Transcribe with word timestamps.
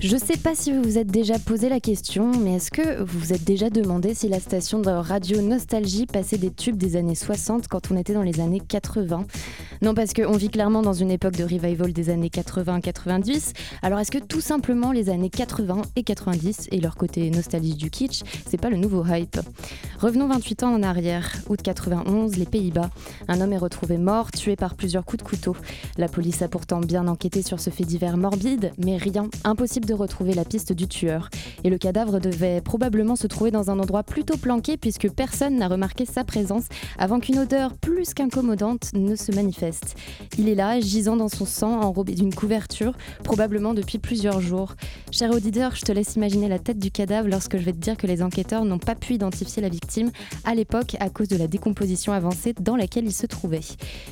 Je 0.00 0.18
sais 0.18 0.36
pas 0.36 0.54
si 0.54 0.70
vous 0.70 0.82
vous 0.82 0.98
êtes 0.98 1.06
déjà 1.06 1.38
posé 1.38 1.70
la 1.70 1.80
question, 1.80 2.30
mais 2.38 2.56
est-ce 2.56 2.70
que 2.70 3.02
vous 3.02 3.18
vous 3.18 3.32
êtes 3.32 3.44
déjà 3.44 3.70
demandé 3.70 4.12
si 4.12 4.28
la 4.28 4.38
station 4.38 4.80
de 4.80 4.90
radio 4.90 5.40
Nostalgie 5.40 6.04
passait 6.04 6.36
des 6.36 6.50
tubes 6.50 6.76
des 6.76 6.96
années 6.96 7.14
60 7.14 7.68
quand 7.68 7.90
on 7.90 7.96
était 7.96 8.12
dans 8.12 8.22
les 8.22 8.40
années 8.40 8.60
80 8.60 9.24
Non, 9.80 9.94
parce 9.94 10.12
qu'on 10.12 10.36
vit 10.36 10.50
clairement 10.50 10.82
dans 10.82 10.92
une 10.92 11.10
époque 11.10 11.36
de 11.36 11.44
revival 11.44 11.94
des 11.94 12.10
années 12.10 12.28
80-90. 12.28 13.54
Alors 13.80 13.98
est-ce 13.98 14.10
que 14.10 14.18
tout 14.18 14.42
simplement 14.42 14.92
les 14.92 15.08
années 15.08 15.30
80 15.30 15.80
et 15.96 16.02
90 16.02 16.68
et 16.70 16.80
leur 16.80 16.96
côté 16.96 17.30
nostalgie 17.30 17.74
du 17.74 17.88
kitsch, 17.88 18.24
c'est 18.46 18.60
pas 18.60 18.68
le 18.68 18.76
nouveau 18.76 19.06
hype? 19.06 19.40
Revenons 20.00 20.28
28 20.28 20.64
ans 20.64 20.74
en 20.74 20.82
arrière, 20.82 21.34
août 21.48 21.62
91, 21.62 22.36
les 22.36 22.44
Pays-Bas. 22.44 22.90
Un 23.28 23.40
homme 23.40 23.54
est 23.54 23.58
retrouvé 23.58 23.96
mort, 23.96 24.30
tué 24.32 24.54
par 24.54 24.74
plusieurs 24.74 25.06
coups 25.06 25.22
de 25.22 25.28
couteau. 25.28 25.56
La 25.96 26.08
police 26.08 26.42
a 26.42 26.48
pourtant 26.48 26.80
bien 26.80 27.08
enquêté 27.08 27.40
sur 27.40 27.58
ce 27.58 27.70
fait 27.70 27.84
divers 27.84 28.18
morbide, 28.34 28.72
mais 28.84 28.96
rien, 28.96 29.28
impossible 29.44 29.86
de 29.86 29.94
retrouver 29.94 30.34
la 30.34 30.44
piste 30.44 30.72
du 30.72 30.88
tueur. 30.88 31.30
Et 31.62 31.70
le 31.70 31.78
cadavre 31.78 32.18
devait 32.18 32.60
probablement 32.60 33.14
se 33.14 33.28
trouver 33.28 33.52
dans 33.52 33.70
un 33.70 33.78
endroit 33.78 34.02
plutôt 34.02 34.36
planqué 34.36 34.76
puisque 34.76 35.08
personne 35.08 35.56
n'a 35.56 35.68
remarqué 35.68 36.04
sa 36.04 36.24
présence 36.24 36.64
avant 36.98 37.20
qu'une 37.20 37.38
odeur 37.38 37.74
plus 37.74 38.12
qu'incommodante 38.12 38.90
ne 38.94 39.14
se 39.14 39.30
manifeste. 39.30 39.94
Il 40.36 40.48
est 40.48 40.56
là, 40.56 40.80
gisant 40.80 41.14
dans 41.14 41.28
son 41.28 41.46
sang, 41.46 41.80
enrobé 41.80 42.14
d'une 42.14 42.34
couverture, 42.34 42.94
probablement 43.22 43.72
depuis 43.72 43.98
plusieurs 43.98 44.40
jours. 44.40 44.74
Cher 45.12 45.30
auditeur, 45.30 45.76
je 45.76 45.82
te 45.82 45.92
laisse 45.92 46.16
imaginer 46.16 46.48
la 46.48 46.58
tête 46.58 46.80
du 46.80 46.90
cadavre 46.90 47.28
lorsque 47.28 47.56
je 47.56 47.62
vais 47.62 47.72
te 47.72 47.78
dire 47.78 47.96
que 47.96 48.08
les 48.08 48.20
enquêteurs 48.20 48.64
n'ont 48.64 48.80
pas 48.80 48.96
pu 48.96 49.14
identifier 49.14 49.62
la 49.62 49.68
victime 49.68 50.10
à 50.44 50.56
l'époque 50.56 50.96
à 50.98 51.08
cause 51.08 51.28
de 51.28 51.36
la 51.36 51.46
décomposition 51.46 52.12
avancée 52.12 52.52
dans 52.60 52.74
laquelle 52.74 53.04
il 53.04 53.14
se 53.14 53.26
trouvait. 53.26 53.60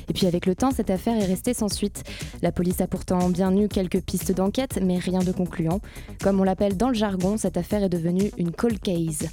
Et 0.07 0.13
puis 0.13 0.27
avec 0.27 0.45
le 0.45 0.55
temps, 0.55 0.71
cette 0.71 0.89
affaire 0.89 1.21
est 1.21 1.25
restée 1.25 1.53
sans 1.53 1.67
suite. 1.67 2.03
La 2.41 2.53
police 2.53 2.79
a 2.79 2.87
pourtant 2.87 3.29
bien 3.29 3.53
eu 3.57 3.67
quelques 3.67 3.99
pistes 3.99 4.12
d'enquête, 4.33 4.79
mais 4.81 4.97
rien 4.97 5.19
de 5.19 5.31
concluant. 5.31 5.79
Comme 6.21 6.39
on 6.39 6.43
l'appelle 6.43 6.77
dans 6.77 6.89
le 6.89 6.93
jargon, 6.93 7.37
cette 7.37 7.57
affaire 7.57 7.83
est 7.83 7.89
devenue 7.89 8.31
une 8.37 8.51
cold 8.51 8.79
case. 8.79 9.29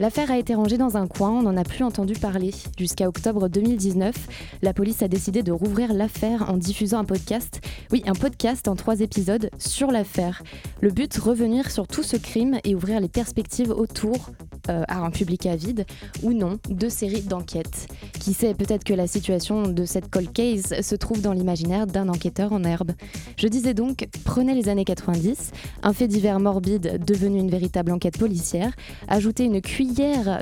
L'affaire 0.00 0.30
a 0.30 0.38
été 0.38 0.54
rangée 0.54 0.78
dans 0.78 0.96
un 0.96 1.08
coin, 1.08 1.32
on 1.32 1.42
n'en 1.42 1.56
a 1.56 1.64
plus 1.64 1.82
entendu 1.82 2.12
parler. 2.12 2.52
Jusqu'à 2.78 3.08
octobre 3.08 3.48
2019, 3.48 4.14
la 4.62 4.72
police 4.72 5.02
a 5.02 5.08
décidé 5.08 5.42
de 5.42 5.50
rouvrir 5.50 5.92
l'affaire 5.92 6.48
en 6.48 6.56
diffusant 6.56 7.00
un 7.00 7.04
podcast. 7.04 7.60
Oui, 7.90 8.04
un 8.06 8.12
podcast 8.12 8.68
en 8.68 8.76
trois 8.76 9.00
épisodes 9.00 9.50
sur 9.58 9.90
l'affaire. 9.90 10.44
Le 10.80 10.92
but, 10.92 11.16
revenir 11.16 11.72
sur 11.72 11.88
tout 11.88 12.04
ce 12.04 12.16
crime 12.16 12.60
et 12.62 12.76
ouvrir 12.76 13.00
les 13.00 13.08
perspectives 13.08 13.70
autour 13.70 14.30
euh, 14.68 14.84
à 14.86 15.00
un 15.00 15.10
public 15.10 15.46
avide 15.46 15.84
ou 16.22 16.32
non 16.32 16.60
de 16.70 16.88
séries 16.88 17.22
d'enquêtes. 17.22 17.88
Qui 18.20 18.34
sait, 18.34 18.54
peut-être 18.54 18.84
que 18.84 18.94
la 18.94 19.08
situation 19.08 19.62
de 19.64 19.84
cette 19.84 20.10
cold 20.10 20.32
case 20.32 20.80
se 20.80 20.94
trouve 20.94 21.22
dans 21.22 21.32
l'imaginaire 21.32 21.88
d'un 21.88 22.08
enquêteur 22.08 22.52
en 22.52 22.62
herbe. 22.62 22.92
Je 23.36 23.48
disais 23.48 23.74
donc, 23.74 24.06
prenez 24.24 24.54
les 24.54 24.68
années 24.68 24.84
90, 24.84 25.50
un 25.82 25.92
fait 25.92 26.06
divers 26.06 26.38
morbide 26.38 27.04
devenu 27.04 27.40
une 27.40 27.50
véritable 27.50 27.90
enquête 27.90 28.16
policière, 28.16 28.76
ajoutez 29.08 29.42
une 29.42 29.60
cuillère 29.60 29.87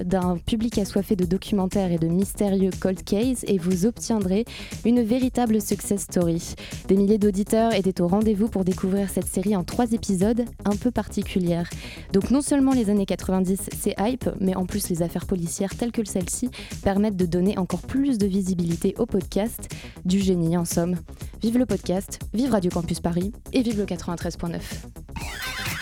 d'un 0.05 0.37
public 0.39 0.79
assoiffé 0.79 1.17
de 1.17 1.25
documentaires 1.25 1.93
et 1.93 1.99
de 1.99 2.09
mystérieux 2.09 2.71
cold 2.81 3.03
cases 3.05 3.45
et 3.47 3.59
vous 3.59 3.87
obtiendrez 3.87 4.45
une 4.85 5.03
véritable 5.03 5.61
success 5.61 6.03
story. 6.03 6.55
Des 6.89 6.97
milliers 6.97 7.19
d'auditeurs 7.19 7.75
étaient 7.75 8.01
au 8.01 8.09
rendez-vous 8.09 8.49
pour 8.49 8.65
découvrir 8.65 9.09
cette 9.09 9.27
série 9.27 9.57
en 9.57 9.65
trois 9.65 9.93
épisodes 9.93 10.45
un 10.65 10.77
peu 10.77 10.91
particulière. 10.91 11.71
Donc 12.13 12.31
non 12.31 12.43
seulement 12.43 12.73
les 12.73 12.91
années 12.91 13.07
90 13.07 13.71
c'est 13.77 13.95
hype, 13.99 14.29
mais 14.41 14.57
en 14.57 14.67
plus 14.67 14.89
les 14.89 15.03
affaires 15.03 15.27
policières 15.27 15.75
telles 15.77 15.93
que 15.93 16.05
celle-ci 16.05 16.51
permettent 16.83 17.17
de 17.17 17.27
donner 17.27 17.59
encore 17.59 17.83
plus 17.83 18.19
de 18.19 18.27
visibilité 18.27 18.95
au 18.99 19.07
podcast. 19.07 19.69
Du 20.05 20.19
génie 20.19 20.57
en 20.57 20.65
somme. 20.65 20.97
Vive 21.43 21.59
le 21.59 21.67
podcast, 21.67 22.19
vive 22.35 22.51
Radio 22.51 22.71
Campus 22.71 23.01
Paris 23.01 23.33
et 23.53 23.63
vive 23.63 23.79
le 23.79 23.85
93.9. 23.85 25.76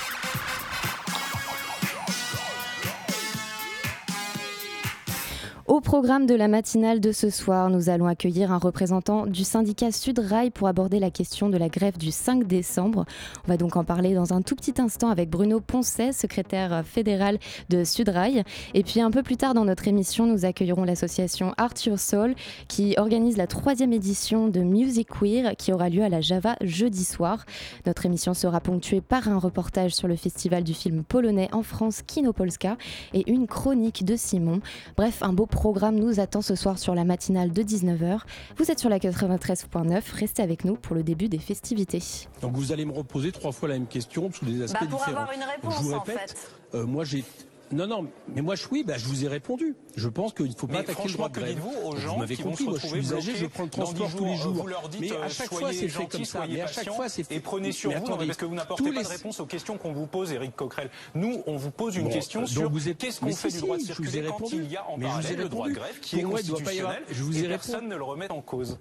Au 5.67 5.81
programme 5.81 6.27
de 6.27 6.35
la 6.35 6.47
matinale 6.47 7.01
de 7.01 7.11
ce 7.11 7.31
soir, 7.31 7.71
nous 7.71 7.89
allons 7.89 8.07
accueillir 8.07 8.53
un 8.53 8.59
représentant 8.59 9.25
du 9.25 9.45
syndicat 9.45 9.93
Sudrail 9.93 10.51
pour 10.51 10.69
aborder 10.69 10.99
la 10.99 11.11
question 11.11 11.49
de 11.49 11.57
la 11.57 11.71
grève 11.71 11.97
du 11.97 12.11
5 12.11 12.47
décembre. 12.47 13.07
On 13.47 13.49
va 13.49 13.57
donc 13.57 13.77
en 13.77 13.83
parler 13.83 14.13
dans 14.13 14.35
un 14.35 14.43
tout 14.43 14.57
petit 14.57 14.75
instant 14.79 15.09
avec 15.09 15.31
Bruno 15.31 15.61
Poncet, 15.61 16.13
secrétaire 16.13 16.85
fédéral 16.85 17.39
de 17.71 17.83
Sudrail. 17.83 18.45
Et 18.75 18.83
puis 18.83 19.01
un 19.01 19.11
peu 19.11 19.23
plus 19.23 19.39
tard 19.39 19.55
dans 19.55 19.65
notre 19.65 19.89
émission, 19.89 20.27
nous 20.27 20.45
accueillerons 20.45 20.85
l'association 20.85 21.55
Art 21.57 21.73
Your 21.87 21.99
Soul 21.99 22.35
qui 22.69 22.95
organise 22.99 23.39
la 23.39 23.47
troisième 23.47 23.95
édition 23.95 24.49
de 24.49 24.61
Music 24.61 25.09
Queer 25.09 25.57
qui 25.57 25.73
aura 25.73 25.89
lieu 25.89 26.03
à 26.03 26.11
la 26.11 26.21
Java 26.21 26.57
jeudi 26.61 27.05
soir. 27.05 27.47
Notre 27.87 28.05
émission 28.05 28.35
sera 28.35 28.61
ponctuée 28.61 29.01
par 29.01 29.29
un 29.29 29.39
reportage 29.39 29.95
sur 29.95 30.09
le 30.09 30.17
festival 30.17 30.63
du 30.63 30.75
film 30.75 31.05
polonais 31.05 31.49
en 31.53 31.63
France 31.63 32.03
Kinopolska 32.03 32.77
et 33.15 33.31
une 33.31 33.47
chronique 33.47 34.05
de 34.05 34.15
Simon. 34.15 34.61
Bref, 34.99 35.23
un 35.23 35.33
beau 35.33 35.47
programme 35.55 35.95
nous 35.95 36.19
attend 36.21 36.43
ce 36.43 36.57
soir 36.57 36.79
sur 36.79 36.95
la 36.97 37.05
matinale 37.05 37.53
de 37.53 37.63
19h. 37.63 38.19
Vous 38.59 38.71
êtes 38.71 38.81
sur 38.81 38.91
la 38.91 38.99
93.9, 38.99 40.03
restez 40.13 40.43
avec 40.43 40.65
nous 40.65 40.75
pour 40.75 40.97
le 40.97 41.03
début 41.05 41.29
des 41.29 41.39
festivités. 41.39 42.03
Donc 42.43 42.55
vous 42.57 42.73
allez 42.73 42.85
me 42.85 42.93
reposer 42.93 43.31
trois 43.33 43.53
fois 43.53 43.69
la 43.69 43.75
même 43.75 43.87
question 43.87 44.31
sous 44.33 44.45
des 44.45 44.61
aspects 44.63 44.79
bah 44.81 44.87
pour 44.91 44.99
différents. 44.99 45.21
avoir 45.23 45.33
une 45.35 45.43
réponse, 45.43 45.75
je 45.79 45.83
vous 45.85 45.95
en 45.95 46.01
répète, 46.01 46.37
fait. 46.73 46.77
euh, 46.79 46.85
moi 46.87 47.05
j'ai 47.05 47.25
non, 47.73 47.87
non, 47.87 48.07
mais 48.35 48.43
moi 48.43 48.55
je, 48.55 48.67
oui, 48.71 48.85
bah, 48.87 48.99
je 48.99 49.07
vous 49.07 49.25
ai 49.25 49.29
répondu. 49.29 49.75
Je 49.97 50.09
pense 50.09 50.33
qu'il 50.35 50.47
ne 50.47 50.55
faut 50.55 50.67
pas 50.67 50.75
Mais 50.75 50.79
attaquer 50.81 51.09
le 51.09 51.13
droit 51.15 51.29
de 51.29 51.35
grève. 51.35 51.55
dites-vous 51.55 51.73
aux 51.89 51.93
Vous 51.93 51.97
gens 52.01 52.19
m'avez 52.19 52.37
qui 52.37 52.43
vont 52.43 52.51
compris, 52.51 52.65
moi 52.67 52.79
je 52.81 52.87
suis 52.87 52.99
usager, 52.99 53.37
je 53.37 53.47
prends 53.47 53.65
le 53.65 53.71
transport 53.71 54.07
10 54.09 54.17
tous 54.17 54.25
les 54.25 54.37
jours, 54.37 54.43
jours. 54.55 54.63
Vous 54.63 54.67
leur 54.69 54.89
dites, 54.89 55.01
mais 55.01 55.17
à 55.17 55.29
chaque 55.29 55.49
fois 55.53 55.73
c'est 55.73 55.89
fait 55.89 56.07
comme 56.07 56.25
ça. 56.25 56.45
Mais 56.49 56.61
à 56.61 56.67
chaque 56.67 56.91
fois 56.93 57.09
c'est 57.09 57.25
fait. 57.25 57.35
Et 57.37 57.41
prenez 57.41 57.73
sur 57.73 57.91
Mais 57.91 57.97
vous, 57.99 58.05
attendez, 58.07 58.27
parce 58.27 58.39
que 58.39 58.45
vous 58.45 58.55
n'apportez 58.55 58.85
pas 58.85 58.99
les- 58.99 59.03
de 59.03 59.09
réponse 59.09 59.41
aux 59.41 59.47
questions 59.47 59.79
qu'on 59.79 59.93
vous 59.93 60.07
pose, 60.07 60.33
Éric 60.33 60.55
Coquerel. 60.57 60.91
Nous, 61.15 61.43
on 61.47 61.57
vous 61.57 61.71
pose 61.71 61.97
une 61.97 62.05
Bon, 62.05 62.11
question 62.11 62.47
sur 62.47 62.71
vous 62.71 62.89
êtes- 62.89 62.99
qu'est-ce 62.99 63.21
qu'on 63.21 63.33
fait 63.33 63.51
si, 63.51 63.57
du 63.57 63.63
droit 63.63 63.77
de 63.77 63.83
si, 63.83 63.89
je 63.89 63.93
vous 63.95 64.03
ai 64.03 64.11
circuler 64.11 64.29
quand 64.29 64.35
répondu. 64.45 64.63
il 64.65 64.71
y 64.73 64.77
a 64.77 64.89
en 64.89 64.97
Mais 64.99 65.05
vous 65.07 65.11
parallèle 65.11 65.37
le 65.39 65.49
droit 65.49 65.69
de 65.69 65.75
grève 65.75 66.01
qui 66.01 66.21
est 66.21 66.23
constitutionnel 66.23 67.03
je 67.11 67.23
vous 67.23 67.39
ai 67.39 67.45
et 67.45 67.49
personne 67.49 67.89
ne 67.89 67.97
le 67.97 68.05
remet 68.05 68.31
en 68.31 68.41
cause. 68.43 68.79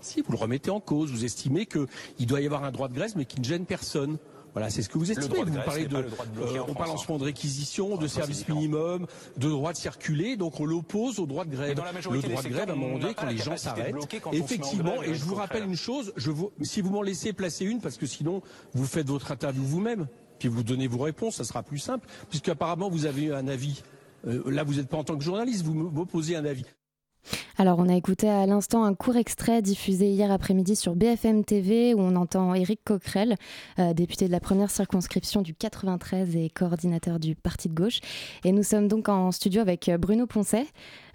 Si 0.00 0.20
vous 0.20 0.30
le 0.32 0.38
remettez 0.38 0.70
en 0.70 0.78
cause, 0.80 1.10
vous 1.10 1.24
estimez 1.24 1.66
qu'il 1.66 2.26
doit 2.26 2.40
y 2.40 2.46
avoir 2.46 2.64
un 2.64 2.70
droit 2.70 2.86
de 2.88 2.94
grève, 2.94 3.12
mais 3.16 3.24
qui 3.24 3.40
ne 3.40 3.44
gêne 3.44 3.64
personne. 3.66 4.18
Voilà, 4.56 4.70
c'est 4.70 4.80
ce 4.80 4.88
que 4.88 4.96
vous 4.96 5.12
estimez. 5.12 5.44
de 5.44 5.50
vous 5.50 5.64
parlez 5.66 5.84
de, 5.84 5.96
de 5.96 6.06
euh, 6.40 6.62
on 6.66 6.72
parle 6.72 6.88
en 6.88 6.96
ce 6.96 7.06
moment 7.06 7.18
de 7.18 7.24
réquisition, 7.24 7.98
de 7.98 8.06
ça, 8.06 8.14
c'est 8.14 8.20
service 8.20 8.48
minimum, 8.48 9.06
de 9.36 9.50
droit 9.50 9.74
de 9.74 9.76
circuler, 9.76 10.38
donc 10.38 10.58
on 10.60 10.64
l'oppose 10.64 11.18
au 11.18 11.26
droit 11.26 11.44
de 11.44 11.50
grève. 11.50 11.78
Le 12.10 12.22
droit 12.22 12.42
de 12.42 12.48
grève, 12.48 12.70
à 12.70 12.72
un 12.72 12.74
moment 12.74 12.94
on 12.94 12.98
donné, 12.98 13.12
quand 13.12 13.26
les 13.26 13.36
gens 13.36 13.52
de 13.52 13.58
s'arrêtent, 13.58 13.94
effectivement, 14.32 15.02
et 15.02 15.12
je 15.12 15.22
vous 15.24 15.34
rappelle 15.34 15.64
une 15.64 15.76
chose, 15.76 16.14
je 16.16 16.30
vous, 16.30 16.52
si 16.62 16.80
vous 16.80 16.88
m'en 16.88 17.02
laissez 17.02 17.34
placer 17.34 17.66
une, 17.66 17.82
parce 17.82 17.98
que 17.98 18.06
sinon 18.06 18.40
vous 18.72 18.86
faites 18.86 19.08
votre 19.08 19.30
interview 19.30 19.62
vous-même, 19.62 20.06
puis 20.38 20.48
vous 20.48 20.62
donnez 20.62 20.86
vos 20.86 21.02
réponses, 21.02 21.36
ça 21.36 21.44
sera 21.44 21.62
plus 21.62 21.78
simple, 21.78 22.08
puisque 22.30 22.48
apparemment 22.48 22.88
vous 22.88 23.04
avez 23.04 23.24
eu 23.24 23.34
un 23.34 23.48
avis. 23.48 23.82
Euh, 24.26 24.42
là, 24.50 24.64
vous 24.64 24.76
n'êtes 24.76 24.88
pas 24.88 24.96
en 24.96 25.04
tant 25.04 25.18
que 25.18 25.24
journaliste, 25.24 25.66
vous 25.66 25.74
m'opposez 25.74 26.34
un 26.34 26.46
avis. 26.46 26.64
Alors, 27.58 27.78
on 27.78 27.88
a 27.88 27.94
écouté 27.94 28.28
à 28.28 28.46
l'instant 28.46 28.84
un 28.84 28.94
court 28.94 29.16
extrait 29.16 29.62
diffusé 29.62 30.10
hier 30.10 30.30
après-midi 30.30 30.76
sur 30.76 30.94
BFM 30.94 31.44
TV 31.44 31.94
où 31.94 32.00
on 32.00 32.16
entend 32.16 32.54
Éric 32.54 32.80
Coquerel, 32.84 33.36
euh, 33.78 33.94
député 33.94 34.26
de 34.26 34.32
la 34.32 34.40
première 34.40 34.70
circonscription 34.70 35.42
du 35.42 35.54
93 35.54 36.36
et 36.36 36.50
coordinateur 36.50 37.18
du 37.18 37.34
Parti 37.34 37.68
de 37.68 37.74
gauche. 37.74 38.00
Et 38.44 38.52
nous 38.52 38.62
sommes 38.62 38.88
donc 38.88 39.08
en 39.08 39.32
studio 39.32 39.60
avec 39.60 39.88
euh, 39.88 39.98
Bruno 39.98 40.26
Poncet. 40.26 40.66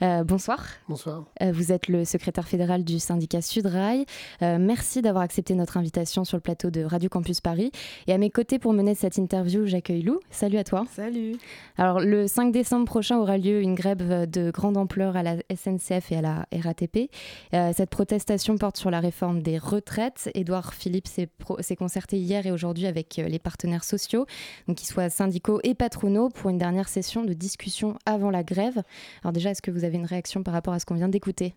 Euh, 0.02 0.24
bonsoir. 0.24 0.66
Bonsoir. 0.90 1.26
Euh, 1.44 1.52
vous 1.52 1.72
êtes 1.72 1.88
le 1.88 2.06
secrétaire 2.06 2.48
fédéral 2.48 2.84
du 2.84 3.00
syndicat 3.00 3.42
Sudrail. 3.42 4.06
Euh, 4.42 4.58
merci 4.60 5.02
d'avoir 5.04 5.24
accepté 5.24 5.54
notre 5.54 5.78
invitation 5.78 6.24
sur 6.24 6.38
le 6.38 6.42
plateau 6.42 6.72
de 6.72 6.84
Radio 6.84 7.08
Campus 7.08 7.40
Paris. 7.40 7.72
Et 8.08 8.14
à 8.14 8.18
mes 8.18 8.32
côtés 8.32 8.58
pour 8.58 8.74
mener 8.74 8.96
cette 8.96 9.18
interview, 9.18 9.68
j'accueille 9.68 10.02
Lou. 10.02 10.20
Salut 10.32 10.58
à 10.58 10.64
toi. 10.64 10.86
Salut. 10.92 11.38
Alors, 11.78 12.00
le 12.00 12.26
5 12.26 12.52
décembre 12.52 12.86
prochain 12.86 13.20
aura 13.20 13.38
lieu 13.38 13.62
une 13.62 13.76
grève 13.76 14.28
de 14.28 14.50
grande 14.50 14.76
ampleur 14.76 15.16
à 15.16 15.22
la 15.22 15.36
SNCF 15.56 16.01
et 16.10 16.18
à 16.18 16.22
la 16.22 16.46
RATP. 16.52 17.09
Euh, 17.53 17.72
cette 17.76 17.90
protestation 17.90 18.58
porte 18.58 18.78
sur 18.78 18.90
la 18.90 19.00
réforme 19.00 19.42
des 19.42 19.58
retraites. 19.58 20.30
Édouard 20.34 20.74
Philippe 20.74 21.08
s'est 21.08 21.76
concerté 21.78 22.18
hier 22.18 22.46
et 22.46 22.52
aujourd'hui 22.52 22.88
avec 22.88 23.20
euh, 23.20 23.28
les 23.28 23.40
partenaires 23.40 23.84
sociaux, 23.84 24.26
donc 24.68 24.78
qu'ils 24.78 24.88
soient 24.88 25.09
syndicaux 25.09 25.59
et 25.64 25.76
patronaux, 25.76 26.30
pour 26.30 26.50
une 26.50 26.58
dernière 26.58 26.90
session 26.90 27.24
de 27.24 27.34
discussion 27.34 27.98
avant 28.06 28.32
la 28.32 28.44
grève. 28.44 28.82
Alors 29.24 29.34
déjà, 29.34 29.52
est-ce 29.52 29.62
que 29.62 29.72
vous 29.72 29.84
avez 29.84 29.98
une 29.98 30.06
réaction 30.06 30.44
par 30.44 30.53
rapport 30.53 30.74
à 30.74 30.80
ce 30.80 30.86
qu'on 30.86 30.96
vient 30.96 31.09
d'écouter? 31.09 31.56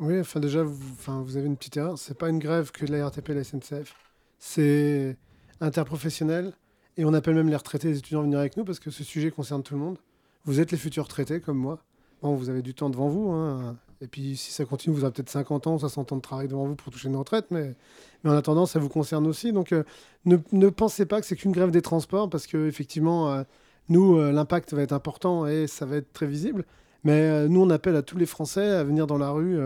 Oui, 0.00 0.18
enfin 0.20 0.40
déjà, 0.40 0.62
vous, 0.62 0.92
enfin, 0.92 1.22
vous 1.22 1.36
avez 1.36 1.46
une 1.46 1.56
petite 1.56 1.76
erreur. 1.76 1.98
C'est 1.98 2.16
pas 2.16 2.28
une 2.28 2.38
grève 2.38 2.70
que 2.70 2.86
de 2.86 2.92
la 2.92 3.04
RATP 3.04 3.30
et 3.30 3.34
la 3.34 3.44
SNCF. 3.44 3.94
C'est 4.38 5.16
interprofessionnel. 5.60 6.52
Et 6.96 7.04
on 7.04 7.14
appelle 7.14 7.34
même 7.34 7.48
les 7.48 7.56
retraités 7.56 7.88
et 7.88 7.92
les 7.92 7.98
étudiants 7.98 8.20
à 8.20 8.22
venir 8.24 8.38
avec 8.40 8.56
nous 8.56 8.64
parce 8.64 8.80
que 8.80 8.90
ce 8.90 9.04
sujet 9.04 9.30
concerne 9.30 9.62
tout 9.62 9.74
le 9.74 9.80
monde. 9.80 9.98
Vous 10.44 10.60
êtes 10.60 10.72
les 10.72 10.78
futurs 10.78 11.04
retraités 11.04 11.40
comme 11.40 11.58
moi. 11.58 11.78
Vous 12.22 12.50
avez 12.50 12.62
du 12.62 12.74
temps 12.74 12.90
devant 12.90 13.08
vous. 13.08 13.30
hein. 13.30 13.76
Et 14.00 14.06
puis 14.06 14.36
si 14.36 14.52
ça 14.52 14.64
continue, 14.64 14.94
vous 14.94 15.02
aurez 15.02 15.12
peut-être 15.12 15.30
50 15.30 15.66
ans, 15.66 15.78
60 15.78 16.12
ans 16.12 16.16
de 16.16 16.20
travail 16.20 16.48
devant 16.48 16.66
vous 16.66 16.76
pour 16.76 16.92
toucher 16.92 17.08
une 17.08 17.16
retraite. 17.16 17.46
Mais, 17.50 17.74
en 18.24 18.32
attendant, 18.32 18.66
ça 18.66 18.78
vous 18.78 18.88
concerne 18.88 19.26
aussi. 19.26 19.52
Donc 19.52 19.72
euh, 19.72 19.82
ne, 20.24 20.68
pensez 20.68 21.06
pas 21.06 21.20
que 21.20 21.26
c'est 21.26 21.36
qu'une 21.36 21.52
grève 21.52 21.70
des 21.70 21.82
transports 21.82 22.30
parce 22.30 22.46
que 22.46 22.68
effectivement, 22.68 23.30
euh, 23.30 23.42
nous, 23.88 24.18
euh, 24.18 24.32
l'impact 24.32 24.72
va 24.74 24.82
être 24.82 24.92
important 24.92 25.46
et 25.46 25.66
ça 25.66 25.86
va 25.86 25.96
être 25.96 26.12
très 26.12 26.26
visible. 26.26 26.64
Mais 27.04 27.22
euh, 27.22 27.48
nous, 27.48 27.62
on 27.62 27.70
appelle 27.70 27.96
à 27.96 28.02
tous 28.02 28.18
les 28.18 28.26
Français 28.26 28.68
à 28.68 28.84
venir 28.84 29.06
dans 29.06 29.18
la 29.18 29.30
rue 29.30 29.58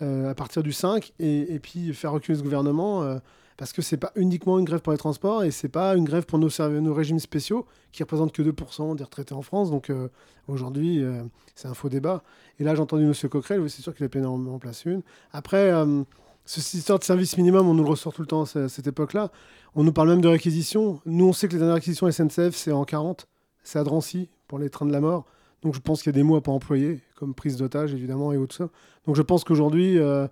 à 0.00 0.34
partir 0.34 0.62
du 0.62 0.72
5 0.72 1.14
et, 1.18 1.54
et 1.54 1.58
puis 1.58 1.94
faire 1.94 2.12
reculer 2.12 2.36
ce 2.36 2.42
gouvernement 2.42 3.18
parce 3.56 3.72
que 3.72 3.82
c'est 3.82 3.96
pas 3.96 4.12
uniquement 4.16 4.58
une 4.58 4.64
grève 4.64 4.80
pour 4.80 4.92
les 4.92 4.98
transports 4.98 5.44
et 5.44 5.50
c'est 5.50 5.68
pas 5.68 5.94
une 5.94 6.04
grève 6.04 6.24
pour 6.24 6.38
nos, 6.38 6.48
régimes 6.94 7.20
spéciaux 7.20 7.66
qui 7.92 8.02
représentent 8.02 8.32
que 8.32 8.42
2% 8.42 8.96
des 8.96 9.04
retraités 9.04 9.34
en 9.34 9.42
France. 9.42 9.70
Donc 9.70 9.90
euh, 9.90 10.08
aujourd'hui, 10.48 11.02
euh, 11.02 11.22
c'est 11.54 11.68
un 11.68 11.74
faux 11.74 11.88
débat. 11.88 12.22
Et 12.58 12.64
là, 12.64 12.74
j'ai 12.74 12.80
entendu 12.80 13.04
M. 13.04 13.14
Coquerel, 13.28 13.68
c'est 13.70 13.82
sûr 13.82 13.94
qu'il 13.94 14.04
a 14.04 14.08
payé 14.08 14.24
en 14.24 14.58
place 14.58 14.84
une. 14.84 15.02
Après, 15.32 15.70
euh, 15.70 16.02
ce 16.44 16.60
système 16.60 16.98
de 16.98 17.04
service 17.04 17.36
minimum, 17.36 17.68
on 17.68 17.74
nous 17.74 17.84
le 17.84 17.90
ressort 17.90 18.12
tout 18.12 18.22
le 18.22 18.26
temps 18.26 18.42
à 18.42 18.68
cette 18.68 18.86
époque-là. 18.86 19.30
On 19.76 19.84
nous 19.84 19.92
parle 19.92 20.08
même 20.08 20.20
de 20.20 20.28
réquisition. 20.28 21.00
Nous, 21.06 21.26
on 21.26 21.32
sait 21.32 21.46
que 21.46 21.52
les 21.52 21.58
dernières 21.58 21.76
réquisitions 21.76 22.10
SNCF, 22.10 22.54
c'est 22.54 22.72
en 22.72 22.84
40. 22.84 23.26
C'est 23.62 23.78
à 23.78 23.84
Drancy 23.84 24.28
pour 24.48 24.58
les 24.58 24.68
trains 24.68 24.86
de 24.86 24.92
la 24.92 25.00
mort. 25.00 25.24
Donc 25.62 25.74
je 25.74 25.80
pense 25.80 26.02
qu'il 26.02 26.10
y 26.12 26.14
a 26.14 26.18
des 26.18 26.22
mots 26.22 26.36
à 26.36 26.42
pas 26.42 26.52
employer, 26.52 27.00
comme 27.16 27.34
prise 27.34 27.56
d'otage 27.56 27.94
évidemment 27.94 28.32
et 28.34 28.36
autres 28.36 28.54
ça. 28.54 28.68
Donc 29.06 29.16
je 29.16 29.22
pense 29.22 29.42
qu'aujourd'hui, 29.42 29.94
il 29.94 30.28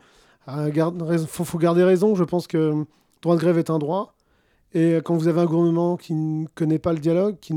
faut, 1.26 1.58
garder 1.58 1.82
raison. 1.84 2.14
Je 2.14 2.24
pense 2.24 2.46
que 2.46 2.84
droit 3.22 3.36
de 3.36 3.40
grève 3.40 3.58
est 3.58 3.70
un 3.70 3.78
droit. 3.78 4.14
Et 4.74 4.96
quand 5.04 5.16
vous 5.16 5.28
avez 5.28 5.40
un 5.40 5.46
gouvernement 5.46 5.96
qui 5.96 6.14
ne 6.14 6.46
connaît 6.54 6.78
pas 6.78 6.92
le 6.92 6.98
dialogue, 6.98 7.38
qui 7.40 7.54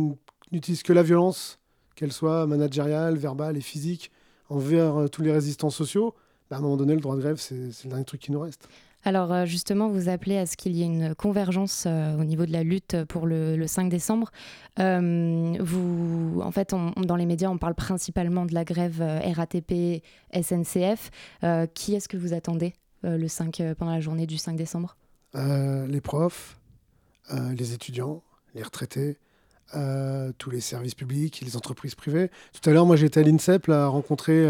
n'utilise 0.52 0.84
que 0.84 0.94
la 0.94 1.04
violence, 1.04 1.60
qu'elle 1.96 2.12
soit 2.12 2.46
managériale, 2.46 3.18
verbale 3.18 3.58
et 3.58 3.62
physique, 3.62 4.12
envers 4.50 4.98
euh, 4.98 5.08
tous 5.08 5.22
les 5.22 5.32
résistants 5.32 5.70
sociaux, 5.70 6.14
bah, 6.50 6.58
à 6.58 6.60
un 6.60 6.62
moment 6.62 6.78
donné, 6.78 6.94
le 6.94 7.02
droit 7.02 7.16
de 7.16 7.22
grève, 7.22 7.38
c'est 7.38 7.56
le 7.56 7.90
dernier 7.90 8.06
truc 8.06 8.22
qui 8.22 8.32
nous 8.32 8.40
reste. 8.40 8.68
Alors 9.08 9.32
euh, 9.32 9.46
justement, 9.46 9.88
vous 9.88 10.10
appelez 10.10 10.36
à 10.38 10.48
ce 10.48 10.58
qu'il 10.58 10.76
y 10.76 10.82
ait 10.82 10.86
une 10.86 11.14
convergence 11.14 11.86
euh, 11.86 12.18
au 12.18 12.24
niveau 12.24 12.48
de 12.48 12.52
la 12.52 12.64
lutte 12.64 13.04
pour 13.06 13.28
le, 13.28 13.68
5 13.68 13.88
décembre. 13.88 14.32
en 14.80 16.52
fait, 16.52 16.74
dans 16.98 17.16
les 17.16 17.26
médias, 17.28 17.50
on 17.50 17.60
parle 17.60 17.76
principalement 17.76 18.46
de 18.46 18.54
la 18.56 18.64
grève 18.64 19.04
RATP, 19.36 20.02
SNCF. 20.34 21.12
qui 21.76 21.94
est-ce 21.94 22.10
que 22.10 22.18
vous 22.18 22.34
attendez 22.34 22.74
le 23.04 23.28
5, 23.28 23.62
pendant 23.78 23.92
la 23.92 24.00
journée 24.00 24.26
du 24.26 24.38
5 24.38 24.56
décembre? 24.56 24.96
Les 25.36 26.02
profs, 26.02 26.58
les 27.32 27.74
étudiants, 27.74 28.24
les 28.54 28.64
retraités, 28.64 29.18
tous 30.38 30.50
les 30.50 30.62
services 30.62 30.96
publics, 30.96 31.42
les 31.46 31.58
entreprises 31.58 31.96
privées. 31.96 32.30
Tout 32.54 32.70
à 32.70 32.74
l'heure, 32.74 32.86
moi, 32.86 32.96
j'étais 32.96 33.20
à 33.20 33.24
l'INSEP 33.24 33.70
à 33.70 33.88
rencontrer 33.88 34.48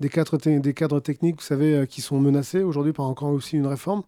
des 0.00 0.08
cadres, 0.08 1.00
techniques, 1.00 1.36
vous 1.36 1.46
savez, 1.46 1.74
euh, 1.74 1.86
qui 1.86 2.00
sont 2.00 2.20
menacés 2.20 2.62
aujourd'hui 2.62 2.92
par 2.92 3.06
encore 3.06 3.30
aussi 3.30 3.56
une 3.56 3.66
réforme. 3.66 4.02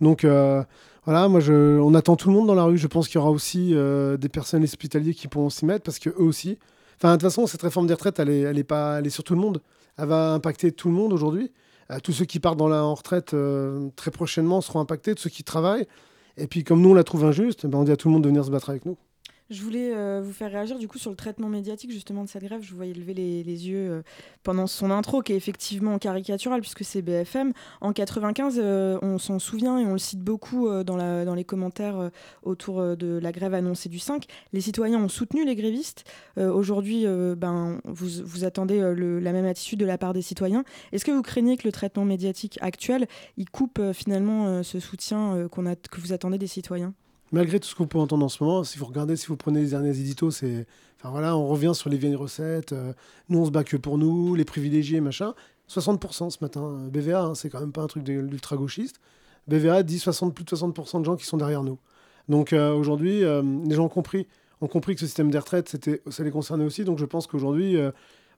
Donc 0.00 0.24
euh, 0.24 0.62
voilà, 1.04 1.28
moi 1.28 1.40
on 1.48 1.94
attend 1.94 2.16
tout 2.16 2.28
le 2.28 2.34
monde 2.34 2.46
dans 2.46 2.54
la 2.54 2.64
rue. 2.64 2.78
Je 2.78 2.86
pense 2.86 3.06
qu'il 3.08 3.16
y 3.16 3.18
aura 3.18 3.30
aussi 3.30 3.70
euh, 3.74 4.16
des 4.16 4.28
personnels 4.28 4.64
hospitaliers 4.64 5.14
qui 5.14 5.28
pourront 5.28 5.50
s'y 5.50 5.64
mettre 5.64 5.84
parce 5.84 5.98
que 5.98 6.10
eux 6.10 6.22
aussi. 6.22 6.58
Enfin, 6.96 7.12
de 7.12 7.14
toute 7.14 7.22
façon, 7.22 7.46
cette 7.46 7.62
réforme 7.62 7.86
des 7.86 7.94
retraites, 7.94 8.18
elle 8.18 8.30
est 8.30 9.10
sur 9.10 9.22
tout 9.22 9.34
le 9.34 9.40
monde. 9.40 9.62
Elle 9.98 10.06
va 10.06 10.32
impacter 10.32 10.72
tout 10.72 10.88
le 10.88 10.94
monde 10.94 11.12
aujourd'hui. 11.12 11.52
Tous 12.02 12.12
ceux 12.12 12.24
qui 12.24 12.40
partent 12.40 12.58
dans 12.58 12.68
la, 12.68 12.84
en 12.84 12.94
retraite 12.94 13.34
très 13.96 14.10
prochainement 14.10 14.60
seront 14.60 14.80
impactés, 14.80 15.14
tous 15.14 15.24
ceux 15.24 15.30
qui 15.30 15.44
travaillent. 15.44 15.86
Et 16.36 16.46
puis, 16.46 16.64
comme 16.64 16.80
nous, 16.80 16.90
on 16.90 16.94
la 16.94 17.04
trouve 17.04 17.24
injuste, 17.24 17.66
ben, 17.66 17.78
on 17.78 17.84
dit 17.84 17.92
à 17.92 17.96
tout 17.96 18.08
le 18.08 18.14
monde 18.14 18.24
de 18.24 18.28
venir 18.28 18.44
se 18.44 18.50
battre 18.50 18.70
avec 18.70 18.84
nous. 18.84 18.96
Je 19.48 19.62
voulais 19.62 19.94
euh, 19.94 20.20
vous 20.24 20.32
faire 20.32 20.50
réagir 20.50 20.76
du 20.76 20.88
coup 20.88 20.98
sur 20.98 21.10
le 21.10 21.16
traitement 21.16 21.48
médiatique 21.48 21.92
justement 21.92 22.24
de 22.24 22.28
cette 22.28 22.42
grève. 22.42 22.62
Je 22.62 22.70
vous 22.70 22.76
voyais 22.76 22.92
lever 22.92 23.14
les, 23.14 23.44
yeux 23.44 23.90
euh, 23.90 24.02
pendant 24.42 24.66
son 24.66 24.90
intro 24.90 25.22
qui 25.22 25.34
est 25.34 25.36
effectivement 25.36 26.00
caricatural 26.00 26.60
puisque 26.60 26.84
c'est 26.84 27.00
BFM. 27.00 27.52
En 27.80 27.92
95, 27.92 28.58
euh, 28.58 28.98
on 29.02 29.18
s'en 29.18 29.38
souvient 29.38 29.78
et 29.78 29.84
on 29.84 29.92
le 29.92 29.98
cite 29.98 30.18
beaucoup 30.18 30.68
dans, 30.82 31.34
les 31.34 31.44
commentaires 31.44 32.10
autour 32.42 32.96
de 32.96 33.20
la 33.22 33.30
grève 33.30 33.54
annoncée 33.54 33.88
du 33.88 34.00
5. 34.00 34.24
Les 34.52 34.60
citoyens 34.60 34.98
ont 34.98 35.08
soutenu 35.08 35.44
les 35.44 35.54
grévistes. 35.54 36.04
Aujourd'hui, 36.36 37.04
ben, 37.36 37.80
vous, 37.84 38.44
attendez 38.44 38.80
la 38.80 39.32
même 39.32 39.44
attitude 39.44 39.78
de 39.78 39.86
la 39.86 39.98
part 39.98 40.12
des 40.12 40.22
citoyens. 40.22 40.64
Est-ce 40.92 41.04
que 41.04 41.12
vous 41.12 41.22
craignez 41.22 41.56
que 41.56 41.68
le 41.68 41.72
traitement 41.72 42.04
médiatique 42.04 42.58
actuel 42.62 43.06
il 43.36 43.48
coupe 43.48 43.80
finalement 43.92 44.62
ce 44.62 44.80
soutien 44.80 45.48
que 45.48 46.00
vous 46.00 46.12
attendez 46.12 46.38
des 46.38 46.46
citoyens? 46.46 46.94
Malgré 47.32 47.60
tout 47.60 47.68
ce 47.68 47.74
qu'on 47.74 47.86
peut 47.86 47.98
entendre 47.98 48.24
en 48.24 48.28
ce 48.28 48.42
moment, 48.42 48.64
si 48.64 48.78
vous 48.78 48.84
regardez, 48.84 49.16
si 49.16 49.26
vous 49.26 49.36
prenez 49.36 49.60
les 49.60 49.70
derniers 49.70 49.98
éditos, 49.98 50.30
c'est. 50.30 50.66
Enfin 50.98 51.10
voilà, 51.10 51.36
on 51.36 51.46
revient 51.46 51.72
sur 51.74 51.90
les 51.90 51.98
vieilles 51.98 52.14
recettes. 52.14 52.72
Euh, 52.72 52.92
nous, 53.28 53.40
on 53.40 53.44
se 53.44 53.50
bat 53.50 53.64
que 53.64 53.76
pour 53.76 53.98
nous, 53.98 54.34
les 54.34 54.44
privilégiés, 54.44 55.00
machin. 55.00 55.34
60% 55.68 56.30
ce 56.30 56.38
matin. 56.40 56.88
BVA, 56.90 57.22
hein, 57.22 57.34
c'est 57.34 57.50
quand 57.50 57.60
même 57.60 57.72
pas 57.72 57.82
un 57.82 57.86
truc 57.86 58.02
d'ultra-gauchiste. 58.04 59.00
BVA 59.46 59.82
dit 59.82 59.98
60, 59.98 60.34
plus 60.34 60.44
de 60.44 60.50
60% 60.50 61.00
de 61.00 61.04
gens 61.04 61.16
qui 61.16 61.26
sont 61.26 61.36
derrière 61.36 61.62
nous. 61.62 61.78
Donc 62.28 62.52
euh, 62.52 62.72
aujourd'hui, 62.72 63.24
euh, 63.24 63.42
les 63.64 63.74
gens 63.74 63.84
ont 63.84 63.90
compris, 63.90 64.26
ont 64.60 64.68
compris 64.68 64.94
que 64.94 65.00
ce 65.00 65.06
système 65.06 65.30
des 65.30 65.38
retraites, 65.38 65.76
ça 66.08 66.24
les 66.24 66.30
concernait 66.30 66.64
aussi. 66.64 66.84
Donc 66.84 66.98
je 66.98 67.04
pense 67.04 67.26
qu'aujourd'hui, 67.26 67.76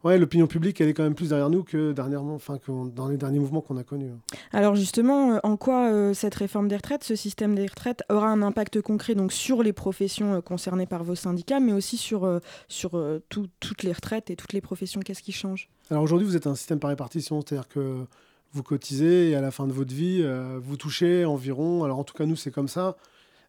ouais, 0.04 0.18
l'opinion 0.18 0.46
publique, 0.46 0.80
elle 0.80 0.88
est 0.88 0.94
quand 0.94 1.02
même 1.02 1.14
plus 1.14 1.30
derrière 1.30 1.50
nous 1.50 1.64
que 1.64 1.92
dernièrement, 1.92 2.34
enfin, 2.34 2.58
que 2.58 2.70
dans 2.90 3.08
les 3.08 3.16
derniers 3.16 3.38
mouvements 3.38 3.60
qu'on 3.60 3.76
a 3.76 3.84
connus. 3.84 4.10
Hein. 4.10 4.36
Alors 4.52 4.76
justement, 4.76 5.32
euh, 5.32 5.38
en 5.42 5.56
quoi 5.56 5.90
euh, 5.90 6.14
cette 6.14 6.34
réforme 6.34 6.68
des 6.68 6.76
retraites, 6.76 7.04
ce 7.04 7.16
système 7.16 7.54
des 7.54 7.66
retraites, 7.66 8.02
aura 8.08 8.28
un 8.28 8.42
impact 8.42 8.80
concret 8.80 9.14
donc 9.14 9.32
sur 9.32 9.62
les 9.62 9.72
professions 9.72 10.34
euh, 10.34 10.40
concernées 10.40 10.86
par 10.86 11.04
vos 11.04 11.14
syndicats, 11.14 11.60
mais 11.60 11.72
aussi 11.72 11.96
sur, 11.96 12.40
sur 12.68 13.00
toutes 13.28 13.82
les 13.82 13.92
retraites 13.92 14.30
et 14.30 14.36
toutes 14.36 14.52
les 14.52 14.60
professions? 14.60 15.00
Qu'est-ce 15.00 15.22
qui 15.22 15.32
change? 15.32 15.68
Alors 15.90 16.02
aujourd'hui, 16.02 16.26
vous 16.26 16.36
êtes 16.36 16.46
un 16.46 16.54
système 16.54 16.78
par 16.78 16.90
répartition, 16.90 17.40
c'est-à-dire 17.40 17.68
que 17.68 18.04
vous 18.52 18.62
cotisez 18.62 19.30
et 19.30 19.36
à 19.36 19.40
la 19.40 19.50
fin 19.50 19.66
de 19.66 19.72
votre 19.72 19.94
vie, 19.94 20.24
vous 20.60 20.76
touchez 20.76 21.24
environ, 21.24 21.84
alors 21.84 21.98
en 21.98 22.04
tout 22.04 22.14
cas 22.14 22.26
nous 22.26 22.36
c'est 22.36 22.50
comme 22.50 22.68
ça, 22.68 22.96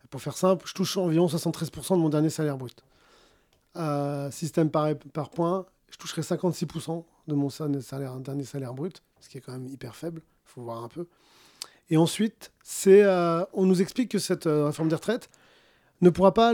pour 0.10 0.22
faire 0.22 0.38
simple, 0.38 0.66
je 0.68 0.74
touche 0.74 0.98
environ 0.98 1.28
73% 1.28 1.96
de 1.96 2.02
mon 2.02 2.10
dernier 2.10 2.30
salaire 2.30 2.58
brut. 2.58 2.84
système 4.32 4.70
par, 4.70 4.90
par 5.14 5.30
point, 5.30 5.66
je 5.92 5.98
toucherai 5.98 6.22
56% 6.22 7.04
de 7.28 7.34
mon 7.36 7.50
dernier 8.20 8.44
salaire 8.44 8.74
brut, 8.74 9.02
ce 9.20 9.30
qui 9.30 9.38
est 9.38 9.42
quand 9.42 9.52
même 9.52 9.68
hyper 9.68 9.96
faible, 9.96 10.22
il 10.46 10.50
faut 10.50 10.62
voir 10.62 10.84
un 10.84 10.88
peu. 10.88 11.08
Et 11.90 11.98
ensuite, 11.98 12.52
euh, 12.88 13.46
on 13.54 13.66
nous 13.66 13.82
explique 13.82 14.12
que 14.12 14.20
cette 14.20 14.48
euh, 14.48 14.68
réforme 14.68 14.90
des 14.90 14.96
retraites 14.96 15.30
ne 16.02 16.10
pourra 16.10 16.34
pas, 16.34 16.54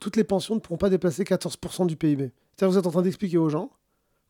toutes 0.00 0.16
les 0.16 0.24
pensions 0.24 0.54
ne 0.54 0.60
pourront 0.60 0.78
pas 0.78 0.88
dépasser 0.88 1.24
14% 1.24 1.86
du 1.86 1.96
PIB. 1.96 2.30
C'est-à-dire 2.52 2.72
vous 2.72 2.78
êtes 2.78 2.86
en 2.86 2.90
train 2.90 3.02
d'expliquer 3.02 3.38
aux 3.38 3.50
gens 3.50 3.70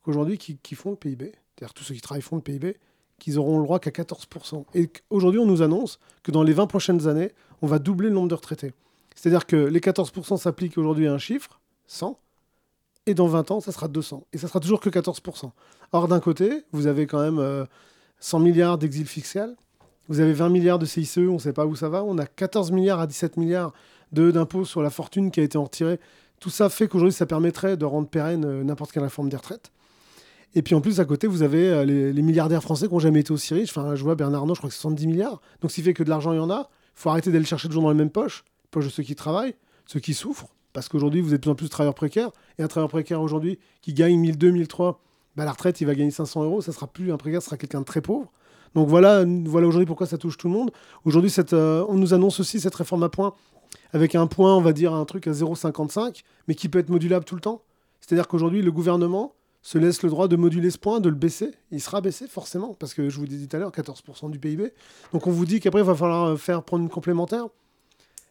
qu'aujourd'hui, 0.03 0.37
qui, 0.37 0.57
qui, 0.59 0.75
font 0.75 0.91
le 0.91 0.97
PIB, 0.97 1.33
c'est-à-dire 1.57 1.75
tous 1.75 1.85
ceux 1.85 1.95
qui 1.95 2.01
travaillent 2.01 2.23
font 2.23 2.37
le 2.37 2.43
PIB, 2.43 2.77
qu'ils 3.19 3.39
auront 3.39 3.59
le 3.59 3.65
droit 3.65 3.79
qu'à 3.79 3.91
14%. 3.91 4.65
Et 4.75 4.91
aujourd'hui, 5.11 5.39
on 5.39 5.47
nous 5.47 5.63
annonce 5.63 6.01
que 6.25 6.33
dans 6.33 6.43
les 6.43 6.53
20 6.53 6.67
prochaines 6.67 7.07
années, 7.07 7.31
on 7.61 7.69
va 7.69 7.79
doubler 7.79 8.09
le 8.09 8.15
nombre 8.15 8.29
de 8.29 8.35
retraités. 8.35 8.73
C'est-à-dire 9.15 9.47
que 9.47 9.57
les 9.57 9.79
14% 9.79 10.39
s'appliquent 10.39 10.77
aujourd'hui 10.77 11.07
à 11.07 11.13
un 11.13 11.19
chiffre, 11.19 11.61
100, 11.87 12.19
et 13.07 13.15
dans 13.15 13.27
20 13.27 13.51
ans, 13.51 13.61
ça 13.61 13.73
sera 13.73 13.89
200. 13.89 14.27
Et 14.33 14.39
ça 14.39 14.49
sera 14.49 14.61
toujours 14.61 14.81
que 14.81 14.91
14%. 14.91 15.51
Or, 15.93 16.09
d'un 16.09 16.21
côté, 16.21 16.65
vous 16.73 16.87
avez 16.87 17.07
quand 17.07 17.21
même 17.21 17.67
100 18.21 18.39
euh, 18.39 18.43
milliards 18.43 18.79
d'exil 18.79 19.07
fiscal, 19.07 19.57
vous 20.09 20.21
avez 20.21 20.33
20 20.33 20.49
milliards 20.49 20.79
de 20.79 20.87
CICE, 20.87 21.19
on 21.19 21.35
ne 21.35 21.39
sait 21.39 21.53
pas 21.53 21.67
où 21.67 21.77
ça 21.77 21.89
va, 21.89 22.03
on 22.05 22.19
a 22.19 22.27
14 22.27 22.71
milliards 22.73 23.01
à 23.01 23.07
17 23.07 23.37
milliards 23.37 23.73
d'impôts 24.13 24.65
sur 24.65 24.83
la 24.83 24.91
fortune 24.91 25.31
qui 25.31 25.41
a 25.41 25.43
été 25.43 25.57
retirée. 25.59 25.99
Tout 26.39 26.51
ça 26.51 26.69
fait 26.69 26.89
qu'aujourd'hui, 26.89 27.15
ça 27.15 27.25
permettrait 27.25 27.77
de 27.77 27.85
rendre 27.85 28.09
pérenne 28.09 28.45
euh, 28.45 28.65
n'importe 28.65 28.93
quelle 28.93 29.05
réforme 29.05 29.29
des 29.29 29.37
retraites. 29.37 29.73
Et 30.55 30.63
puis 30.63 30.75
en 30.75 30.81
plus, 30.81 31.01
à 31.01 31.05
côté, 31.05 31.27
vous 31.27 31.43
avez 31.43 31.69
euh, 31.69 31.85
les, 31.85 32.23
milliardaires 32.23 32.63
français 32.63 32.89
qui 32.89 32.93
n'ont 32.93 33.01
jamais 33.01 33.21
été 33.21 33.33
aussi 33.33 33.55
riches. 33.55 33.71
Enfin, 33.71 33.95
je 33.95 34.03
vois 34.03 34.15
Bernard 34.17 34.43
Arnault, 34.43 34.55
je 34.55 34.61
crois 34.61 34.69
que 34.69 34.75
c'est 34.75 34.83
70 34.83 35.07
milliards. 35.07 35.41
Donc, 35.61 35.71
qui 35.71 35.83
fait 35.83 35.95
que 35.95 36.03
de 36.03 36.11
l'argent, 36.11 36.33
il 36.33 36.37
y 36.37 36.41
en 36.41 36.51
a. 36.51 36.69
Il 36.97 37.01
faut 37.01 37.11
arrêter 37.11 37.33
d'aller 37.33 37.45
chercher 37.45 37.69
toujours 37.69 37.85
dans 37.85 37.91
les 37.91 37.97
mêmes 37.97 38.11
poches. 38.11 38.45
Poche 38.71 38.85
de 38.85 38.91
ceux 38.91 39.03
qui 39.03 39.15
travaillent, 39.15 39.55
ceux 39.87 40.01
qui 40.01 40.15
souffrent. 40.15 40.49
Parce 40.73 40.89
qu'aujourd'hui, 40.89 41.21
vous 41.21 41.35
êtes 41.35 41.41
de 41.41 41.43
plus 41.43 41.51
en 41.51 41.55
plus 41.55 41.69
travailleurs 41.69 41.95
précaires. 41.95 42.31
Et 42.59 42.63
un 42.63 42.69
travailleur 42.69 42.91
précaire 42.91 43.21
aujourd'hui 43.21 43.59
qui 43.81 43.93
gagne 43.93 44.19
1002, 44.19 44.51
1003, 44.51 45.01
bah, 45.37 45.45
la 45.45 45.53
retraite, 45.53 45.81
il 45.81 45.87
va 45.87 45.95
gagner 45.95 46.11
500 46.11 46.45
euros. 46.45 46.61
Ça 46.63 46.73
sera 46.73 46.87
plus 46.87 47.13
un 47.13 47.17
précaire, 47.17 47.43
ce 47.43 47.47
sera 47.47 47.57
quelqu'un 47.57 47.81
de 47.81 47.85
très 47.85 48.01
pauvre. 48.01 48.31
Donc 48.75 48.89
voilà, 48.89 49.25
voilà 49.45 49.67
aujourd'hui 49.67 49.87
pourquoi 49.87 50.07
ça 50.07 50.17
touche 50.17 50.39
tout 50.39 50.49
le 50.49 50.55
monde. 50.55 50.71
Aujourd'hui, 51.05 51.33
euh, 51.53 51.85
on 51.89 51.95
nous 51.95 52.15
annonce 52.15 52.41
aussi 52.41 52.59
cette 52.59 52.75
réforme 52.75 53.03
à 53.03 53.09
points 53.09 53.35
avec 53.93 54.15
un 54.15 54.27
point, 54.27 54.55
on 54.57 54.61
va 54.61 54.73
dire 54.73 54.95
un 54.95 55.05
truc 55.05 55.27
à 55.27 55.33
0,55, 55.33 56.23
mais 56.49 56.55
qui 56.55 56.69
peut 56.69 56.79
être 56.79 56.89
modulable 56.89 57.25
tout 57.25 57.35
le 57.35 57.41
temps. 57.41 57.63
C'est-à-dire 58.01 58.29
qu'aujourd'hui, 58.29 58.63
le 58.63 58.73
gouvernement 58.73 59.35
se 59.63 59.79
laisse 59.79 60.03
le 60.03 60.11
droit 60.11 60.27
de 60.27 60.37
moduler 60.37 60.71
ce 60.71 60.79
point, 60.79 61.01
de 61.01 61.09
le 61.09 61.15
baisser. 61.15 61.53
Il 61.71 61.81
sera 61.81 62.01
baissé 62.01 62.27
forcément, 62.27 62.75
parce 62.79 62.95
que 62.95 63.09
je 63.09 63.19
vous 63.19 63.27
disais 63.27 63.47
tout 63.47 63.57
à 63.57 63.61
l'heure, 63.61 63.71
14% 63.71 64.31
du 64.31 64.39
PIB. 64.39 64.73
Donc 65.13 65.27
on 65.27 65.31
vous 65.31 65.47
dit 65.47 65.61
qu'après, 65.61 65.81
il 65.81 65.87
va 65.87 65.95
falloir 65.95 66.37
faire 66.39 66.63
prendre 66.63 66.83
une 66.83 66.91
complémentaire. 66.91 67.47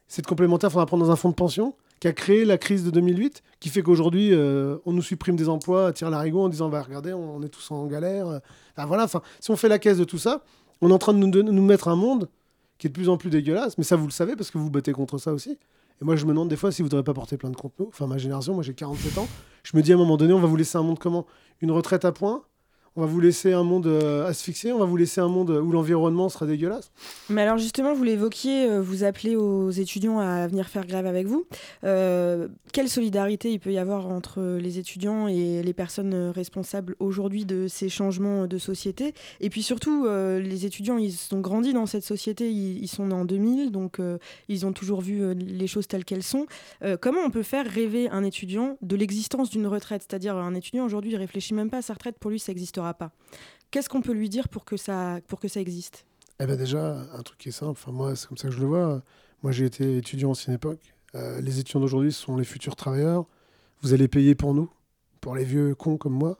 Cette 0.08 0.28
complémentaire, 0.28 0.70
il 0.70 0.74
faudra 0.74 0.86
prendre 0.86 1.06
dans 1.06 1.12
un 1.12 1.16
fonds 1.16 1.30
de 1.30 1.36
pension 1.36 1.76
qui 2.02 2.08
a 2.10 2.14
créé 2.14 2.44
la 2.44 2.58
crise 2.58 2.84
de 2.84 2.90
2008, 2.90 3.44
qui 3.62 3.70
fait 3.70 3.84
qu'aujourd'hui, 3.84 4.34
euh, 4.34 4.78
on 4.86 4.92
nous 4.92 5.04
supprime 5.04 5.38
des 5.38 5.48
emplois 5.48 5.88
à 5.88 5.94
tir 5.94 6.10
larigot 6.10 6.42
en 6.42 6.50
disant 6.50 6.68
bah, 6.68 6.82
regardez, 6.82 7.14
on, 7.14 7.42
est 7.44 7.48
tous 7.48 7.72
en 7.72 7.86
galère. 7.86 8.42
voilà, 8.76 9.06
enfin, 9.06 9.22
si 9.40 9.52
on 9.52 9.56
fait 9.56 9.70
la 9.70 9.80
caisse 9.80 10.00
de 10.00 10.04
tout 10.04 10.18
ça, 10.18 10.44
on 10.82 10.90
est 10.90 10.94
en 10.94 10.98
train 10.98 11.14
de 11.14 11.20
nous, 11.20 11.62
mettre 11.62 11.88
un 11.88 11.96
monde 11.96 12.28
qui 12.80 12.88
est 12.88 12.90
de 12.90 12.94
plus 12.96 13.08
en 13.08 13.18
plus 13.18 13.30
dégueulasse, 13.30 13.78
mais 13.78 13.84
ça, 13.84 13.96
vous 13.96 14.08
le 14.08 14.12
savez 14.12 14.36
parce 14.36 14.50
que 14.50 14.58
vous 14.58 14.72
battez 14.72 14.92
contre 14.92 15.20
ça 15.20 15.32
aussi. 15.32 15.52
Et 16.02 16.06
moi, 16.06 16.16
je 16.16 16.26
me 16.26 16.32
demande 16.32 16.50
des 16.50 16.56
fois 16.56 16.72
si 16.72 16.82
vous 16.82 16.90
ne 16.90 17.02
pas 17.02 17.14
porter 17.14 17.38
plein 17.38 17.52
de 17.52 17.56
contre 17.56 17.76
Enfin, 17.88 18.08
ma 18.08 18.18
génération, 18.18 18.56
moi 18.56 18.64
j'ai 18.64 18.74
47 18.74 19.20
ans. 19.20 19.28
Je 19.64 19.78
me 19.78 19.84
dis 19.84 19.92
à 19.92 19.96
un 19.96 20.00
moment 20.00 20.18
donné, 20.18 20.34
on 20.34 20.40
va 20.40 20.48
vous 20.48 20.56
laisser 20.56 20.80
un 20.80 20.82
monde 20.82 20.98
comment? 20.98 21.28
Une 21.62 21.70
retraite 21.70 22.04
à 22.04 22.12
points 22.12 22.44
on 22.98 23.02
va 23.02 23.08
vous 23.08 23.22
laisser 23.22 23.54
un 23.54 23.64
monde 23.64 23.88
euh, 23.88 24.28
asphyxié, 24.28 24.74
on 24.74 24.80
va 24.80 24.86
vous 24.86 24.98
laisser 24.98 25.22
un 25.22 25.30
monde 25.30 25.50
où 25.50 25.72
l'environnement 25.72 26.28
sera 26.28 26.46
dégueulasse. 26.46 26.92
Mais 27.30 27.42
alors 27.42 27.58
justement, 27.58 27.94
vous 27.94 28.04
l'évoquiez, 28.04 28.70
euh, 28.70 28.82
vous 28.82 29.06
appelez 29.06 29.38
aux 29.38 29.70
étudiants 29.70 30.20
à 30.20 30.46
venir 30.48 30.68
faire 30.68 30.86
grève 30.86 31.06
avec 31.06 31.26
vous. 31.26 31.46
Euh, 31.86 32.50
quelle 32.74 32.90
solidarité 32.90 33.52
il 33.52 33.60
peut 33.60 33.72
y 33.72 33.78
avoir 33.78 34.08
entre 34.08 34.58
les 34.58 34.78
étudiants 34.78 35.30
et 35.30 35.64
les 35.64 35.74
personnes 35.74 36.32
responsables 36.32 36.96
aujourd'hui 37.00 37.46
de 37.46 37.68
ces 37.70 37.88
changements 37.88 38.46
de 38.46 38.58
société? 38.58 39.14
Et 39.40 39.50
puis 39.50 39.64
surtout, 39.64 40.06
les 40.08 40.66
étudiants, 40.66 40.98
ils 40.98 41.16
ont 41.32 41.40
grandi 41.40 41.74
dans 41.74 41.86
cette 41.86 42.04
société, 42.04 42.50
ils, 42.52 42.88
sont 42.88 43.12
en 43.12 43.26
2000, 43.26 43.72
donc 43.72 44.00
ils 44.48 44.66
ont 44.66 44.74
toujours 44.74 45.02
vu 45.02 45.34
les 45.34 45.68
choses 45.68 45.88
telles 45.88 46.06
qu'elles 46.06 46.24
sont. 46.24 46.46
comment 47.02 47.22
on 47.26 47.30
peut 47.30 47.44
faire 47.44 47.66
rêver 47.66 48.10
un 48.10 48.24
étudiant 48.24 48.78
de 48.82 48.96
l'existence 48.96 49.50
d'une 49.50 49.68
retraite? 49.68 50.06
C'est-à-dire 50.08 50.36
un 50.38 50.56
étudiant 50.56 50.86
aujourd'hui, 50.86 51.12
il 51.12 51.18
réfléchit 51.18 51.54
même 51.54 51.70
pas 51.70 51.78
à 51.78 51.82
sa 51.82 51.94
retraite, 51.94 52.18
pour 52.20 52.32
lui, 52.32 52.40
ça 52.40 52.52
existe 52.52 52.78
pas. 52.94 53.12
Qu'est-ce 53.72 53.88
qu'on 53.88 54.02
peut 54.02 54.12
lui 54.12 54.30
dire 54.30 54.50
pour 54.50 54.66
que 54.66 54.76
ça, 54.76 55.20
pour 55.28 55.40
que 55.40 55.48
ça 55.48 55.62
existe? 55.62 56.06
Eh 56.40 56.46
bien 56.46 56.56
déjà, 56.56 56.98
un 57.14 57.22
truc 57.22 57.38
qui 57.38 57.50
est 57.50 57.54
simple, 57.54 57.72
enfin, 57.72 57.92
moi 57.92 58.16
c'est 58.16 58.28
comme 58.28 58.38
ça 58.38 58.50
que 58.50 58.54
je 58.54 58.60
le 58.60 58.66
vois. 58.66 59.02
Moi 59.44 59.52
j'ai 59.52 59.66
été 59.66 59.98
étudiant 59.98 60.30
en 60.30 60.32
ancienne 60.32 60.56
époque. 60.56 60.94
Euh, 61.16 61.40
les 61.42 61.60
étudiants 61.60 61.80
d'aujourd'hui 61.80 62.12
sont 62.12 62.36
les 62.36 62.44
futurs 62.44 62.76
travailleurs. 62.76 63.26
Vous 63.82 63.94
allez 63.94 64.08
payer 64.08 64.36
pour 64.36 64.54
nous, 64.54 64.70
pour 65.20 65.36
les 65.36 65.44
vieux 65.44 65.76
cons 65.76 65.98
comme 65.98 66.14
moi. 66.14 66.38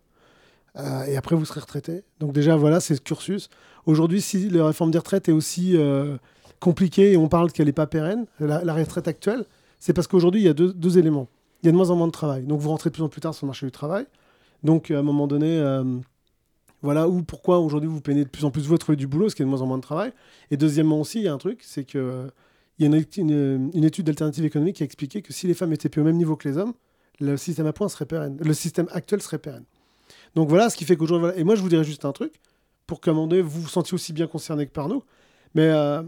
Euh, 0.78 1.04
et 1.04 1.18
après 1.18 1.36
vous 1.36 1.46
serez 1.46 1.60
retraité. 1.60 2.04
Donc 2.20 2.34
déjà 2.34 2.56
voilà, 2.56 2.80
c'est 2.80 2.96
ce 2.96 3.02
cursus. 3.02 3.50
Aujourd'hui, 3.86 4.22
si 4.22 4.50
la 4.50 4.66
réforme 4.66 4.92
des 4.92 4.98
retraites 4.98 5.30
est 5.30 5.34
aussi 5.34 5.76
euh, 5.76 6.18
compliquée 6.60 7.14
et 7.14 7.18
on 7.18 7.28
parle 7.28 7.52
qu'elle 7.52 7.68
n'est 7.68 7.74
pas 7.74 7.88
pérenne, 7.88 8.26
la, 8.40 8.74
retraite 8.74 9.08
actuelle, 9.08 9.46
c'est 9.80 9.94
parce 9.94 10.08
qu'aujourd'hui 10.08 10.42
il 10.42 10.46
y 10.46 10.50
a 10.50 10.54
deux, 10.54 10.74
deux, 10.74 10.98
éléments. 10.98 11.28
Il 11.62 11.68
y 11.68 11.70
a 11.70 11.72
de 11.72 11.78
moins 11.78 11.90
en 11.90 11.96
moins 11.96 12.08
de 12.08 12.12
travail. 12.12 12.44
Donc 12.44 12.60
vous 12.60 12.70
rentrez 12.70 12.90
de 12.90 12.94
plus 12.94 13.04
en 13.04 13.10
plus 13.10 13.22
tard 13.22 13.34
sur 13.34 13.46
le 13.46 13.50
marché 13.50 13.66
du 13.66 13.72
travail. 13.72 14.06
Donc 14.64 14.92
à 14.92 15.00
un 15.00 15.04
moment 15.04 15.28
donné 15.28 15.60
voilà 16.82 17.08
où 17.08 17.24
pourquoi 17.24 17.60
aujourd'hui 17.60 17.90
vous 17.90 18.02
peinez 18.02 18.24
de 18.24 18.30
plus 18.30 18.46
en 18.46 18.52
plus 18.52 18.68
vous 18.68 18.78
trouver 18.78 18.96
du 18.96 19.08
boulot, 19.08 19.28
qu'il 19.28 19.40
y 19.40 19.42
a 19.44 19.46
de 19.46 19.50
moins 19.50 19.62
en 19.62 19.68
moins 19.68 19.78
de 19.78 19.84
travail. 19.84 20.12
Et 20.50 20.58
deuxièmement 20.58 21.00
aussi, 21.00 21.20
il 21.20 21.24
y 21.24 21.28
a 21.28 21.34
un 21.34 21.38
truc, 21.38 21.60
c'est 21.64 21.84
que 21.84 22.32
il 22.80 22.84
y 22.84 22.86
a 22.86 22.98
une, 23.18 23.84
étude 23.84 24.08
d'alternative 24.08 24.44
économique 24.44 24.78
qui 24.78 24.84
a 24.84 24.86
expliqué 24.86 25.22
que 25.22 25.34
si 25.34 25.46
les 25.46 25.54
femmes 25.54 25.72
étaient 25.72 26.00
au 26.00 26.04
même 26.04 26.18
niveau 26.18 26.36
que 26.36 26.50
les 26.50 26.58
hommes, 26.58 26.74
le 27.20 27.38
système 27.38 27.68
à 27.68 27.90
serait. 27.90 28.08
Le 28.40 28.54
système 28.54 28.88
actuel 28.92 29.22
serait 29.22 29.38
pérenne. 29.38 29.66
Donc 30.34 30.50
voilà 30.50 30.72
ce 30.72 30.78
qui 30.78 30.86
fait 30.86 30.96
qu'aujourd'hui. 30.96 31.30
Et 31.36 31.44
moi, 31.44 31.54
je 31.54 31.62
vous 31.62 31.70
dirais 31.70 31.84
juste 31.84 32.06
un 32.06 32.12
truc, 32.12 32.34
pour 32.88 33.00
commander, 33.00 33.42
vous 33.42 33.62
vous 33.62 33.68
sentiez 33.70 33.94
aussi 33.94 34.14
bien 34.14 34.26
concerné 34.26 34.66
que 34.66 34.72
par 34.72 34.88
nous. 34.88 35.04
Mais 35.54 35.68
euh, 35.68 36.02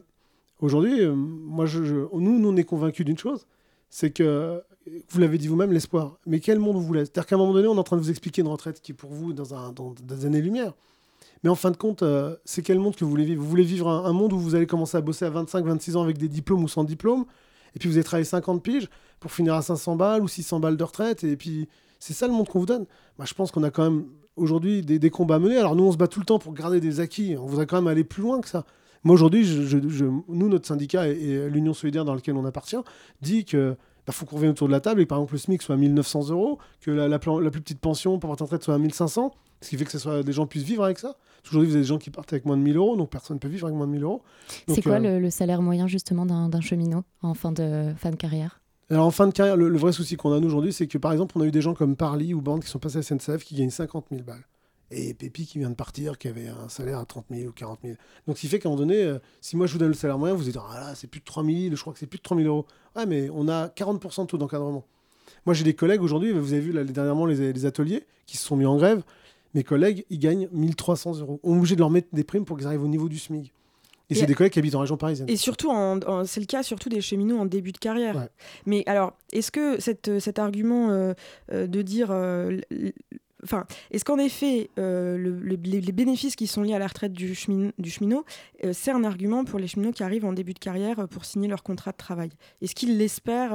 aujourd'hui, 0.61 1.01
euh, 1.01 1.13
moi, 1.13 1.67
je, 1.67 1.79
nous, 1.83 2.39
nous, 2.39 2.49
on 2.49 2.55
est 2.55 2.63
convaincus 2.63 3.05
d'une 3.05 3.19
chose 3.19 3.45
c'est 3.93 4.09
que 4.09 4.63
vous 5.09 5.19
l'avez 5.19 5.37
dit 5.37 5.47
vous-même, 5.47 5.71
l'espoir. 5.71 6.17
Mais 6.25 6.39
quel 6.39 6.59
monde 6.59 6.75
vous 6.75 6.81
voulez 6.81 7.01
C'est-à-dire 7.01 7.25
qu'à 7.25 7.35
un 7.35 7.39
moment 7.39 7.53
donné, 7.53 7.67
on 7.67 7.75
est 7.75 7.79
en 7.79 7.83
train 7.83 7.97
de 7.97 8.01
vous 8.01 8.09
expliquer 8.09 8.41
une 8.41 8.47
retraite 8.47 8.81
qui 8.81 8.91
est 8.91 8.95
pour 8.95 9.11
vous 9.11 9.33
dans, 9.33 9.53
un, 9.53 9.71
dans 9.71 9.93
des 10.03 10.25
années-lumière. 10.25 10.73
Mais 11.43 11.49
en 11.49 11.55
fin 11.55 11.71
de 11.71 11.77
compte, 11.77 12.03
euh, 12.03 12.35
c'est 12.45 12.61
quel 12.61 12.79
monde 12.79 12.95
que 12.95 13.03
vous 13.03 13.11
voulez 13.11 13.25
vivre? 13.25 13.41
Vous 13.41 13.49
voulez 13.49 13.63
vivre 13.63 13.89
un, 13.89 14.13
monde 14.13 14.33
où 14.33 14.39
vous 14.39 14.55
allez 14.55 14.65
commencer 14.65 14.97
à 14.97 15.01
bosser 15.01 15.25
à 15.25 15.29
25, 15.29 15.65
26 15.65 15.97
ans 15.97 16.03
avec 16.03 16.17
des 16.17 16.29
diplômes 16.29 16.63
ou 16.63 16.67
sans 16.67 16.83
diplôme, 16.83 17.25
et 17.75 17.79
puis 17.79 17.89
vous 17.89 17.95
allez 17.95 18.03
travailler 18.03 18.25
50 18.25 18.63
piges 18.63 18.89
pour 19.19 19.31
finir 19.31 19.53
à 19.53 19.61
500 19.61 19.95
balles 19.95 20.21
ou 20.21 20.27
600 20.27 20.59
balles 20.59 20.77
de 20.77 20.83
retraite, 20.83 21.23
et 21.23 21.35
puis 21.35 21.67
c'est 21.99 22.13
ça 22.13 22.27
le 22.27 22.33
monde 22.33 22.47
qu'on 22.47 22.59
vous 22.59 22.65
donne. 22.65 22.85
Moi, 23.17 23.25
je 23.25 23.33
pense 23.33 23.51
qu'on 23.51 23.63
a 23.63 23.71
quand 23.71 23.83
même 23.83 24.05
aujourd'hui 24.35 24.81
des, 24.81 25.09
combats 25.09 25.35
à 25.35 25.39
mener. 25.39 25.57
Alors 25.57 25.75
nous, 25.75 25.83
on 25.83 25.91
se 25.91 25.97
bat 25.97 26.07
tout 26.07 26.19
le 26.19 26.25
temps 26.25 26.39
pour 26.39 26.53
garder 26.53 26.79
des 26.79 26.99
acquis. 26.99 27.35
On 27.37 27.45
voudrait 27.45 27.65
quand 27.65 27.77
même 27.77 27.87
aller 27.87 28.03
plus 28.03 28.23
loin 28.23 28.41
que 28.41 28.49
ça. 28.49 28.65
Moi, 29.03 29.13
aujourd'hui, 29.13 29.45
nous, 30.29 30.49
notre 30.49 30.67
syndicat 30.67 31.07
et 31.07 31.49
l'Union 31.49 31.73
solidaire 31.73 32.05
dans 32.05 32.15
laquelle 32.15 32.35
on 32.35 32.45
appartient, 32.45 32.77
dit 33.21 33.43
que 33.43 33.75
il 34.03 34.07
bah, 34.07 34.13
faut 34.13 34.25
qu'on 34.25 34.35
revienne 34.35 34.51
autour 34.51 34.67
de 34.67 34.73
la 34.73 34.81
table 34.81 34.99
et 34.99 35.05
que 35.05 35.09
par 35.09 35.17
exemple 35.19 35.33
le 35.33 35.39
SMIC 35.39 35.61
soit 35.61 35.75
à 35.75 35.77
1900 35.77 36.29
euros, 36.29 36.59
que 36.81 36.91
la, 36.91 37.07
la, 37.07 37.19
plus 37.19 37.61
petite 37.61 37.79
pension 37.79 38.19
pour 38.19 38.29
votre 38.29 38.43
retraite 38.43 38.61
soit 38.61 38.75
à 38.75 38.77
1500, 38.77 39.33
ce 39.61 39.69
qui 39.69 39.77
fait 39.77 39.85
que 39.85 39.91
ce 39.91 39.99
soit, 39.99 40.23
des 40.23 40.33
gens 40.33 40.45
puissent 40.45 40.63
vivre 40.63 40.83
avec 40.83 40.99
ça. 40.99 41.15
Aujourd'hui, 41.47 41.69
vous 41.69 41.75
avez 41.75 41.83
des 41.83 41.87
gens 41.87 41.97
qui 41.97 42.09
partent 42.09 42.33
avec 42.33 42.45
moins 42.45 42.57
de 42.57 42.61
1000 42.61 42.75
euros, 42.75 42.97
donc 42.97 43.09
personne 43.09 43.35
ne 43.35 43.39
peut 43.39 43.47
vivre 43.47 43.67
avec 43.67 43.77
moins 43.77 43.87
de 43.87 43.93
1000 43.93 44.03
euros. 44.03 44.21
C'est 44.67 44.81
quoi 44.81 44.99
euh, 44.99 45.19
le, 45.19 45.29
salaire 45.29 45.61
moyen 45.61 45.87
justement 45.87 46.25
d'un 46.25 46.61
cheminot 46.61 47.03
en 47.21 47.33
fin 47.33 47.53
de, 47.53 47.93
fin 47.97 48.11
de 48.11 48.17
carrière? 48.17 48.59
Alors 48.89 49.05
en 49.05 49.11
fin 49.11 49.27
de 49.27 49.31
carrière, 49.31 49.55
le, 49.55 49.77
vrai 49.77 49.93
souci 49.93 50.17
qu'on 50.17 50.33
a 50.33 50.39
nous 50.41 50.47
aujourd'hui, 50.47 50.73
c'est 50.73 50.87
que 50.87 50.97
par 50.97 51.13
exemple, 51.13 51.37
on 51.37 51.41
a 51.41 51.45
eu 51.45 51.51
des 51.51 51.61
gens 51.61 51.73
comme 51.73 51.95
Parly 51.95 52.33
ou 52.33 52.41
Bande 52.41 52.63
qui 52.63 52.69
sont 52.69 52.79
passés 52.79 52.97
à 52.97 53.01
SNCF 53.03 53.45
qui 53.45 53.55
gagnent 53.55 53.69
50 53.69 54.07
000 54.11 54.23
balles 54.23 54.43
et 54.93 55.13
Pépi 55.13 55.45
qui 55.45 55.59
vient 55.59 55.69
de 55.69 55.75
partir, 55.75 56.17
qui 56.17 56.27
avait 56.27 56.47
un 56.47 56.69
salaire 56.69 56.99
à 56.99 57.05
30 57.05 57.25
000 57.31 57.49
ou 57.49 57.51
40 57.51 57.79
000. 57.83 57.95
Donc, 58.27 58.37
ce 58.37 58.41
qui 58.41 58.47
fait 58.47 58.59
qu'à 58.59 58.69
un 58.69 58.71
moment 58.71 58.85
donné, 58.85 59.03
euh, 59.03 59.19
si 59.41 59.57
moi 59.57 59.67
je 59.67 59.73
vous 59.73 59.79
donne 59.79 59.89
le 59.89 59.93
salaire 59.93 60.17
moyen, 60.17 60.35
vous 60.35 60.43
dire, 60.43 60.65
ah 60.71 60.79
là, 60.79 60.95
c'est 60.95 61.07
plus 61.07 61.19
de 61.19 61.25
3 61.25 61.43
000, 61.43 61.75
je 61.75 61.81
crois 61.81 61.93
que 61.93 61.99
c'est 61.99 62.07
plus 62.07 62.17
de 62.17 62.23
3 62.23 62.37
000 62.37 62.47
euros. 62.47 62.65
Ouais, 62.95 63.05
mais 63.05 63.29
on 63.33 63.47
a 63.47 63.67
40% 63.67 64.21
de 64.21 64.27
taux 64.27 64.37
d'encadrement. 64.37 64.85
Moi, 65.45 65.53
j'ai 65.53 65.63
des 65.63 65.73
collègues 65.73 66.01
aujourd'hui, 66.01 66.31
vous 66.31 66.53
avez 66.53 66.61
vu 66.61 66.71
là, 66.71 66.83
dernièrement 66.83 67.25
les, 67.25 67.65
ateliers 67.65 68.05
qui 68.25 68.37
se 68.37 68.45
sont 68.45 68.55
mis 68.55 68.65
en 68.65 68.77
grève. 68.77 69.03
Mes 69.53 69.63
collègues, 69.63 70.05
ils 70.09 70.19
gagnent 70.19 70.47
1300 70.51 71.19
euros. 71.19 71.39
On 71.43 71.55
est 71.55 71.57
obligé 71.57 71.75
de 71.75 71.79
leur 71.79 71.89
mettre 71.89 72.07
des 72.13 72.23
primes 72.23 72.45
pour 72.45 72.57
qu'ils 72.57 72.67
arrivent 72.67 72.83
au 72.83 72.87
niveau 72.87 73.09
du 73.09 73.19
SMIC. 73.19 73.51
Et, 74.09 74.15
c'est 74.15 74.25
des 74.25 74.35
collègues 74.35 74.53
qui 74.53 74.59
habitent 74.59 74.75
en 74.75 74.81
région 74.81 74.97
parisienne. 74.97 75.29
Et 75.29 75.37
surtout, 75.37 75.71
c'est 76.25 76.39
le 76.39 76.45
cas 76.45 76.61
surtout 76.61 76.89
des 76.89 77.01
cheminots 77.01 77.39
en 77.39 77.45
début 77.45 77.71
de 77.71 77.77
carrière. 77.77 78.27
Mais 78.65 78.83
alors, 78.85 79.13
est-ce 79.31 79.51
que 79.51 79.79
cette, 79.81 80.19
cet 80.19 80.39
argument 80.39 80.91
euh, 80.91 81.13
euh, 81.51 81.67
de 81.67 81.81
dire 81.81 82.11
Enfin, 83.43 83.65
est-ce 83.91 84.05
qu'en 84.05 84.17
effet, 84.17 84.69
euh, 84.79 85.17
les, 85.17 85.91
bénéfices 85.91 86.35
qui 86.35 86.47
sont 86.47 86.61
liés 86.61 86.73
à 86.73 86.79
la 86.79 86.87
retraite 86.87 87.13
du, 87.13 87.35
cheminot, 87.35 88.25
euh, 88.63 88.71
c'est 88.73 88.91
un 88.91 89.03
argument 89.03 89.43
pour 89.43 89.59
les 89.59 89.67
cheminots 89.67 89.91
qui 89.91 90.03
arrivent 90.03 90.25
en 90.25 90.33
début 90.33 90.53
de 90.53 90.59
carrière 90.59 90.99
euh, 90.99 91.07
pour 91.07 91.25
signer 91.25 91.47
leur 91.47 91.63
contrat 91.63 91.91
de 91.91 91.97
travail? 91.97 92.29
Est-ce 92.61 92.73
qu'ils 92.73 92.97
l'espèrent, 92.97 93.53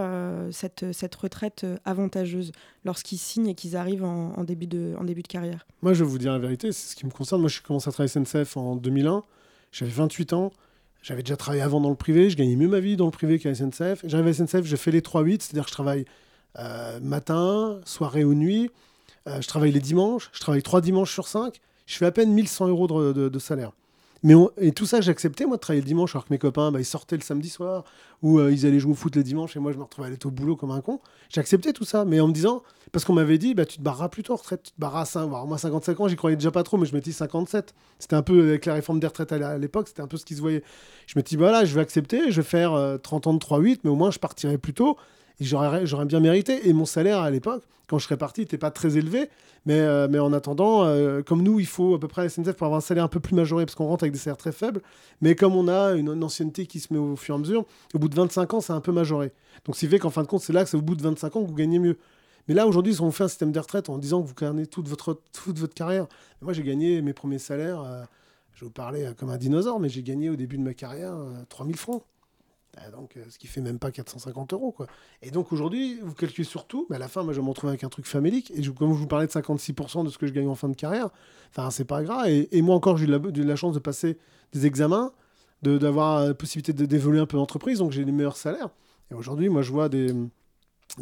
cette, 0.50 1.14
retraite 1.14 1.66
avantageuse, 1.84 2.52
lorsqu'ils 2.84 3.18
signent 3.18 3.48
et 3.48 3.54
qu'ils 3.54 3.76
arrivent 3.76 4.04
en, 4.04 4.44
début 4.44 4.66
de, 4.66 4.94
carrière? 5.28 5.66
Moi, 5.82 5.94
je 5.94 6.04
vais 6.04 6.10
vous 6.10 6.18
dire 6.18 6.32
la 6.32 6.38
vérité, 6.38 6.72
c'est 6.72 6.90
ce 6.90 6.96
qui 6.96 7.06
me 7.06 7.10
concerne. 7.10 7.40
Moi, 7.40 7.50
je 7.50 7.60
commencé 7.62 7.88
à 7.88 7.92
travailler 7.92 8.12
SNCF 8.12 8.56
en 8.56 8.76
2001. 8.76 9.24
J'avais 9.72 9.90
28 9.90 10.32
ans. 10.34 10.52
J'avais 11.02 11.22
déjà 11.22 11.36
travaillé 11.36 11.62
avant 11.62 11.80
dans 11.80 11.90
le 11.90 11.96
privé. 11.96 12.28
Je 12.28 12.36
gagnais 12.36 12.56
mieux 12.56 12.68
ma 12.68 12.80
vie 12.80 12.96
dans 12.96 13.06
le 13.06 13.10
privé 13.10 13.38
qu'à 13.38 13.54
SNCF. 13.54 14.02
J'arrive 14.04 14.26
à 14.26 14.32
SNCF, 14.32 14.64
je 14.64 14.76
fais 14.76 14.90
les 14.90 15.00
3-8, 15.00 15.42
c'est-à-dire 15.42 15.64
que 15.64 15.70
je 15.70 15.74
travaille 15.74 16.04
matin, 17.00 17.80
soirée 17.84 18.24
ou 18.24 18.34
nuit. 18.34 18.70
Euh, 19.28 19.40
je 19.40 19.48
travaille 19.48 19.72
les 19.72 19.80
dimanches, 19.80 20.30
je 20.32 20.40
travaille 20.40 20.62
trois 20.62 20.80
dimanches 20.80 21.12
sur 21.12 21.28
cinq, 21.28 21.60
je 21.86 21.96
fais 21.96 22.06
à 22.06 22.12
peine 22.12 22.32
1100 22.32 22.68
euros 22.68 22.86
de, 23.12 23.38
salaire. 23.38 23.72
Mais 24.24 24.34
et 24.56 24.72
tout 24.72 24.86
ça, 24.86 25.00
j'acceptais, 25.00 25.46
moi, 25.46 25.56
de 25.56 25.60
travailler 25.60 25.82
le 25.82 25.86
dimanche, 25.86 26.16
alors 26.16 26.24
que 26.24 26.32
mes 26.32 26.38
copains, 26.38 26.72
bah, 26.72 26.80
ils 26.80 26.84
sortaient 26.84 27.16
le 27.16 27.22
samedi 27.22 27.48
soir, 27.48 27.84
ou 28.22 28.40
euh, 28.40 28.50
ils 28.50 28.66
allaient 28.66 28.80
jouer 28.80 28.92
au 28.92 28.96
foot 28.96 29.14
le 29.14 29.22
dimanche, 29.22 29.54
et 29.56 29.60
moi, 29.60 29.70
je 29.70 29.78
me 29.78 29.84
retrouvais 29.84 30.06
à 30.06 30.10
aller 30.10 30.18
au 30.24 30.30
boulot 30.30 30.56
comme 30.56 30.72
un 30.72 30.80
con. 30.80 31.00
J'acceptais 31.28 31.72
tout 31.72 31.84
ça, 31.84 32.04
mais 32.04 32.18
en 32.18 32.26
me 32.26 32.32
disant, 32.32 32.62
parce 32.90 33.04
qu'on 33.04 33.12
m'avait 33.12 33.38
dit, 33.38 33.54
bah, 33.54 33.64
tu 33.64 33.78
te 33.78 33.82
barreras 33.82 34.08
plus 34.08 34.24
tôt 34.24 34.32
en 34.32 34.36
retraite, 34.36 34.64
tu 34.64 34.72
te 34.72 34.80
barreras 34.80 35.02
à 35.02 35.04
5, 35.04 35.26
moi 35.28 35.56
55 35.56 36.00
ans, 36.00 36.08
j'y 36.08 36.16
croyais 36.16 36.36
déjà 36.36 36.50
pas 36.50 36.64
trop, 36.64 36.78
mais 36.78 36.86
je 36.86 36.96
me 36.96 37.00
dis 37.00 37.12
57. 37.12 37.74
C'était 38.00 38.16
un 38.16 38.22
peu, 38.22 38.48
avec 38.48 38.66
la 38.66 38.74
réforme 38.74 38.98
des 38.98 39.06
retraites 39.06 39.30
à 39.30 39.56
l'époque, 39.56 39.86
c'était 39.86 40.02
un 40.02 40.08
peu 40.08 40.16
ce 40.16 40.24
qui 40.24 40.34
se 40.34 40.40
voyait. 40.40 40.64
Je 41.06 41.16
me 41.16 41.22
dis, 41.22 41.36
voilà, 41.36 41.64
je 41.64 41.74
vais 41.74 41.80
accepter, 41.80 42.32
je 42.32 42.40
vais 42.40 42.48
faire 42.48 42.72
30 43.02 43.26
euh, 43.26 43.30
ans 43.30 43.34
de 43.34 43.38
3-8, 43.38 43.80
mais 43.84 43.90
au 43.90 43.96
moins, 43.96 44.10
je 44.10 44.18
partirai 44.18 44.58
plus 44.58 44.74
tôt 44.74 44.96
j'aurais 45.40 46.06
bien 46.06 46.20
mérité. 46.20 46.68
Et 46.68 46.72
mon 46.72 46.86
salaire 46.86 47.20
à 47.20 47.30
l'époque, 47.30 47.64
quand 47.88 47.98
je 47.98 48.04
serais 48.04 48.16
parti, 48.16 48.42
n'était 48.42 48.58
pas 48.58 48.70
très 48.70 48.96
élevé. 48.96 49.28
Mais, 49.66 49.80
euh, 49.80 50.22
en 50.22 50.32
attendant, 50.32 50.84
euh, 50.84 51.22
comme 51.22 51.42
nous, 51.42 51.60
il 51.60 51.66
faut 51.66 51.94
à 51.94 52.00
peu 52.00 52.08
près 52.08 52.22
à 52.22 52.28
SNCF 52.28 52.52
pour 52.52 52.66
avoir 52.66 52.78
un 52.78 52.82
salaire 52.82 53.04
un 53.04 53.08
peu 53.08 53.20
plus 53.20 53.34
majoré, 53.34 53.66
parce 53.66 53.74
qu'on 53.74 53.86
rentre 53.86 54.04
avec 54.04 54.12
des 54.12 54.18
salaires 54.18 54.36
très 54.36 54.52
faibles. 54.52 54.80
Mais 55.20 55.34
comme 55.34 55.54
on 55.54 55.68
a 55.68 55.92
une, 55.92 56.22
ancienneté 56.22 56.66
qui 56.66 56.80
se 56.80 56.92
met 56.92 56.98
au 56.98 57.16
fur 57.16 57.34
et 57.34 57.36
à 57.36 57.40
mesure, 57.40 57.64
au 57.94 57.98
bout 57.98 58.08
de 58.08 58.14
25 58.14 58.54
ans, 58.54 58.60
c'est 58.60 58.72
un 58.72 58.80
peu 58.80 58.92
majoré. 58.92 59.32
Donc, 59.64 59.76
ce 59.76 59.80
qui 59.80 59.88
fait 59.88 59.98
qu'en 59.98 60.10
fin 60.10 60.22
de 60.22 60.28
compte, 60.28 60.42
c'est 60.42 60.52
là 60.52 60.64
que 60.64 60.70
c'est 60.70 60.76
au 60.76 60.82
bout 60.82 60.94
de 60.94 61.02
25 61.02 61.36
ans 61.36 61.42
que 61.42 61.48
vous 61.48 61.54
gagnez 61.54 61.78
mieux. 61.78 61.98
Mais 62.46 62.54
là, 62.54 62.66
aujourd'hui, 62.66 62.94
si 62.94 63.00
on 63.02 63.10
fait 63.10 63.24
un 63.24 63.28
système 63.28 63.52
de 63.52 63.58
retraite 63.58 63.90
en 63.90 63.98
disant 63.98 64.22
que 64.22 64.28
vous 64.28 64.34
gagnez 64.34 64.66
toute 64.66 64.88
votre, 64.88 65.20
toute 65.32 65.58
votre 65.58 65.74
carrière, 65.74 66.06
moi, 66.40 66.52
j'ai 66.52 66.62
gagné 66.62 67.02
mes 67.02 67.12
premiers 67.12 67.38
salaires, 67.38 67.82
euh, 67.82 68.02
je 68.54 68.60
vais 68.60 68.66
vous 68.66 68.72
parler 68.72 69.10
comme 69.18 69.30
un 69.30 69.36
dinosaure, 69.36 69.80
mais 69.80 69.88
j'ai 69.88 70.02
gagné 70.02 70.30
au 70.30 70.36
début 70.36 70.56
de 70.56 70.62
ma 70.62 70.74
carrière 70.74 71.14
3000 71.48 71.76
francs. 71.76 72.02
Bah, 72.78 72.90
donc, 72.90 73.16
euh, 73.16 73.24
ce 73.28 73.38
qui 73.38 73.46
fait 73.46 73.60
même 73.60 73.78
pas 73.78 73.90
450 73.90 74.52
euros. 74.52 74.72
Quoi. 74.72 74.86
Et 75.22 75.30
donc 75.30 75.52
aujourd'hui, 75.52 75.98
vous 76.02 76.14
calculez 76.14 76.44
surtout, 76.44 76.86
mais 76.90 76.96
à 76.96 76.98
la 76.98 77.08
fin, 77.08 77.22
moi, 77.22 77.32
je 77.32 77.40
vais 77.40 77.44
me 77.44 77.50
retrouver 77.50 77.70
avec 77.70 77.84
un 77.84 77.88
truc 77.88 78.06
famélique. 78.06 78.52
Et 78.54 78.62
comme 78.72 78.92
je 78.92 78.98
vous 78.98 79.06
parlais 79.06 79.26
de 79.26 79.32
56% 79.32 80.04
de 80.04 80.10
ce 80.10 80.18
que 80.18 80.26
je 80.26 80.32
gagne 80.32 80.48
en 80.48 80.54
fin 80.54 80.68
de 80.68 80.76
carrière, 80.76 81.08
enfin, 81.50 81.70
c'est 81.70 81.84
pas 81.84 82.02
grave. 82.02 82.28
Et, 82.28 82.62
moi 82.62 82.74
encore, 82.74 82.96
j'ai 82.96 83.06
eu, 83.06 83.44
la, 83.44 83.56
chance 83.56 83.74
de 83.74 83.78
passer 83.78 84.18
des 84.52 84.66
examens, 84.66 85.12
d'avoir 85.62 86.26
la 86.26 86.34
possibilité 86.34 86.72
d'évoluer 86.72 87.20
un 87.20 87.26
peu 87.26 87.36
l'entreprise, 87.36 87.78
donc 87.78 87.92
j'ai 87.92 88.04
les 88.04 88.12
meilleurs 88.12 88.36
salaires. 88.36 88.70
Et 89.10 89.14
aujourd'hui, 89.14 89.48
moi, 89.48 89.62
je 89.62 89.72
vois, 89.72 89.88
des, 89.88 90.14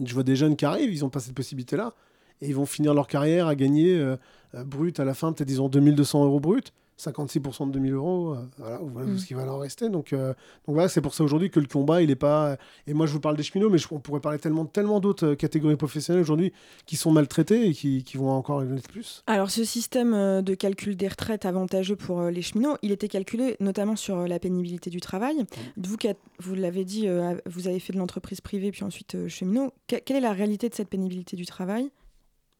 je 0.02 0.14
vois 0.14 0.22
des 0.22 0.36
jeunes 0.36 0.56
qui 0.56 0.64
arrivent, 0.64 0.92
ils 0.92 1.04
ont 1.04 1.10
pas 1.10 1.20
cette 1.20 1.34
possibilité-là, 1.34 1.94
et 2.40 2.48
ils 2.48 2.54
vont 2.54 2.66
finir 2.66 2.94
leur 2.94 3.06
carrière 3.06 3.48
à 3.48 3.54
gagner 3.54 3.98
euh, 3.98 4.16
euh, 4.54 4.64
brut 4.64 4.98
à 5.00 5.04
la 5.04 5.14
fin, 5.14 5.32
peut-être 5.32 5.50
ils 5.50 5.60
ont 5.60 5.68
2200 5.68 6.24
euros 6.24 6.40
brut. 6.40 6.72
56% 6.98 7.68
de 7.68 7.72
2000 7.72 7.92
euros, 7.92 8.34
euh, 8.34 8.46
voilà, 8.56 8.78
voilà 8.82 9.10
mm. 9.10 9.18
ce 9.18 9.26
qui 9.26 9.34
va 9.34 9.42
en 9.42 9.58
rester. 9.58 9.88
Donc, 9.88 10.12
euh, 10.12 10.28
donc 10.66 10.74
voilà, 10.74 10.88
c'est 10.88 11.00
pour 11.00 11.14
ça 11.14 11.24
aujourd'hui 11.24 11.50
que 11.50 11.60
le 11.60 11.66
combat, 11.66 12.02
il 12.02 12.10
est 12.10 12.16
pas. 12.16 12.56
Et 12.86 12.94
moi, 12.94 13.06
je 13.06 13.12
vous 13.12 13.20
parle 13.20 13.36
des 13.36 13.42
cheminots, 13.42 13.70
mais 13.70 13.78
on 13.90 14.00
pourrait 14.00 14.20
parler 14.20 14.38
tellement, 14.38 14.64
tellement 14.64 15.00
d'autres 15.00 15.26
euh, 15.26 15.34
catégories 15.34 15.76
professionnelles 15.76 16.22
aujourd'hui 16.22 16.52
qui 16.86 16.96
sont 16.96 17.12
maltraitées 17.12 17.68
et 17.68 17.72
qui, 17.72 18.02
qui 18.02 18.16
vont 18.16 18.30
encore 18.30 18.62
l'être 18.62 18.88
plus. 18.88 19.22
Alors, 19.26 19.50
ce 19.50 19.64
système 19.64 20.42
de 20.42 20.54
calcul 20.54 20.96
des 20.96 21.08
retraites 21.08 21.44
avantageux 21.44 21.96
pour 21.96 22.22
les 22.24 22.42
cheminots, 22.42 22.76
il 22.82 22.92
était 22.92 23.08
calculé 23.08 23.56
notamment 23.60 23.96
sur 23.96 24.26
la 24.26 24.38
pénibilité 24.38 24.90
du 24.90 25.00
travail. 25.00 25.44
Vous, 25.76 25.96
vous 26.38 26.54
l'avez 26.54 26.84
dit, 26.84 27.08
vous 27.46 27.68
avez 27.68 27.78
fait 27.78 27.92
de 27.92 27.98
l'entreprise 27.98 28.40
privée 28.40 28.70
puis 28.70 28.84
ensuite 28.84 29.28
cheminot. 29.28 29.72
quelle 29.86 30.16
est 30.16 30.20
la 30.20 30.32
réalité 30.32 30.68
de 30.68 30.74
cette 30.74 30.88
pénibilité 30.88 31.36
du 31.36 31.46
travail? 31.46 31.90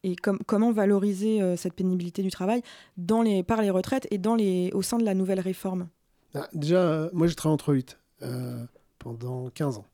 Et 0.03 0.15
comment 0.15 0.71
valoriser 0.71 1.57
cette 1.57 1.73
pénibilité 1.73 2.21
du 2.21 2.29
travail 2.29 2.61
dans 2.97 3.21
les, 3.21 3.43
par 3.43 3.61
les 3.61 3.69
retraites 3.69 4.07
et 4.11 4.17
dans 4.17 4.35
les, 4.35 4.71
au 4.73 4.81
sein 4.81 4.97
de 4.97 5.03
la 5.03 5.13
nouvelle 5.13 5.39
réforme? 5.39 5.89
Ah, 6.33 6.47
Déjà, 6.53 7.09
moi 7.13 7.27
j'ai 7.27 7.35
travaillé 7.35 7.61
en 7.61 7.73
3-8 7.73 8.67
pendant 8.99 9.49
15 9.49 9.77
ans. 9.77 9.85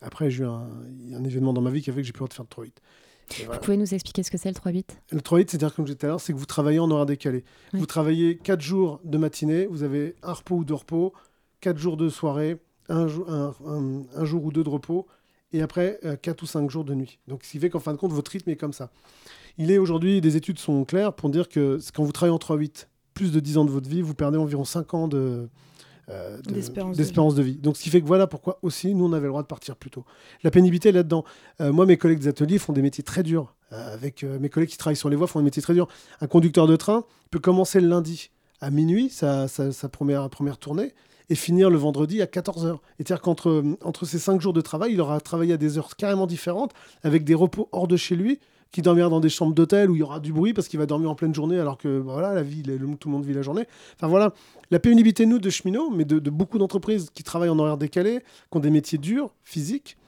Après, 0.00 0.30
j'ai 0.30 0.42
eu 0.42 0.46
un, 0.46 0.68
un, 1.14 1.24
événement 1.24 1.52
dans 1.52 1.60
ma 1.60 1.70
vie 1.70 1.80
qui 1.80 1.90
a 1.90 1.92
fait 1.92 2.00
que 2.00 2.06
j'ai 2.06 2.12
pu 2.12 2.22
le 2.22 2.28
faire 2.28 2.44
de 2.44 2.50
3-8. 2.50 2.72
Vous 3.46 3.58
pouvez 3.60 3.76
nous 3.76 3.94
expliquer 3.94 4.22
ce 4.22 4.30
que 4.30 4.36
c'est 4.36 4.48
le 4.48 4.54
3-8 4.54 4.84
Le 5.12 5.20
3-8, 5.20 5.50
c'est-à-dire, 5.50 5.74
comme 5.74 5.86
je 5.86 5.92
disais 5.92 5.98
tout 5.98 6.06
à 6.06 6.08
l'heure, 6.10 6.20
c'est 6.20 6.32
que 6.32 6.38
vous 6.38 6.46
travaillez 6.46 6.78
en 6.78 6.90
horaire 6.90 7.06
décalé. 7.06 7.44
Vous 7.72 7.86
travaillez 7.86 8.36
4 8.36 8.60
jours 8.60 9.00
de 9.04 9.18
matinée, 9.18 9.66
vous 9.66 9.82
avez 9.82 10.16
un 10.22 10.32
repos 10.32 10.56
ou 10.56 10.64
deux 10.64 10.74
repos, 10.74 11.12
4 11.60 11.78
jours 11.78 11.96
de 11.96 12.08
soirée, 12.08 12.58
un, 12.88 13.06
un, 13.06 14.24
jour 14.24 14.44
ou 14.44 14.52
deux 14.52 14.64
de 14.64 14.68
repos, 14.68 15.06
et 15.52 15.62
après 15.62 16.00
4 16.22 16.28
euh, 16.28 16.44
ou 16.44 16.46
5 16.46 16.70
jours 16.70 16.84
de 16.84 16.94
nuit. 16.94 17.18
Donc, 17.28 17.44
ce 17.44 17.50
qui 17.50 17.58
fait 17.58 17.70
qu'en 17.70 17.80
fin 17.80 17.92
de 17.92 17.98
compte, 17.98 18.12
votre 18.12 18.30
rythme 18.30 18.50
est 18.50 18.56
comme 18.56 18.72
ça. 18.72 18.90
Il 19.58 19.70
est 19.70 19.78
aujourd'hui, 19.78 20.20
des 20.20 20.36
études 20.36 20.58
sont 20.58 20.84
claires 20.84 21.12
pour 21.12 21.28
dire 21.28 21.48
que 21.48 21.78
quand 21.94 22.04
vous 22.04 22.12
travaillez 22.12 22.34
en 22.34 22.38
3-8, 22.38 22.86
plus 23.14 23.32
de 23.32 23.40
10 23.40 23.58
ans 23.58 23.64
de 23.64 23.70
votre 23.70 23.88
vie, 23.88 24.02
vous 24.02 24.14
perdez 24.14 24.38
environ 24.38 24.64
5 24.64 24.94
ans 24.94 25.08
de, 25.08 25.48
euh, 26.10 26.38
d'espérance 26.42 27.34
de, 27.34 27.42
vie. 27.42 27.56
Donc, 27.56 27.76
ce 27.76 27.82
qui 27.82 27.90
fait 27.90 28.00
que 28.00 28.06
voilà 28.06 28.26
pourquoi 28.26 28.58
aussi, 28.62 28.94
nous, 28.94 29.04
on 29.04 29.12
avait 29.12 29.24
le 29.24 29.28
droit 29.28 29.42
de 29.42 29.46
partir 29.46 29.76
plus 29.76 29.90
tôt. 29.90 30.04
La 30.42 30.50
pénibilité 30.50 30.90
là-dedans. 30.90 31.24
Euh, 31.60 31.72
moi, 31.72 31.86
mes 31.86 31.96
collègues 31.96 32.18
des 32.18 32.28
ateliers 32.28 32.58
font 32.58 32.72
des 32.72 32.82
métiers 32.82 33.04
très 33.04 33.22
durs. 33.22 33.54
Euh, 33.72 33.94
avec 33.94 34.24
mes 34.24 34.48
collègues 34.48 34.68
qui 34.68 34.76
travaillent 34.76 34.96
sur 34.96 35.08
les 35.08 35.16
voies 35.16 35.26
font 35.26 35.38
des 35.38 35.44
métiers 35.44 35.62
très 35.62 35.74
durs. 35.74 35.88
Un 36.20 36.26
conducteur 36.26 36.66
de 36.66 36.76
train 36.76 37.04
peut 37.30 37.38
commencer 37.38 37.80
le 37.80 37.88
lundi 37.88 38.30
à 38.60 38.70
minuit, 38.70 39.10
sa, 39.10 39.48
sa, 39.48 39.88
première, 39.88 40.28
première 40.28 40.58
tournée, 40.58 40.92
et 41.30 41.34
finir 41.34 41.70
le 41.70 41.78
vendredi 41.78 42.22
à 42.22 42.26
14h. 42.26 42.78
C'est-à-dire 42.96 43.20
qu'entre 43.20 43.64
entre 43.82 44.04
ces 44.04 44.18
5 44.18 44.40
jours 44.40 44.52
de 44.52 44.60
travail, 44.60 44.92
il 44.92 45.00
aura 45.00 45.20
travaillé 45.20 45.54
à 45.54 45.56
des 45.56 45.78
heures 45.78 45.96
carrément 45.96 46.26
différentes, 46.26 46.72
avec 47.02 47.24
des 47.24 47.34
repos 47.34 47.68
hors 47.72 47.88
de 47.88 47.96
chez 47.96 48.16
lui, 48.16 48.38
qui 48.72 48.80
dormira 48.80 49.08
dans 49.08 49.20
des 49.20 49.28
chambres 49.28 49.54
d'hôtel 49.54 49.90
où 49.90 49.94
il 49.94 49.98
y 49.98 50.02
aura 50.02 50.18
du 50.18 50.32
bruit 50.32 50.54
parce 50.54 50.66
qu'il 50.66 50.78
va 50.78 50.86
dormir 50.86 51.10
en 51.10 51.14
pleine 51.14 51.34
journée 51.34 51.58
alors 51.58 51.76
que 51.76 52.00
bah, 52.00 52.12
voilà 52.14 52.32
la 52.32 52.42
vie, 52.42 52.62
tout 52.62 53.08
le 53.08 53.12
monde 53.12 53.24
vit 53.24 53.34
la 53.34 53.42
journée. 53.42 53.66
Enfin 53.96 54.08
voilà, 54.08 54.32
la 54.70 54.80
pénibilité 54.80 55.26
nous 55.26 55.38
de 55.38 55.50
cheminots, 55.50 55.90
mais 55.90 56.06
de, 56.06 56.18
de 56.18 56.30
beaucoup 56.30 56.58
d'entreprises 56.58 57.10
qui 57.12 57.22
travaillent 57.22 57.50
en 57.50 57.58
horaire 57.58 57.76
décalé, 57.76 58.20
qui 58.20 58.56
ont 58.56 58.60
des 58.60 58.70
métiers 58.70 58.98
durs, 58.98 59.30
physiques, 59.44 59.98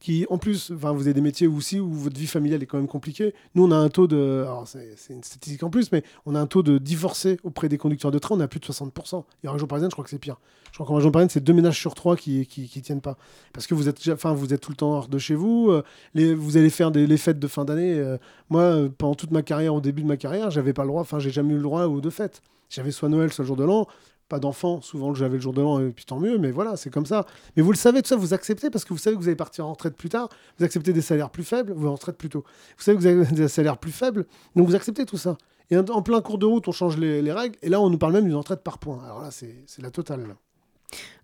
qui, 0.00 0.26
en 0.30 0.38
plus, 0.38 0.70
vous 0.70 0.86
avez 0.86 1.12
des 1.12 1.20
métiers 1.20 1.46
aussi 1.46 1.78
où 1.78 1.92
votre 1.92 2.18
vie 2.18 2.26
familiale 2.26 2.62
est 2.62 2.66
quand 2.66 2.78
même 2.78 2.88
compliquée. 2.88 3.34
Nous, 3.54 3.64
on 3.64 3.70
a 3.70 3.76
un 3.76 3.90
taux 3.90 4.06
de, 4.06 4.42
alors 4.46 4.66
c'est 4.66 4.96
une 5.10 5.22
statistique 5.22 5.62
en 5.62 5.68
plus, 5.70 5.92
mais 5.92 6.02
on 6.24 6.34
a 6.34 6.40
un 6.40 6.46
taux 6.46 6.62
de 6.62 6.78
divorcés 6.78 7.38
auprès 7.44 7.68
des 7.68 7.76
conducteurs 7.76 8.10
de 8.10 8.18
train, 8.18 8.34
on 8.34 8.40
a 8.40 8.48
plus 8.48 8.60
de 8.60 8.64
60%. 8.64 9.24
Et 9.44 9.48
en 9.48 9.52
région 9.52 9.66
parisienne, 9.66 9.90
je 9.90 9.94
crois 9.94 10.04
que 10.04 10.10
c'est 10.10 10.18
pire. 10.18 10.38
Je 10.70 10.76
crois 10.76 10.86
qu'en 10.86 10.94
région 10.94 11.10
parisienne, 11.10 11.28
c'est 11.30 11.44
deux 11.44 11.52
ménages 11.52 11.78
sur 11.78 11.94
trois 11.94 12.16
qui, 12.16 12.46
qui, 12.46 12.68
tiennent 12.82 13.02
pas. 13.02 13.18
Parce 13.52 13.66
que 13.66 13.74
vous 13.74 13.88
êtes, 13.88 14.00
enfin, 14.08 14.32
vous 14.32 14.54
êtes 14.54 14.60
tout 14.60 14.70
le 14.70 14.76
temps 14.76 14.92
hors 14.92 15.08
de 15.08 15.18
chez 15.18 15.34
vous. 15.34 15.70
Euh, 15.70 16.34
vous 16.34 16.56
allez 16.56 16.70
faire 16.70 16.90
des, 16.90 17.06
les 17.06 17.18
fêtes 17.18 17.38
de 17.38 17.48
fin 17.48 17.66
d'année. 17.66 17.94
Euh, 17.94 18.16
moi, 18.48 18.62
euh, 18.62 18.88
pendant 18.88 19.14
toute 19.14 19.32
ma 19.32 19.42
carrière, 19.42 19.74
au 19.74 19.80
début 19.80 20.02
de 20.02 20.08
ma 20.08 20.16
carrière, 20.16 20.50
j'avais 20.50 20.72
pas 20.72 20.82
le 20.82 20.88
droit, 20.88 21.02
enfin, 21.02 21.18
j'ai 21.18 21.30
jamais 21.30 21.52
eu 21.52 21.56
le 21.56 21.62
droit 21.62 21.84
aux 21.84 22.00
deux 22.00 22.10
fêtes. 22.10 22.42
J'avais 22.70 22.92
soit 22.92 23.08
Noël, 23.08 23.32
soit 23.32 23.42
le 23.42 23.48
jour 23.48 23.56
de 23.56 23.64
l'an 23.64 23.86
pas 24.30 24.38
d'enfants, 24.38 24.80
souvent 24.80 25.12
j'avais 25.12 25.34
le 25.34 25.40
jour 25.40 25.52
de 25.52 25.60
l'an, 25.60 25.80
et 25.80 25.90
puis 25.90 26.06
tant 26.06 26.18
mieux, 26.18 26.38
mais 26.38 26.50
voilà, 26.50 26.76
c'est 26.76 26.88
comme 26.88 27.04
ça. 27.04 27.26
Mais 27.56 27.62
vous 27.62 27.72
le 27.72 27.76
savez, 27.76 28.00
tout 28.00 28.08
ça, 28.08 28.16
vous 28.16 28.32
acceptez 28.32 28.70
parce 28.70 28.86
que 28.86 28.94
vous 28.94 28.98
savez 28.98 29.16
que 29.16 29.20
vous 29.20 29.28
allez 29.28 29.36
partir 29.36 29.66
en 29.66 29.72
retraite 29.72 29.96
plus 29.96 30.08
tard, 30.08 30.30
vous 30.58 30.64
acceptez 30.64 30.94
des 30.94 31.02
salaires 31.02 31.30
plus 31.30 31.44
faibles, 31.44 31.72
vous 31.72 31.88
en 31.88 31.92
retraite 31.92 32.16
plus 32.16 32.30
tôt. 32.30 32.44
Vous 32.78 32.82
savez 32.82 32.96
que 32.96 33.02
vous 33.02 33.08
avez 33.08 33.26
des 33.34 33.48
salaires 33.48 33.76
plus 33.76 33.92
faibles, 33.92 34.24
donc 34.56 34.68
vous 34.68 34.74
acceptez 34.74 35.04
tout 35.04 35.18
ça. 35.18 35.36
Et 35.70 35.76
en 35.76 36.02
plein 36.02 36.20
cours 36.20 36.38
de 36.38 36.46
route, 36.46 36.66
on 36.66 36.72
change 36.72 36.96
les, 36.96 37.32
règles, 37.32 37.56
et 37.62 37.68
là, 37.68 37.80
on 37.80 37.90
nous 37.90 37.98
parle 37.98 38.14
même 38.14 38.24
d'une 38.24 38.34
retraite 38.34 38.62
par 38.62 38.78
point. 38.78 39.04
Alors 39.04 39.20
là, 39.20 39.30
c'est 39.30 39.82
la 39.82 39.90
totale. 39.90 40.34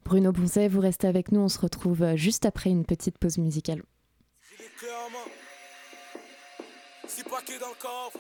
Bruno 0.04 0.30
Bonzet, 0.30 0.68
vous 0.68 0.80
restez 0.80 1.08
avec 1.08 1.32
nous, 1.32 1.40
on 1.40 1.48
se 1.48 1.58
retrouve 1.58 2.02
euh, 2.02 2.16
juste 2.16 2.46
après 2.46 2.70
une 2.70 2.84
petite 2.84 3.18
pause 3.18 3.38
musicale. 3.38 3.82
dans 7.58 7.68
le 7.68 7.80
coffre, 7.80 8.18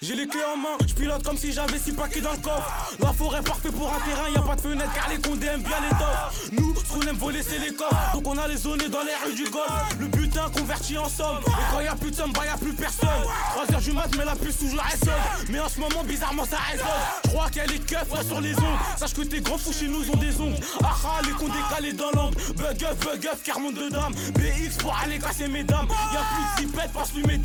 j'ai 0.00 0.14
les 0.14 0.28
clés 0.28 0.44
en 0.44 0.56
main, 0.56 0.78
je 0.86 0.94
pilote 0.94 1.24
comme 1.24 1.36
si 1.36 1.52
j'avais 1.52 1.76
six 1.76 1.90
paquets 1.90 2.20
dans 2.20 2.30
le 2.30 2.38
coffre. 2.38 2.96
La 3.00 3.12
forêt 3.12 3.42
parfait 3.42 3.70
pour 3.70 3.88
un 3.88 3.98
terrain, 3.98 4.28
y 4.32 4.38
a 4.38 4.42
pas 4.42 4.54
de 4.54 4.60
fenêtre 4.60 4.92
car 4.94 5.08
les 5.08 5.20
condés 5.20 5.48
aiment 5.48 5.62
bien 5.62 5.76
les 5.82 5.96
toffes. 5.96 6.50
Nous, 6.52 6.72
ce 6.76 6.92
qu'on 6.92 7.00
aime 7.00 7.16
voler, 7.16 7.42
c'est 7.42 7.58
les 7.58 7.74
coffres. 7.74 8.12
Donc 8.14 8.28
on 8.28 8.38
a 8.38 8.46
les 8.46 8.56
zones 8.58 8.78
dans 8.78 9.02
les 9.02 9.14
rues 9.26 9.34
du 9.34 9.50
golf. 9.50 9.72
Le 9.98 10.06
butin 10.06 10.48
converti 10.56 10.96
en 10.96 11.08
somme. 11.08 11.38
Et 11.46 11.72
quand 11.72 11.80
y 11.80 11.88
a 11.88 11.96
plus 11.96 12.12
de 12.12 12.16
somme, 12.16 12.32
bah 12.32 12.42
y 12.46 12.48
a 12.48 12.56
plus 12.56 12.74
personne. 12.74 13.08
3 13.56 13.74
heures 13.74 13.80
du 13.80 13.90
mat, 13.90 14.08
mais 14.16 14.24
la 14.24 14.36
puce 14.36 14.58
toujours 14.58 14.84
elle 14.92 14.98
sonne. 15.00 15.48
Mais 15.48 15.58
en 15.58 15.68
ce 15.68 15.80
moment, 15.80 16.04
bizarrement, 16.04 16.44
ça 16.44 16.58
résonne. 16.70 16.86
Je 17.24 17.30
crois 17.30 17.50
qu'elle 17.50 17.72
est 17.72 17.84
keuf 17.84 18.08
sur 18.24 18.40
les 18.40 18.54
ongles. 18.54 18.78
Sache 18.98 19.14
que 19.14 19.22
tes 19.22 19.40
grands 19.40 19.58
fous 19.58 19.72
chez 19.72 19.88
nous 19.88 20.08
ont 20.10 20.16
des 20.16 20.40
ongles. 20.40 20.64
Ah 20.84 20.94
ah, 21.06 21.20
les 21.26 21.32
condés 21.32 21.54
calés 21.74 21.92
dans 21.92 22.12
l'angle. 22.12 22.36
Bug 22.54 22.84
up, 22.84 23.04
bug 23.04 23.28
car 23.42 23.58
de 23.58 23.88
dame. 23.90 24.14
BX 24.34 24.76
pour 24.78 24.96
aller 24.96 25.18
casser 25.18 25.48
mes 25.48 25.64
dames. 25.64 25.88
Y 25.88 26.16
a 26.16 26.20
plus 26.20 26.64
de 26.64 26.70
zipette, 26.70 26.92
passe 26.92 27.12
lui 27.14 27.24
mes. 27.24 27.38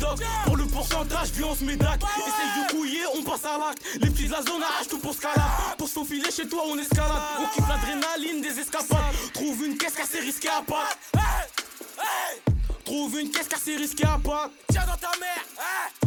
Pour 0.44 0.56
le 0.56 0.66
pourcentage, 0.66 1.30
puis 1.32 1.44
se 1.84 2.60
met 2.60 2.66
de 2.66 2.70
couiller, 2.72 3.04
on 3.14 3.22
passe 3.22 3.44
à 3.44 3.58
l'acte. 3.58 3.82
Les 4.00 4.10
petits 4.10 4.28
la 4.28 4.42
zone 4.42 4.62
arrachent 4.62 4.88
tout 4.88 4.98
pour 4.98 5.14
scalade. 5.14 5.36
Pour 5.78 5.88
se 5.88 5.94
faufiler 5.94 6.30
chez 6.30 6.48
toi, 6.48 6.62
on 6.66 6.78
escalade. 6.78 7.22
On 7.40 7.46
kiffe 7.46 7.68
l'adrénaline 7.68 8.42
des 8.42 8.60
escapades. 8.60 9.14
Trouve 9.32 9.64
une 9.66 9.76
caisse 9.76 9.98
assez 10.02 10.20
risquée 10.20 10.48
à 10.48 10.62
pas. 10.62 10.88
Trouve 12.84 13.18
une 13.18 13.30
caisse 13.30 13.48
assez 13.54 13.76
risquée 13.76 14.06
à 14.06 14.18
pas. 14.18 14.50
Tiens 14.70 14.84
dans 14.86 14.96
ta 14.96 15.16
mère. 15.18 15.44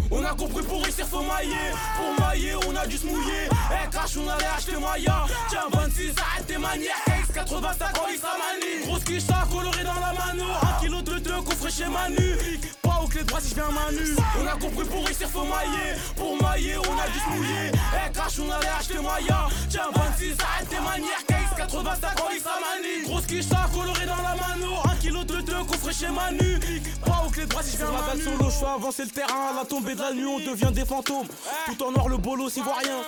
On 0.09 0.23
a 0.23 0.33
compris 0.33 0.63
pour 0.63 0.81
réussir 0.83 1.05
faut 1.05 1.21
mailler 1.21 1.73
Pour 1.97 2.25
mailler 2.25 2.55
on 2.65 2.75
a 2.75 2.87
dû 2.87 2.97
se 2.97 3.05
mouiller 3.05 3.49
Eh 3.71 3.89
cash 3.89 4.15
on 4.17 4.27
allait 4.29 4.45
acheter 4.45 4.77
Maya 4.77 5.25
Tiens 5.49 5.67
26 5.69 6.13
arrête 6.17 6.47
tes 6.47 6.57
manières 6.57 6.95
X85 7.07 7.93
quand 7.93 8.07
il 8.09 8.21
manie 8.21 8.85
Grosse 8.85 9.03
quiche 9.03 9.23
coloré 9.51 9.83
dans 9.83 9.93
la 9.93 10.13
mano 10.13 10.45
Un 10.61 10.79
kilo 10.79 11.01
de 11.01 11.19
deux 11.19 11.41
coffre 11.41 11.69
chez 11.69 11.87
Manu 11.87 12.37
Pas 12.97 13.03
au 13.03 13.07
clé 13.07 13.23
bras 13.23 13.39
si 13.39 13.49
je 13.49 13.55
viens 13.55 13.69
Manu 13.69 14.15
On 14.41 14.47
a 14.47 14.51
compris 14.53 14.85
pour 14.87 15.05
réussir 15.05 15.29
faut 15.29 15.43
mailler. 15.43 15.93
Pour 16.15 16.41
mailler 16.41 16.77
on 16.77 16.97
a 16.97 17.07
dû 17.09 17.19
se 17.19 17.29
mouiller 17.29 17.71
Eh 17.71 18.11
cash 18.11 18.39
on 18.39 18.49
allait 18.51 18.67
acheter 18.79 18.95
Maya. 18.95 19.47
Tiens 19.69 19.89
26 19.93 20.35
arrête 20.41 20.69
tes 20.69 20.79
manières 20.79 21.36
X85 21.57 22.15
quand 22.15 22.29
il 22.31 22.43
manie 22.43 23.03
Grosse 23.05 23.25
quiche 23.25 23.45
coloré 23.73 24.05
dans 24.05 24.15
la 24.17 24.35
mano 24.35 24.73
Un 24.85 24.95
kilo 24.97 25.23
de 25.23 25.41
deux 25.41 25.63
coffre 25.63 25.91
chez 25.91 26.07
Manu 26.07 26.59
Pas 27.03 27.23
au 27.25 27.29
clé 27.29 27.45
de 27.45 27.49
bras 27.49 27.63
si 27.63 27.71
je 27.71 27.77
viens 27.77 27.91
Manu 27.91 28.21
solo 28.21 28.49
je 28.49 28.55
fais 28.55 28.65
avancer 28.65 29.03
le 29.03 29.09
terrain 29.09 29.49
à 29.51 29.55
la 29.55 29.65
tombée 29.65 29.95
de 29.95 30.01
la 30.01 30.13
nuit 30.13 30.25
on 30.25 30.39
devient 30.39 30.71
des 30.71 30.85
fantômes. 30.85 31.27
Tout 31.65 31.83
en 31.83 31.91
noir 31.91 32.07
le 32.09 32.17
bolo 32.17 32.49
s'y 32.49 32.61
voit 32.61 32.75
rien. 32.75 32.99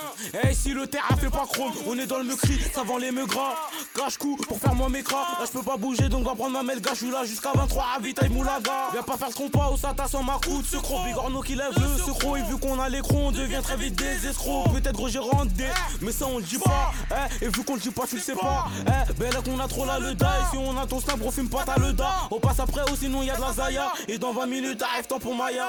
Et 0.43 0.53
si 0.53 0.71
le 0.71 0.87
terrain 0.87 1.15
fait 1.15 1.29
pas 1.29 1.45
chrome, 1.51 1.71
on 1.87 1.97
est 1.97 2.07
dans 2.07 2.17
le 2.17 2.23
meurtri, 2.23 2.59
ça 2.73 2.83
vend 2.83 2.97
les 2.97 3.11
gras. 3.11 3.55
Cache 3.95 4.17
coup 4.17 4.35
pour 4.47 4.59
faire 4.59 4.73
moi 4.73 4.89
mes 4.89 5.03
cras. 5.03 5.37
Là 5.39 5.45
je 5.45 5.51
peux 5.51 5.63
pas 5.63 5.77
bouger 5.77 6.09
donc 6.09 6.25
va 6.25 6.35
prendre 6.35 6.53
ma 6.53 6.63
melga. 6.63 6.91
Je 6.93 7.05
suis 7.05 7.11
là 7.11 7.23
jusqu'à 7.25 7.51
23 7.53 7.85
à 7.97 7.99
Vitaille 7.99 8.29
Moulaga. 8.29 8.89
Viens 8.93 9.03
pas 9.03 9.17
faire 9.17 9.29
ce 9.29 9.35
compas 9.35 9.69
au 9.71 9.77
Sata 9.77 10.07
sans 10.07 10.23
ma 10.23 10.37
croûte. 10.39 10.65
Ce 10.65 10.77
croc, 10.77 11.05
bigorno 11.05 11.41
qui 11.41 11.55
lève 11.55 11.73
le 11.77 12.03
secro. 12.03 12.35
Et 12.37 12.41
vu 12.43 12.57
qu'on 12.57 12.79
a 12.79 12.89
l'écran, 12.89 13.17
on 13.27 13.31
devient 13.31 13.61
très 13.61 13.77
vite 13.77 13.95
des 13.95 14.27
escrocs. 14.27 14.71
Peut-être 14.71 14.93
gros 14.93 15.09
j'ai 15.09 15.19
rendé, 15.19 15.65
mais 16.01 16.11
ça 16.11 16.25
on 16.27 16.37
le 16.37 16.43
dit 16.43 16.57
pas. 16.57 16.91
Eh, 17.11 17.45
et 17.45 17.49
vu 17.49 17.63
qu'on 17.63 17.75
le 17.75 17.81
dit 17.81 17.91
pas, 17.91 18.07
tu 18.07 18.15
le 18.15 18.21
sais 18.21 18.33
pas. 18.33 18.38
Eh, 18.41 19.13
ben 19.13 19.33
là 19.33 19.41
qu'on 19.41 19.59
a 19.59 19.67
trop 19.67 19.85
là 19.85 19.99
le 19.99 20.13
da. 20.15 20.27
Et 20.27 20.51
si 20.51 20.57
on 20.57 20.77
a 20.77 20.85
ton 20.85 20.99
snap, 20.99 21.17
on 21.23 21.31
fume 21.31 21.49
pas, 21.49 21.63
t'as 21.65 21.77
le 21.77 21.93
da. 21.93 22.09
On 22.31 22.39
passe 22.39 22.59
après 22.59 22.89
ou 22.91 22.95
sinon 22.95 23.23
y 23.23 23.29
a 23.29 23.35
de 23.35 23.41
la 23.41 23.53
Zaya. 23.53 23.91
Et 24.07 24.17
dans 24.17 24.33
20 24.33 24.45
minutes, 24.45 24.81
arrive 24.81 25.07
temps 25.07 25.19
pour 25.19 25.35
Maya. 25.35 25.67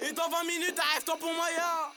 Et 0.00 0.12
dans 0.12 0.28
20 0.28 0.44
minutes, 0.44 0.78
arrive 0.78 1.04
toi 1.04 1.16
pour 1.18 1.30
Maya. 1.30 1.92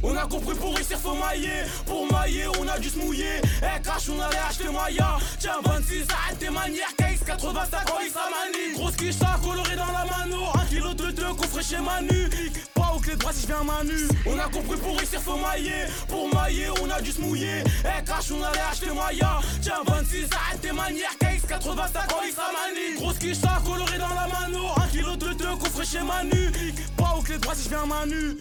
On 0.00 0.16
a 0.16 0.26
compris 0.26 0.54
pour 0.54 0.74
réussir 0.74 0.98
faut 0.98 1.14
mailler 1.14 1.64
Pour 1.84 2.10
mailler 2.12 2.46
on 2.60 2.68
a 2.68 2.78
dû 2.78 2.88
se 2.88 2.98
mouiller 2.98 3.40
Eh 3.60 3.82
cash 3.82 4.08
on 4.08 4.20
allait 4.20 4.38
acheter 4.48 4.70
Maya 4.70 5.18
Tiens 5.40 5.60
26 5.62 6.06
arrête 6.08 6.38
tes 6.38 6.50
manières 6.50 6.94
KX85 7.28 7.84
quand 7.86 8.00
il 8.00 8.12
manie. 8.12 8.74
Grosse 8.74 8.96
quiche 8.96 9.18
coloré 9.42 9.76
dans 9.76 9.92
la 9.92 10.04
mano. 10.06 10.46
Un 10.54 10.64
kilo 10.64 10.94
de 10.94 11.10
deux 11.10 11.34
coffre 11.34 11.62
chez 11.62 11.76
Manu. 11.76 12.30
Pas 12.74 12.92
au 12.96 13.00
clé 13.00 13.14
de 13.14 13.18
bras 13.18 13.32
si 13.34 13.42
je 13.42 13.46
viens 13.48 13.62
Manu. 13.62 14.08
On 14.24 14.38
a 14.38 14.44
compris 14.44 14.78
pour 14.78 14.96
réussir 14.96 15.20
faut 15.20 15.36
mailler. 15.36 15.84
Pour 16.08 16.34
mailler 16.34 16.68
on 16.82 16.90
a 16.90 17.02
dû 17.02 17.12
se 17.12 17.20
mouiller. 17.20 17.62
Eh 17.84 18.04
cash 18.04 18.30
on 18.32 18.42
allait 18.42 18.60
acheter 18.70 18.90
Maya. 18.94 19.40
Tiens 19.60 19.82
26 19.86 20.28
arrête 20.32 20.60
tes 20.62 20.72
manières 20.72 21.14
KX85 21.20 22.08
quand 22.08 22.22
il 22.24 22.34
manie. 22.34 22.96
Grosse 22.96 23.18
quiche 23.18 23.40
coloré 23.64 23.98
dans 23.98 24.08
la 24.08 24.26
mano. 24.26 24.68
Un 24.76 24.88
kilo 24.88 25.16
de 25.16 25.32
deux 25.34 25.56
coffre 25.56 25.84
chez 25.84 26.00
Manu. 26.00 26.50
Pas 26.96 27.14
au 27.18 27.20
clé 27.20 27.36
de 27.36 27.42
bras 27.42 27.54
si 27.54 27.64
je 27.64 27.68
viens 27.68 27.84
Manu 27.84 28.38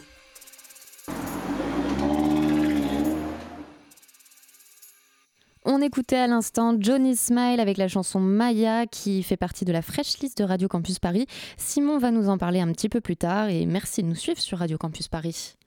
On 5.69 5.82
écoutait 5.82 6.15
à 6.15 6.27
l'instant 6.27 6.77
Johnny 6.80 7.17
Smile 7.17 7.60
avec 7.60 7.75
la 7.75 7.89
chanson 7.89 8.21
Maya 8.21 8.88
qui 8.88 9.21
fait 9.21 9.36
partie 9.36 9.65
de 9.65 9.73
la 9.73 9.82
fresh 9.82 10.17
list 10.19 10.38
de 10.38 10.45
Radio 10.45 10.69
Campus 10.69 10.97
Paris. 10.97 11.25
Simon 11.58 11.97
va 11.97 12.12
nous 12.12 12.30
en 12.30 12.38
parler 12.38 12.62
un 12.62 12.71
petit 12.71 12.88
peu 12.88 13.01
plus 13.01 13.17
tard 13.17 13.49
et 13.49 13.65
merci 13.65 14.01
de 14.01 14.08
nous 14.08 14.15
suivre 14.15 14.39
sur 14.39 14.60
Radio 14.60 14.77
Campus 14.77 15.10
Paris. 15.10 15.58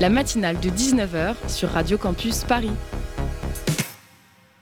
La 0.00 0.08
matinale 0.08 0.58
de 0.60 0.70
19h 0.70 1.34
sur 1.46 1.68
Radio 1.68 1.98
Campus 1.98 2.42
Paris. 2.44 2.70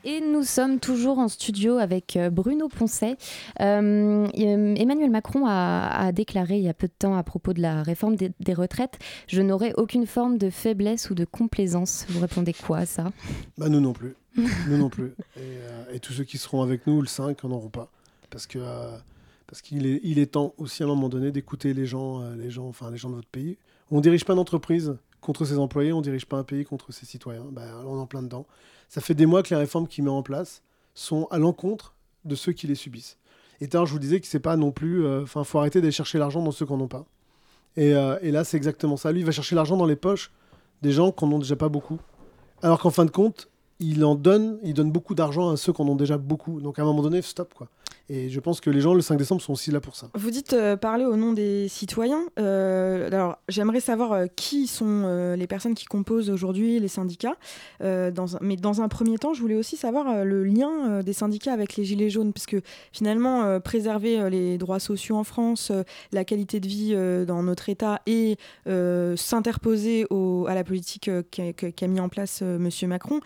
Et 0.03 0.19
nous 0.21 0.43
sommes 0.43 0.79
toujours 0.79 1.19
en 1.19 1.29
studio 1.29 1.77
avec 1.77 2.17
euh, 2.17 2.29
Bruno 2.29 2.67
Poncet. 2.67 3.15
Euh, 3.61 4.27
euh, 4.27 4.75
Emmanuel 4.75 5.09
Macron 5.09 5.45
a, 5.45 6.11
déclaré 6.11 6.57
il 6.57 6.63
y 6.63 6.69
a 6.69 6.73
peu 6.73 6.87
de 6.87 6.93
temps 6.97 7.15
à 7.15 7.23
propos 7.23 7.53
de 7.53 7.61
la 7.61 7.83
réforme 7.83 8.15
des, 8.15 8.53
retraites 8.53 8.97
Je 9.27 9.41
n'aurai 9.41 9.73
aucune 9.77 10.05
forme 10.05 10.37
de 10.37 10.49
faiblesse 10.49 11.09
ou 11.09 11.15
de 11.15 11.23
complaisance. 11.25 12.05
Vous 12.09 12.19
répondez 12.19 12.53
quoi 12.53 12.79
à 12.79 12.85
ça? 12.85 13.11
Bah, 13.57 13.69
Nous 13.69 13.79
non 13.79 13.93
plus. 13.93 14.15
Nous 14.67 14.77
non 14.77 14.89
plus. 14.89 15.13
Et, 15.93 15.99
tous 15.99 16.13
ceux 16.13 16.23
qui 16.23 16.37
seront 16.37 16.61
avec 16.61 16.87
nous 16.87 17.01
le 17.01 17.07
5 17.07 17.43
n'en 17.43 17.51
auront 17.51 17.69
pas. 17.69 17.89
Parce 18.29 18.47
que. 18.47 18.59
parce 19.47 19.61
qu'il 19.61 19.85
est, 19.85 19.99
il 20.03 20.19
est 20.19 20.33
temps 20.33 20.53
aussi 20.57 20.83
à 20.83 20.85
un 20.85 20.89
moment 20.89 21.09
donné 21.09 21.31
d'écouter 21.31 21.73
les 21.73 21.85
gens, 21.85 22.21
les 22.33 22.49
gens, 22.49 22.67
enfin 22.67 22.91
les 22.91 22.97
gens 22.97 23.09
de 23.09 23.15
votre 23.15 23.27
pays. 23.27 23.57
On 23.91 23.97
ne 23.97 24.01
dirige 24.01 24.25
pas 24.25 24.33
une 24.33 24.39
entreprise 24.39 24.95
contre 25.21 25.45
ses 25.45 25.57
employés, 25.57 25.91
on 25.93 25.97
ne 25.97 26.03
dirige 26.03 26.25
pas 26.25 26.37
un 26.37 26.43
pays 26.43 26.63
contre 26.63 26.91
ses 26.91 27.05
citoyens. 27.05 27.45
Ben, 27.51 27.67
on 27.85 27.97
est 27.97 28.01
en 28.01 28.05
plein 28.05 28.21
dedans. 28.21 28.45
Ça 28.87 29.01
fait 29.01 29.13
des 29.13 29.25
mois 29.25 29.43
que 29.43 29.49
les 29.49 29.55
réformes 29.55 29.87
qu'il 29.87 30.03
met 30.03 30.09
en 30.09 30.23
place 30.23 30.61
sont 30.93 31.27
à 31.31 31.37
l'encontre 31.37 31.95
de 32.25 32.35
ceux 32.35 32.51
qui 32.51 32.67
les 32.67 32.75
subissent. 32.75 33.17
Et 33.61 33.69
je 33.71 33.91
vous 33.91 33.99
disais 33.99 34.19
que 34.19 34.27
c'est 34.27 34.39
pas 34.39 34.55
non 34.55 34.71
plus. 34.71 35.05
Euh, 35.05 35.23
enfin, 35.23 35.43
faut 35.43 35.59
arrêter 35.59 35.81
d'aller 35.81 35.91
chercher 35.91 36.17
l'argent 36.17 36.41
dans 36.41 36.51
ceux 36.51 36.65
qui 36.65 36.73
n'en 36.73 36.87
pas. 36.87 37.05
Euh, 37.77 38.17
et, 38.21 38.31
là, 38.31 38.43
c'est 38.43 38.57
exactement 38.57 38.97
ça. 38.97 39.11
Lui, 39.11 39.19
il 39.19 39.25
va 39.25 39.31
chercher 39.31 39.55
l'argent 39.55 39.77
dans 39.77 39.85
les 39.85 39.95
poches 39.95 40.31
des 40.81 40.91
gens 40.91 41.11
qui 41.11 41.25
n'en 41.25 41.33
ont 41.33 41.39
déjà 41.39 41.55
pas 41.55 41.69
beaucoup. 41.69 41.99
Alors 42.61 42.79
qu'en 42.79 42.89
fin 42.89 43.05
de 43.05 43.11
compte, 43.11 43.49
il 43.79 44.03
en 44.03 44.15
donne, 44.15 44.59
il 44.63 44.73
donne 44.73 44.91
beaucoup 44.91 45.15
d'argent 45.15 45.49
à 45.49 45.57
ceux 45.57 45.73
qui 45.73 45.81
en 45.81 45.87
ont 45.87 45.95
déjà 45.95 46.17
beaucoup. 46.17 46.61
Donc 46.61 46.79
à 46.79 46.81
un 46.81 46.85
moment 46.85 47.01
donné, 47.01 47.21
stop 47.21 47.53
quoi. 47.53 47.67
Et 48.09 48.29
je 48.29 48.39
pense 48.39 48.59
que 48.59 48.71
les 48.71 48.81
gens, 48.81 48.95
le 48.95 49.01
5 49.01 49.17
décembre, 49.17 49.41
sont 49.41 49.53
aussi 49.53 49.69
là 49.69 49.79
pour 49.79 49.95
ça. 49.95 50.09
Vous 50.15 50.31
dites 50.31 50.53
euh, 50.53 50.75
parler 50.75 51.05
au 51.05 51.15
nom 51.15 51.31
des 51.31 51.67
citoyens. 51.67 52.23
Euh, 52.39 53.07
alors, 53.07 53.37
j'aimerais 53.47 53.81
savoir 53.81 54.13
euh, 54.13 54.25
qui 54.35 54.65
sont 54.65 54.89
les 55.37 55.47
personnes 55.47 55.75
qui 55.75 55.85
composent 55.85 56.29
aujourd'hui 56.29 56.79
les 56.79 56.87
syndicats. 56.87 57.37
Mais 57.81 58.55
dans 58.55 58.81
un 58.81 58.87
premier 58.87 59.17
temps, 59.17 59.33
je 59.33 59.41
voulais 59.41 59.55
aussi 59.55 59.77
savoir 59.77 60.25
le 60.25 60.43
lien 60.43 61.01
des 61.03 61.13
syndicats 61.13 61.53
avec 61.53 61.75
les 61.75 61.83
Gilets 61.83 62.09
jaunes, 62.09 62.33
puisque 62.33 62.57
finalement, 62.91 63.59
préserver 63.59 64.29
les 64.29 64.57
droits 64.57 64.79
sociaux 64.79 65.17
en 65.17 65.23
France, 65.23 65.71
la 66.11 66.25
qualité 66.25 66.59
de 66.59 66.67
vie 66.67 67.25
dans 67.25 67.43
notre 67.43 67.69
État 67.69 68.01
et 68.05 68.37
s'interposer 68.65 70.05
à 70.47 70.55
la 70.55 70.63
politique 70.63 71.09
qu'a 71.31 71.87
mis 71.87 71.99
en 71.99 72.09
place 72.09 72.41
M. 72.41 72.69
Macron, 72.87 73.19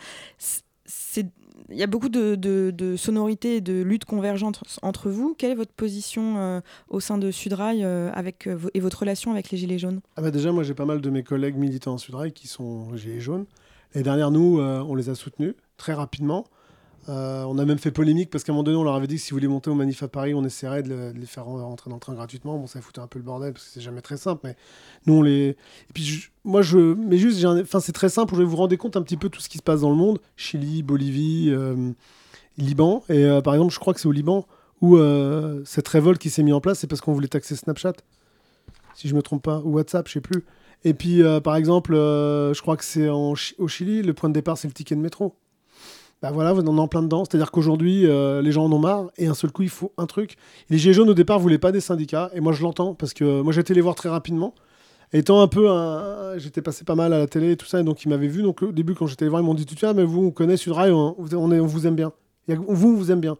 c'est 0.86 1.26
y 1.70 1.82
a 1.82 1.86
beaucoup 1.86 2.08
de, 2.08 2.34
de, 2.34 2.96
sonorités 2.96 3.56
et 3.56 3.60
de 3.60 3.82
luttes 3.82 4.04
convergentes 4.04 4.62
entre 4.82 5.10
vous. 5.10 5.34
Quelle 5.36 5.52
est 5.52 5.56
votre 5.56 5.72
position 5.72 6.38
euh, 6.38 6.60
au 6.88 7.00
sein 7.00 7.18
de 7.18 7.30
Sudrail 7.30 7.84
euh, 7.84 8.10
avec, 8.12 8.46
euh, 8.46 8.58
et 8.74 8.80
votre 8.80 9.00
relation 9.00 9.30
avec 9.30 9.50
les 9.50 9.58
Gilets 9.58 9.78
jaunes? 9.78 10.00
Ah 10.16 10.22
bah 10.22 10.30
Déjà, 10.30 10.52
moi 10.52 10.62
j'ai 10.62 10.74
pas 10.74 10.84
mal 10.84 11.00
de 11.00 11.10
mes 11.10 11.22
collègues 11.22 11.56
militants 11.56 11.94
en 11.94 11.98
Sudrail 11.98 12.32
qui 12.32 12.48
sont 12.48 12.94
Gilets 12.96 13.20
jaunes. 13.20 13.46
Et 13.94 14.02
derrière 14.02 14.32
nous, 14.32 14.58
on 14.60 14.94
les 14.96 15.08
a 15.08 15.14
soutenus 15.14 15.54
très 15.76 15.92
rapidement. 15.92 16.44
Euh, 17.08 17.44
on 17.44 17.58
a 17.58 17.64
même 17.64 17.78
fait 17.78 17.90
polémique 17.90 18.30
parce 18.30 18.44
qu'à 18.44 18.52
un 18.52 18.54
moment 18.54 18.64
donné, 18.64 18.76
on 18.76 18.84
leur 18.84 18.94
avait 18.94 19.06
dit 19.06 19.16
que 19.16 19.20
si 19.20 19.30
vous 19.30 19.36
voulez 19.36 19.48
monter 19.48 19.70
au 19.70 19.74
manif 19.74 20.02
à 20.02 20.08
Paris, 20.08 20.34
on 20.34 20.44
essaierait 20.44 20.82
de, 20.82 21.12
les 21.14 21.26
faire 21.26 21.44
rentrer 21.44 21.90
dans 21.90 21.96
le 21.96 22.00
train 22.00 22.14
gratuitement. 22.14 22.58
Bon, 22.58 22.66
ça 22.66 22.80
foutait 22.80 23.00
un 23.00 23.06
peu 23.06 23.18
le 23.18 23.24
bordel 23.24 23.52
parce 23.52 23.64
que 23.66 23.70
c'est 23.72 23.80
jamais 23.80 24.00
très 24.00 24.16
simple. 24.16 24.40
Mais 24.44 24.56
nous, 25.06 25.14
on 25.14 25.22
les. 25.22 25.48
Et 25.50 25.92
puis, 25.92 26.24
moi, 26.44 26.62
je. 26.62 26.94
Mais 26.94 27.18
juste, 27.18 27.44
enfin, 27.44 27.80
c'est 27.80 27.92
très 27.92 28.08
simple. 28.08 28.34
Je 28.36 28.42
vous 28.42 28.56
rendre 28.56 28.74
compte 28.76 28.96
un 28.96 29.02
petit 29.02 29.16
peu 29.16 29.28
tout 29.28 29.40
ce 29.40 29.48
qui 29.48 29.58
se 29.58 29.62
passe 29.62 29.82
dans 29.82 29.90
le 29.90 29.96
monde 29.96 30.18
Chili, 30.36 30.82
Bolivie, 30.82 31.50
euh, 31.50 31.92
Liban. 32.56 33.02
Et 33.08 33.24
euh, 33.24 33.40
par 33.42 33.54
exemple, 33.54 33.72
je 33.72 33.78
crois 33.78 33.92
que 33.92 34.00
c'est 34.00 34.08
au 34.08 34.12
Liban 34.12 34.46
où 34.80 34.98
cette 35.64 35.88
révolte 35.88 36.20
qui 36.20 36.28
s'est 36.28 36.42
mise 36.42 36.52
en 36.52 36.60
place, 36.60 36.78
c'est 36.80 36.86
parce 36.86 37.00
qu'on 37.00 37.14
voulait 37.14 37.28
taxer 37.28 37.56
Snapchat. 37.56 37.94
Si 38.94 39.08
je 39.08 39.14
me 39.14 39.22
trompe 39.22 39.42
pas. 39.42 39.60
Ou 39.64 39.72
WhatsApp, 39.72 40.08
je 40.08 40.14
sais 40.14 40.20
plus. 40.20 40.44
Et 40.84 40.92
puis, 40.92 41.22
par 41.42 41.56
exemple, 41.56 41.94
je 41.94 42.60
crois 42.60 42.76
que 42.76 42.84
c'est 42.84 43.08
au 43.08 43.34
Chili, 43.34 44.02
le 44.02 44.12
point 44.12 44.28
de 44.28 44.34
départ, 44.34 44.58
c'est 44.58 44.68
le 44.68 44.74
ticket 44.74 44.94
de 44.94 45.00
métro 45.00 45.36
bah 46.24 46.30
voilà, 46.32 46.54
vous 46.54 46.62
en 46.62 46.78
en 46.78 46.88
plein 46.88 47.02
dedans. 47.02 47.26
C'est-à-dire 47.26 47.50
qu'aujourd'hui, 47.50 48.06
euh, 48.06 48.40
les 48.40 48.50
gens 48.50 48.64
en 48.64 48.72
ont 48.72 48.78
marre 48.78 49.10
et 49.18 49.26
un 49.26 49.34
seul 49.34 49.52
coup, 49.52 49.60
il 49.60 49.68
faut 49.68 49.92
un 49.98 50.06
truc. 50.06 50.36
Les 50.70 50.78
Gilets 50.78 50.94
jaunes, 50.94 51.10
au 51.10 51.14
départ, 51.14 51.38
voulaient 51.38 51.58
pas 51.58 51.70
des 51.70 51.82
syndicats. 51.82 52.30
Et 52.32 52.40
moi, 52.40 52.54
je 52.54 52.62
l'entends 52.62 52.94
parce 52.94 53.12
que 53.12 53.42
moi, 53.42 53.52
j'ai 53.52 53.60
été 53.60 53.74
les 53.74 53.82
voir 53.82 53.94
très 53.94 54.08
rapidement. 54.08 54.54
Étant 55.12 55.42
un 55.42 55.48
peu 55.48 55.68
J'étais 56.38 56.62
passé 56.62 56.82
pas 56.82 56.94
mal 56.94 57.12
à 57.12 57.18
la 57.18 57.26
télé 57.26 57.52
et 57.52 57.56
tout 57.58 57.66
ça, 57.66 57.78
et 57.78 57.82
donc 57.82 58.06
ils 58.06 58.08
m'avaient 58.08 58.28
vu. 58.28 58.40
Donc 58.40 58.62
au 58.62 58.72
début, 58.72 58.94
quand 58.94 59.06
j'étais 59.06 59.26
les 59.26 59.28
voir, 59.28 59.42
ils 59.42 59.44
m'ont 59.44 59.52
dit 59.52 59.66
Tout 59.66 59.76
mais 59.94 60.02
vous, 60.02 60.24
on 60.24 60.30
connaît 60.30 60.56
Sudrail, 60.56 60.92
on, 60.92 61.14
on, 61.18 61.52
on 61.52 61.66
vous 61.66 61.86
aime 61.86 61.94
bien. 61.94 62.10
Vous, 62.48 62.64
on 62.88 62.96
vous 62.96 63.12
aime 63.12 63.20
bien. 63.20 63.36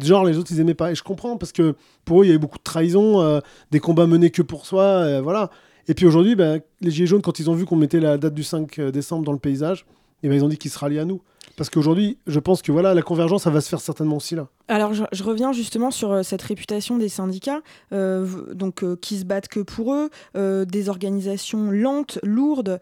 Genre, 0.00 0.24
les 0.24 0.38
autres, 0.38 0.52
ils 0.52 0.60
aimaient 0.60 0.74
pas. 0.74 0.92
Et 0.92 0.94
je 0.94 1.02
comprends 1.02 1.38
parce 1.38 1.50
que 1.50 1.74
pour 2.04 2.20
eux, 2.20 2.24
il 2.24 2.28
y 2.28 2.30
avait 2.30 2.38
beaucoup 2.38 2.58
de 2.58 2.62
trahison, 2.62 3.20
euh, 3.20 3.40
des 3.72 3.80
combats 3.80 4.06
menés 4.06 4.30
que 4.30 4.42
pour 4.42 4.64
soi. 4.64 4.84
Euh, 4.84 5.20
voilà. 5.20 5.50
Et 5.88 5.94
puis 5.94 6.06
aujourd'hui, 6.06 6.36
ben, 6.36 6.60
les 6.82 6.92
Gilets 6.92 7.08
jaunes, 7.08 7.22
quand 7.22 7.40
ils 7.40 7.50
ont 7.50 7.54
vu 7.54 7.64
qu'on 7.64 7.74
mettait 7.74 7.98
la 7.98 8.16
date 8.16 8.34
du 8.34 8.44
5 8.44 8.80
décembre 8.92 9.24
dans 9.24 9.32
le 9.32 9.40
paysage, 9.40 9.86
et 10.22 10.26
eh 10.26 10.28
ben, 10.28 10.36
ils 10.36 10.44
ont 10.44 10.48
dit 10.48 10.56
qu'ils 10.56 10.70
se 10.70 10.78
rallient 10.78 11.00
à 11.00 11.04
nous. 11.04 11.20
Parce 11.58 11.70
qu'aujourd'hui, 11.70 12.18
je 12.28 12.38
pense 12.38 12.62
que 12.62 12.70
voilà, 12.70 12.94
la 12.94 13.02
convergence, 13.02 13.42
ça 13.42 13.50
va 13.50 13.60
se 13.60 13.68
faire 13.68 13.80
certainement 13.80 14.18
aussi 14.18 14.36
là. 14.36 14.46
Alors, 14.68 14.94
je, 14.94 15.24
reviens 15.24 15.52
justement 15.52 15.90
sur 15.90 16.12
euh, 16.12 16.22
cette 16.22 16.40
réputation 16.40 16.98
des 16.98 17.08
syndicats, 17.08 17.62
euh, 17.92 18.54
donc 18.54 18.84
euh, 18.84 18.94
qui 18.94 19.18
se 19.18 19.24
battent 19.24 19.48
que 19.48 19.58
pour 19.58 19.92
eux, 19.92 20.08
des 20.36 20.88
organisations 20.88 21.72
lentes, 21.72 22.20
lourdes. 22.22 22.78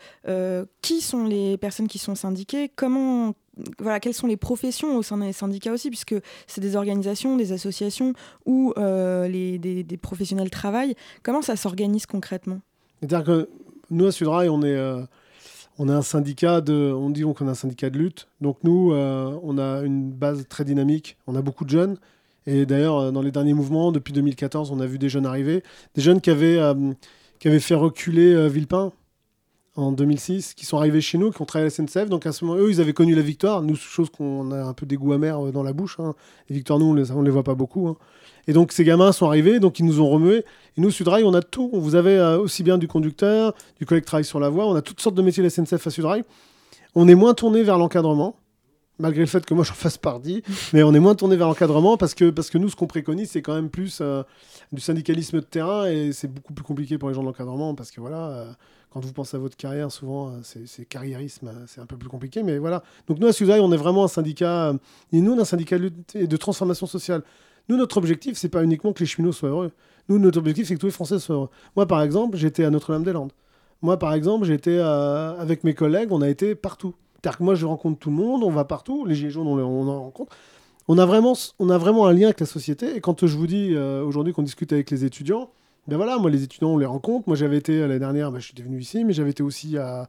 qui 0.83 1.01
sont 1.01 1.25
les 1.25 1.57
personnes 1.57 1.89
qui 1.89 1.99
sont 1.99 2.15
syndiquées 2.15 2.71
Comment 2.75 3.35
voilà, 3.79 4.01
quelles 4.01 4.13
sont 4.13 4.27
les 4.27 4.37
professions 4.37 4.99
au 4.99 5.03
sein 5.03 5.17
des 5.17 5.33
syndicats 5.33 5.73
aussi, 5.73 5.89
puisque 5.89 6.15
c'est 6.47 6.61
des 6.61 6.77
organisations, 6.77 7.39
des 7.39 7.53
associations 7.53 8.13
où 8.45 8.75
les, 8.77 9.59
des, 9.59 9.83
des, 9.85 9.97
professionnels 9.97 10.51
travaillent. 10.51 10.95
Comment 11.23 11.41
ça 11.41 11.57
s'organise 11.57 12.05
concrètement? 12.05 12.61
C'est-à-dire 13.01 13.25
que 13.25 13.49
nous, 13.91 14.05
à 14.05 14.13
Sudrail, 14.13 14.51
on 14.51 14.63
est 14.63 14.77
on 15.79 15.89
a 15.89 15.95
un 15.95 16.03
syndicat 16.03 16.61
de, 16.61 16.93
on 16.93 17.11
dit 17.11 17.23
qu'on 17.23 17.49
a 17.49 17.51
un 17.51 17.55
syndicat 17.55 17.91
de 17.91 17.99
lutte. 17.99 18.29
Donc 18.41 18.59
nous, 18.63 18.93
euh, 18.93 19.39
on 19.43 19.59
a 19.59 19.83
une 19.83 20.11
base 20.11 20.47
très 20.49 20.65
dynamique. 20.65 21.17
On 21.27 21.35
a 21.35 21.43
beaucoup 21.43 21.65
de 21.65 21.71
jeunes. 21.71 21.99
Et 22.47 22.65
d'ailleurs, 22.65 22.99
euh, 22.99 23.11
dans 23.11 23.23
les 23.23 23.33
derniers 23.33 23.55
mouvements, 23.55 23.93
depuis 23.93 24.13
2014, 24.13 24.71
on 24.71 24.81
a 24.81 24.87
vu 24.87 24.99
des 24.99 25.09
jeunes 25.09 25.27
arriver, 25.27 25.63
des 25.95 26.03
jeunes 26.03 26.21
qui 26.21 26.31
avaient, 26.31 26.59
euh, 26.59 26.93
qui 27.39 27.49
avaient 27.49 27.61
fait 27.61 27.75
reculer 27.75 28.49
Villepin 28.49 28.93
en 29.75 29.93
2006, 29.93 30.55
qui 30.55 30.65
sont 30.65 30.79
arrivés 30.79 31.03
chez 31.03 31.19
nous, 31.19 31.31
qui 31.31 31.43
ont 31.43 31.45
travaillé 31.45 31.67
à 31.67 31.77
la 31.79 31.87
SNCF. 31.87 32.09
Donc 32.09 32.25
à 32.25 32.33
ce 32.33 32.45
moment, 32.45 32.59
eux, 32.59 32.71
ils 32.71 32.81
avaient 32.81 32.95
connu 32.95 33.15
la 33.15 33.23
victoire. 33.23 33.63
Nous, 33.63 33.77
chose 33.77 34.09
qu'on 34.09 34.51
a 34.53 34.63
un 34.63 34.73
peu 34.73 34.87
des 34.87 34.97
goûts 34.97 35.13
amers 35.13 35.53
dans 35.53 35.63
la 35.63 35.75
bouche. 35.75 35.97
Hein. 36.01 36.15
Les 36.49 36.57
victoires, 36.57 36.79
nous, 36.79 36.87
on 36.87 36.95
les, 36.95 37.05
les 37.25 37.31
voit 37.31 37.45
pas 37.45 37.55
beaucoup. 37.55 37.89
Hein. 37.89 37.97
Et 38.47 38.53
donc 38.53 38.73
ces 38.73 38.85
gamins 38.85 39.13
sont 39.13 39.27
arrivés, 39.27 39.61
donc 39.61 39.79
ils 39.79 39.85
nous 39.85 40.01
ont 40.01 40.09
remués. 40.09 40.45
Et 40.77 40.81
nous, 40.81 40.91
Sudrail, 40.91 41.25
on 41.25 41.35
a 41.35 41.43
tout. 41.43 41.71
Vous 41.73 41.95
avez 41.95 42.17
euh, 42.17 42.39
aussi 42.39 42.63
bien 42.63 42.79
du 42.79 42.89
conducteur, 42.89 43.55
du 43.79 43.87
collègue 43.87 44.05
travail 44.05 44.25
sur 44.25 44.41
la 44.41 44.49
voie, 44.49 44.67
on 44.67 44.75
a 44.75 44.83
toutes 44.83 45.01
sortes 45.01 45.15
de 45.15 45.23
métiers 45.23 45.43
de 45.43 45.49
la 45.49 45.51
SNCF 45.51 45.87
à 45.87 45.91
Sudrail. 45.91 46.25
On 46.95 47.09
est 47.09 47.15
moins 47.15 47.35
tourné 47.35 47.63
vers 47.63 47.79
l'encadrement, 47.79 48.37
malgré 48.99 49.21
le 49.21 49.27
fait 49.27 49.45
que 49.45 49.55
moi 49.55 49.65
j'en 49.65 49.75
fasse 49.75 49.99
partie, 49.99 50.43
mais 50.73 50.83
on 50.83 50.95
est 50.95 51.01
moins 51.01 51.15
tourné 51.15 51.37
vers 51.37 51.49
l'encadrement 51.49 51.97
parce 51.97 52.15
que, 52.15 52.31
parce 52.31 52.51
que 52.51 52.59
nous, 52.59 52.69
ce 52.69 52.77
qu'on 52.77 52.87
préconise, 52.87 53.31
c'est 53.31 53.43
quand 53.43 53.55
même 53.55 53.71
plus 53.71 53.99
euh, 54.01 54.23
du 54.73 54.81
syndicalisme 54.81 55.41
de 55.41 55.45
terrain 55.45 55.87
et 55.87 56.13
c'est 56.13 56.29
beaucoup 56.29 56.53
plus 56.53 56.65
compliqué 56.65 56.99
pour 56.99 57.09
les 57.09 57.15
gens 57.15 57.23
de 57.23 57.27
l'encadrement 57.27 57.75
parce 57.75 57.91
que 57.91 58.01
voilà. 58.01 58.29
Euh, 58.29 58.53
quand 58.91 59.05
vous 59.05 59.13
pensez 59.13 59.37
à 59.37 59.41
votre 59.41 59.59
carrière, 59.59 59.93
souvent, 59.93 60.33
c'est 60.43 60.87
carriérisme, 60.87 61.53
c'est 61.67 61.83
un 61.83 61.87
peu 61.87 61.99
plus 61.99 62.09
compliqué. 62.09 62.43
Mais 62.43 62.57
voilà. 62.57 62.83
Donc, 63.07 63.19
nous, 63.19 63.27
à 63.27 63.33
Sudrail, 63.35 63.61
on 63.61 63.71
est 63.71 63.77
vraiment 63.77 64.05
un 64.05 64.09
syndicat. 64.09 64.73
Et 65.13 65.21
nous, 65.21 65.33
on 65.33 65.37
est 65.37 65.43
un 65.43 65.45
syndicat 65.45 65.79
de 65.79 66.37
transformation 66.39 66.87
sociale. 66.87 67.23
Nous, 67.69 67.77
notre 67.77 67.97
objectif, 67.97 68.37
c'est 68.37 68.49
pas 68.49 68.63
uniquement 68.63 68.93
que 68.93 69.01
les 69.01 69.07
cheminots 69.07 69.33
soient 69.33 69.49
heureux. 69.49 69.73
Nous, 70.09 70.19
notre 70.19 70.39
objectif, 70.39 70.69
c'est 70.69 70.75
que 70.75 70.81
tous 70.81 70.87
les 70.87 70.93
Français 70.93 71.19
soient 71.19 71.35
heureux. 71.35 71.51
Moi, 71.75 71.87
par 71.87 72.03
exemple, 72.03 72.37
j'étais 72.37 72.65
à 72.65 72.71
Notre-Dame-des-Landes. 72.71 73.33
Moi, 73.83 73.99
par 73.99 74.15
exemple, 74.15 74.47
j'étais 74.47 74.79
euh, 74.79 75.39
avec 75.39 75.65
mes 75.65 75.75
collègues, 75.75 76.13
on 76.13 76.23
a 76.23 76.29
été 76.29 76.55
partout. 76.55 76.95
C'est-à-dire 77.15 77.39
que 77.39 77.45
moi, 77.45 77.55
je 77.55 77.67
rencontre 77.67 77.99
tout 77.99 78.11
le 78.11 78.17
monde, 78.17 78.45
on 78.45 78.51
va 78.51 78.65
partout. 78.65 79.05
Les 79.05 79.15
Gilets 79.15 79.31
jaunes, 79.31 79.49
on, 79.49 79.59
on 79.59 79.89
en 79.89 80.03
rencontre. 80.03 80.35
On 80.89 80.99
a, 80.99 81.07
vraiment, 81.07 81.35
on 81.59 81.69
a 81.71 81.79
vraiment 81.79 82.07
un 82.07 82.13
lien 82.13 82.27
avec 82.27 82.39
la 82.39 82.47
société. 82.47 82.97
Et 82.97 83.01
quand 83.01 83.27
je 83.27 83.37
vous 83.37 83.49
dis 83.49 83.75
euh, 83.75 84.05
aujourd'hui 84.05 84.33
qu'on 84.33 84.43
discute 84.43 84.73
avec 84.73 84.91
les 84.91 85.05
étudiants, 85.05 85.51
ben 85.89 85.97
voilà, 85.97 86.19
moi 86.19 86.31
les 86.31 86.43
étudiants 86.43 86.71
on 86.71 86.79
les 86.79 86.87
rencontre. 86.87 87.29
Moi 87.29 87.37
j'avais 87.37 87.57
été 87.57 87.81
l'année 87.81 87.99
dernière, 87.99 88.33
ben, 88.33 88.39
je 88.39 88.47
suis 88.47 88.63
venu 88.63 88.81
ici, 88.81 89.05
mais 89.05 89.13
j'avais 89.13 89.31
été 89.31 89.43
aussi 89.43 89.77
à, 89.79 90.09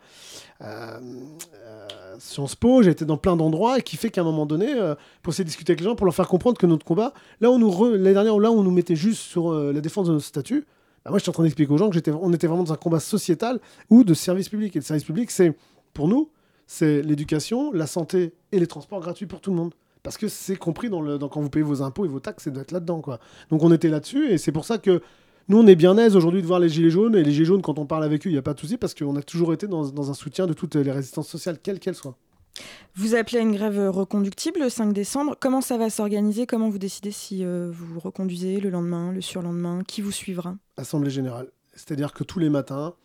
Sciences 2.19 2.55
Po, 2.55 2.81
j'ai 2.81 2.89
été 2.89 3.05
dans 3.05 3.17
plein 3.17 3.35
d'endroits 3.35 3.77
et 3.77 3.83
qui 3.83 3.95
fait 3.95 4.09
qu'à 4.09 4.21
un 4.21 4.23
moment 4.23 4.47
donné, 4.47 4.73
euh, 4.73 4.95
pour 5.21 5.33
essayer 5.33 5.43
de 5.43 5.49
discuter 5.49 5.73
avec 5.73 5.81
les 5.81 5.85
gens, 5.85 5.95
pour 5.95 6.05
leur 6.05 6.15
faire 6.15 6.27
comprendre 6.27 6.57
que 6.57 6.65
notre 6.65 6.83
combat, 6.83 7.13
là 7.41 7.51
où 7.51 7.59
nous 7.59 7.91
l'année 7.91 8.13
dernière, 8.13 8.39
là 8.39 8.51
on 8.51 8.63
nous 8.63 8.71
mettait 8.71 8.95
juste 8.95 9.21
sur 9.21 9.51
euh, 9.51 9.71
la 9.71 9.81
défense 9.81 10.07
de 10.07 10.13
notre 10.13 10.25
statut, 10.25 10.65
bah, 11.05 11.11
moi 11.11 11.19
j'étais 11.19 11.29
en 11.29 11.33
train 11.33 11.43
d'expliquer 11.43 11.71
aux 11.71 11.77
gens 11.77 11.89
que 11.89 11.95
j'étais, 11.95 12.11
on 12.11 12.33
était 12.33 12.47
vraiment 12.47 12.63
dans 12.63 12.73
un 12.73 12.77
combat 12.77 12.99
sociétal 12.99 13.59
ou 13.89 14.03
de 14.03 14.13
service 14.13 14.49
public. 14.49 14.75
Et 14.75 14.79
le 14.79 14.83
service 14.83 15.03
public, 15.03 15.29
c'est 15.29 15.55
pour 15.93 16.07
nous, 16.07 16.31
c'est 16.65 17.01
l'éducation, 17.01 17.71
la 17.71 17.87
santé 17.87 18.33
et 18.51 18.59
les 18.59 18.67
transports 18.67 18.99
gratuits 18.99 19.25
pour 19.25 19.41
tout 19.41 19.51
le 19.51 19.57
monde. 19.57 19.73
Parce 20.03 20.17
que 20.17 20.27
c'est 20.27 20.55
compris 20.55 20.89
dans 20.89 21.01
le, 21.01 21.17
quand 21.17 21.41
vous 21.41 21.49
payez 21.49 21.63
vos 21.63 21.81
impôts 21.81 22.05
et 22.05 22.07
vos 22.07 22.19
taxes, 22.19 22.45
c'est 22.45 22.53
d'être 22.53 22.71
là-dedans. 22.71 23.01
Quoi. 23.01 23.19
Donc 23.49 23.63
on 23.63 23.71
était 23.71 23.89
là-dessus 23.89 24.31
et 24.31 24.37
c'est 24.37 24.51
pour 24.51 24.65
ça 24.65 24.77
que 24.77 25.01
nous, 25.49 25.59
on 25.59 25.67
est 25.67 25.75
bien 25.75 25.97
aise 25.97 26.15
aujourd'hui 26.15 26.41
de 26.41 26.47
voir 26.47 26.59
les 26.59 26.69
Gilets 26.69 26.89
jaunes. 26.89 27.15
Et 27.15 27.23
les 27.23 27.31
Gilets 27.31 27.45
jaunes, 27.45 27.61
quand 27.61 27.79
on 27.79 27.85
parle 27.85 28.03
avec 28.03 28.25
eux, 28.25 28.29
il 28.29 28.33
n'y 28.33 28.39
a 28.39 28.43
pas 28.43 28.53
de 28.53 28.59
souci 28.59 28.77
parce 28.77 28.93
qu'on 28.93 29.15
a 29.15 29.21
toujours 29.21 29.53
été 29.53 29.67
dans, 29.67 29.89
dans, 29.89 30.11
un 30.11 30.13
soutien 30.13 30.47
de 30.47 30.53
toutes 30.53 30.75
les 30.75 30.91
résistances 30.91 31.27
sociales, 31.27 31.59
quelles 31.61 31.79
qu'elles 31.79 31.95
soient. 31.95 32.17
Vous 32.95 33.15
appelez 33.15 33.37
à 33.37 33.41
une 33.41 33.53
grève 33.53 33.89
reconductible 33.89 34.59
le 34.59 34.69
5 34.69 34.91
décembre. 34.91 35.35
Comment 35.39 35.61
ça 35.61 35.77
va 35.77 35.89
s'organiser? 35.89 36.47
Comment 36.47 36.69
vous 36.69 36.79
décidez 36.79 37.11
si 37.11 37.45
euh, 37.45 37.69
vous 37.71 37.99
reconduisez 37.99 38.59
le 38.59 38.69
lendemain, 38.69 39.11
le 39.11 39.21
surlendemain? 39.21 39.83
Qui 39.87 40.01
vous 40.01 40.11
suivra? 40.11 40.55
Assemblée 40.77 41.11
générale. 41.11 41.47
C'est-à-dire 41.75 42.13
que 42.13 42.23
tous 42.23 42.39
les 42.39 42.49
matins, 42.49 42.95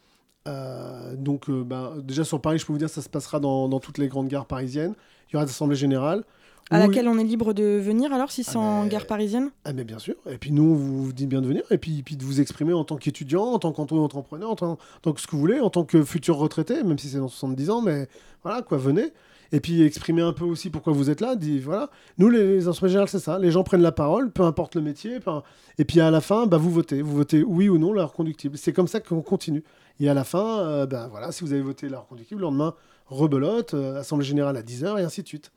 euh, 0.48 1.14
donc 1.16 1.50
euh, 1.50 1.62
bah, 1.62 1.94
déjà 2.02 2.24
sur 2.24 2.40
Paris, 2.40 2.59
je 2.59 2.66
peux 2.66 2.72
vous 2.72 2.78
dire, 2.78 2.88
ça 2.88 3.02
se 3.02 3.09
passera 3.09 3.38
dans, 3.38 3.68
toutes 3.81 3.98
les 3.98 4.09
grandes 4.09 4.28
gares 4.28 4.46
parisiennes. 4.46 4.94
Il 5.28 5.35
y 5.35 5.37
aura 5.37 5.44
des 5.44 5.50
assemblées 5.50 5.76
générales. 5.76 6.24
À 6.70 6.81
Oui. 6.81 6.87
laquelle 6.87 7.07
on 7.09 7.18
est 7.18 7.25
libre 7.25 7.53
de 7.53 7.62
venir 7.79 8.12
alors 8.14 8.31
si 8.31 8.44
c'est 8.44 8.57
Ah, 8.57 8.61
en 8.61 8.83
mais- 8.85 8.88
gare 8.88 9.07
parisienne? 9.07 9.51
Ah 9.64 9.72
mais 9.75 9.85
bien 9.85 9.98
sûr. 9.98 10.14
Et 10.31 10.38
puis 10.38 10.53
nous, 10.53 10.62
on 10.62 10.75
vous 10.75 11.12
dit 11.12 11.27
bien 11.27 11.42
de 11.42 11.46
venir. 11.46 11.62
Et 11.70 11.77
puis, 11.79 12.03
puis 12.03 12.16
de 12.16 12.25
vous 12.25 12.40
exprimer 12.40 12.72
en 12.72 12.85
tant 12.85 12.96
qu'étudiant, 12.96 13.44
en 13.44 13.59
tant 13.59 13.72
qu'entrepreneur, 13.72 14.51
en 14.51 14.57
tant, 14.57 14.70
en 14.72 14.79
tant 15.03 15.12
que 15.12 15.20
ce 15.20 15.27
que 15.27 15.33
vous 15.33 15.40
voulez, 15.40 15.61
en 15.61 15.68
tant 15.70 15.85
que 15.85 16.03
futur 16.03 16.37
retraité, 16.37 16.83
même 16.83 16.98
si 16.98 17.09
c'est 17.09 17.18
dans 17.18 17.29
70 17.29 17.68
ans. 17.70 17.83
Mais 17.83 18.09
voilà, 18.42 18.62
quoi, 18.62 18.79
venez. 18.79 19.12
Et 19.55 19.61
puis 19.61 19.83
exprimer 19.83 20.22
un 20.22 20.33
peu 20.33 20.44
aussi 20.46 20.70
pourquoi 20.70 20.94
vous 20.94 21.11
êtes 21.11 21.20
là. 21.20 21.37
Dit, 21.37 21.59
voilà. 21.59 21.90
Nous, 22.16 22.31
les, 22.31 22.55
les 22.57 22.68
instruments 22.68 22.88
généraux, 22.90 23.07
c'est 23.07 23.18
ça. 23.18 23.38
Les 23.38 23.51
gens 23.51 23.64
prennent 23.64 23.83
la 23.83 23.92
parole, 23.92 24.31
peu 24.31 24.44
importe 24.44 24.75
le 24.75 24.81
métier. 24.81 25.20
peu- 25.20 25.31
Et 25.77 25.85
puis 25.85 26.01
à 26.01 26.11
la 26.11 26.22
fin, 26.22 26.46
bah, 26.46 26.57
vous 26.57 26.70
votez. 26.70 27.03
Vous 27.03 27.14
votez 27.16 27.42
oui 27.42 27.68
ou 27.68 27.77
non 27.77 27.92
la 27.92 28.07
reconductible. 28.07 28.57
C'est 28.57 28.72
comme 28.72 28.88
ça 28.88 29.01
qu'on 29.01 29.20
continue. 29.20 29.62
Et 30.01 30.09
à 30.09 30.14
la 30.14 30.25
fin, 30.25 30.61
euh, 30.61 30.87
bah, 30.87 31.09
voilà, 31.11 31.33
si 31.33 31.44
vous 31.44 31.53
avez 31.53 31.61
voté 31.61 31.90
la 31.90 31.98
reconductible, 31.98 32.40
le 32.40 32.46
lendemain, 32.46 32.72
rebelote, 33.09 33.75
euh, 33.75 34.01
Assemblée 34.01 34.25
Générale 34.25 34.57
à 34.57 34.62
10h 34.62 34.98
et 34.98 35.03
ainsi 35.03 35.22
de 35.22 35.29
suite. 35.29 35.53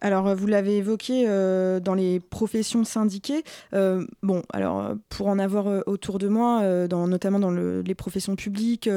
Alors, 0.00 0.28
euh, 0.28 0.34
vous 0.34 0.46
l'avez 0.46 0.76
évoqué 0.76 1.24
euh, 1.26 1.80
dans 1.80 1.94
les 1.94 2.20
professions 2.20 2.84
syndiquées. 2.84 3.42
Euh, 3.74 4.06
bon, 4.22 4.42
alors, 4.52 4.94
pour 5.08 5.28
en 5.28 5.38
avoir 5.38 5.66
autour 5.86 6.18
de 6.18 6.28
moi, 6.28 6.62
notamment 6.88 7.38
dans 7.38 7.50
le- 7.50 7.82
les 7.82 7.94
professions 7.94 8.36
publiques, 8.36 8.88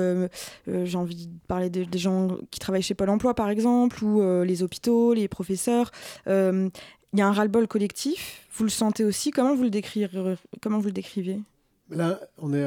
j'ai 0.68 0.98
envie 0.98 1.28
de 1.28 1.34
parler 1.48 1.70
des, 1.70 1.88
gens 1.98 2.38
qui 2.50 2.60
travaillent 2.60 2.82
chez 2.82 2.94
Pôle 2.94 3.10
emploi, 3.10 3.34
par 3.34 3.50
exemple, 3.50 4.04
ou 4.04 4.22
les 4.44 4.64
hôpitaux, 4.64 5.14
les 5.14 5.28
professeurs. 5.28 5.92
Il 6.28 7.20
y 7.20 7.22
a 7.22 7.28
un 7.28 7.32
ras-le-bol 7.32 7.68
collectif. 7.68 8.48
Vous 8.54 8.64
le 8.64 8.70
sentez 8.70 9.04
aussi? 9.04 9.32
Comment 9.32 9.56
vous 9.56 9.64
le, 9.64 9.70
décrire, 9.70 10.10
comment 10.62 10.80
vous 10.80 10.90
le 10.90 11.36
Là, 11.90 12.20
on 12.38 12.54
est. 12.54 12.66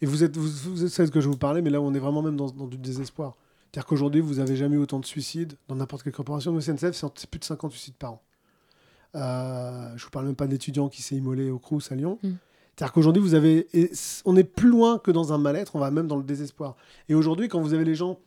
Et 0.00 0.06
vous 0.06 0.24
êtes, 0.24 0.36
vous, 0.36 0.48
vous 0.74 1.10
que 1.10 1.20
je 1.20 1.28
vous 1.28 1.36
parlais, 1.36 1.62
mais 1.62 1.70
là, 1.70 1.80
on 1.80 1.94
est 1.94 2.00
vraiment 2.00 2.22
même 2.22 2.36
dans 2.36 2.66
du 2.66 2.76
désespoir. 2.76 3.36
C'est-à-dire 3.72 3.86
qu'aujourd'hui, 3.86 4.20
vous 4.20 4.34
n'avez 4.34 4.54
jamais 4.56 4.76
eu 4.76 4.80
autant 4.80 5.00
de 5.00 5.06
suicides 5.06 5.54
dans 5.68 5.74
n'importe 5.76 6.02
quelle 6.02 6.12
corporation. 6.12 6.52
Nous, 6.52 6.60
SNCF, 6.60 6.92
c'est 7.14 7.30
plus 7.30 7.38
de 7.40 7.44
50 7.44 7.72
suicides 7.72 7.94
par 7.94 8.12
an. 8.12 8.22
Euh, 9.14 9.92
je 9.96 10.04
vous 10.04 10.10
parle 10.10 10.26
même 10.26 10.36
pas 10.36 10.46
d'étudiant 10.46 10.88
qui 10.88 11.02
s'est 11.02 11.16
immolé 11.16 11.50
au 11.50 11.58
Crous 11.58 11.90
à 11.90 11.94
Lyon. 11.94 12.18
Mm. 12.22 12.30
C'est-à-dire 12.76 12.92
qu'aujourd'hui, 12.92 13.22
vous 13.22 13.34
avez. 13.34 13.68
et 13.74 13.90
on 14.24 14.36
est 14.36 14.44
plus 14.44 14.68
loin 14.68 14.98
que 14.98 15.10
dans 15.10 15.32
un 15.32 15.38
mal-être, 15.38 15.76
on 15.76 15.78
va 15.78 15.90
même 15.90 16.06
dans 16.06 16.16
le 16.16 16.22
désespoir. 16.22 16.76
Et 17.08 17.14
aujourd'hui, 17.14 17.48
quand 17.48 17.60
vous 17.60 17.74
avez 17.74 17.84
les 17.84 17.94
gens 17.94 18.18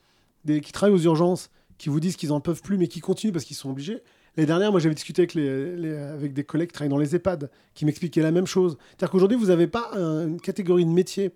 des, 0.46 0.62
qui 0.62 0.72
travaillent 0.72 0.96
aux 0.96 1.00
urgences, 1.04 1.50
qui 1.78 1.90
vous 1.90 2.00
disent 2.00 2.16
qu'ils 2.16 2.32
en 2.32 2.40
peuvent 2.40 2.62
plus, 2.62 2.78
mais 2.78 2.88
qui 2.88 3.00
continuent 3.00 3.32
parce 3.34 3.46
qu'ils 3.46 3.56
sont 3.56 3.70
obligés. 3.72 4.02
L'année 4.38 4.48
dernière, 4.48 4.72
moi, 4.72 4.80
j'avais 4.80 4.96
discuté 4.96 5.22
avec, 5.24 5.34
les, 5.34 5.76
les- 5.76 5.96
avec 5.96 6.34
des 6.34 6.44
collègues 6.44 6.70
qui 6.70 6.74
travaillent 6.74 6.90
dans 6.90 6.98
les 6.98 7.16
EHPAD, 7.16 7.50
qui 7.74 7.86
m'expliquaient 7.86 8.22
la 8.22 8.32
même 8.32 8.46
chose. 8.48 8.78
C'est-à-dire 8.90 9.10
qu'aujourd'hui, 9.12 9.38
vous 9.38 9.48
n'avez 9.48 9.68
pas 9.68 9.90
un- 9.94 10.28
une 10.28 10.42
catégorie 10.42 10.86
de 10.86 10.90
métier 10.92 11.32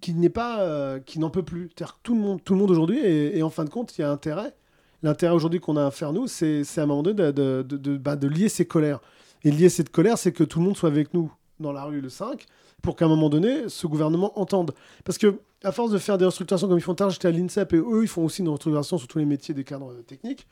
qui, 0.00 0.14
n'est 0.14 0.28
pas, 0.28 0.60
euh, 0.60 1.00
qui 1.00 1.18
n'en 1.18 1.30
peut 1.30 1.42
plus. 1.42 1.70
C'est-à-dire 1.74 1.98
tout 2.02 2.14
le 2.14 2.20
monde, 2.20 2.40
tout 2.44 2.54
le 2.54 2.60
monde 2.60 2.70
aujourd'hui, 2.70 2.98
et, 3.00 3.42
en 3.42 3.50
fin 3.50 3.64
de 3.64 3.70
compte, 3.70 3.96
il 3.98 4.02
y 4.02 4.04
a 4.04 4.10
intérêt. 4.10 4.54
L'intérêt 5.02 5.34
aujourd'hui 5.34 5.60
qu'on 5.60 5.76
a 5.76 5.86
à 5.86 5.90
faire 5.90 6.12
nous, 6.12 6.26
c'est 6.28 6.62
à 6.76 6.82
un 6.82 6.86
moment 6.86 7.02
donné 7.02 7.32
de, 7.32 7.96
bah, 7.96 8.16
lier 8.16 8.48
ces 8.48 8.66
colères. 8.66 9.00
Et 9.42 9.50
lier 9.50 9.68
cette 9.68 9.90
colère, 9.90 10.16
c'est 10.16 10.32
que 10.32 10.44
tout 10.44 10.60
le 10.60 10.64
monde 10.64 10.76
soit 10.76 10.88
avec 10.88 11.12
nous 11.12 11.30
dans 11.60 11.72
la 11.72 11.84
rue 11.84 12.00
le 12.00 12.08
5, 12.08 12.46
pour 12.82 12.96
qu'à 12.96 13.04
un 13.04 13.08
moment 13.08 13.28
donné, 13.28 13.68
ce 13.68 13.86
gouvernement 13.86 14.38
entende. 14.38 14.72
Parce 15.04 15.18
que 15.18 15.38
à 15.62 15.72
force 15.72 15.90
de 15.90 15.98
faire 15.98 16.18
des 16.18 16.26
restructurations 16.26 16.68
comme 16.68 16.78
ils 16.78 16.82
font 16.82 16.94
tard, 16.94 17.10
j'étais 17.10 17.28
à 17.28 17.30
l'INSEP 17.30 17.72
et 17.72 17.76
eux, 17.76 18.02
ils 18.02 18.08
font 18.08 18.24
aussi 18.24 18.42
une 18.42 18.48
restructuration 18.50 18.98
sur 18.98 19.08
tous 19.08 19.18
les 19.18 19.24
métiers 19.24 19.54
des 19.54 19.64
cadres 19.64 19.92
euh, 19.92 20.02
techniques. 20.02 20.46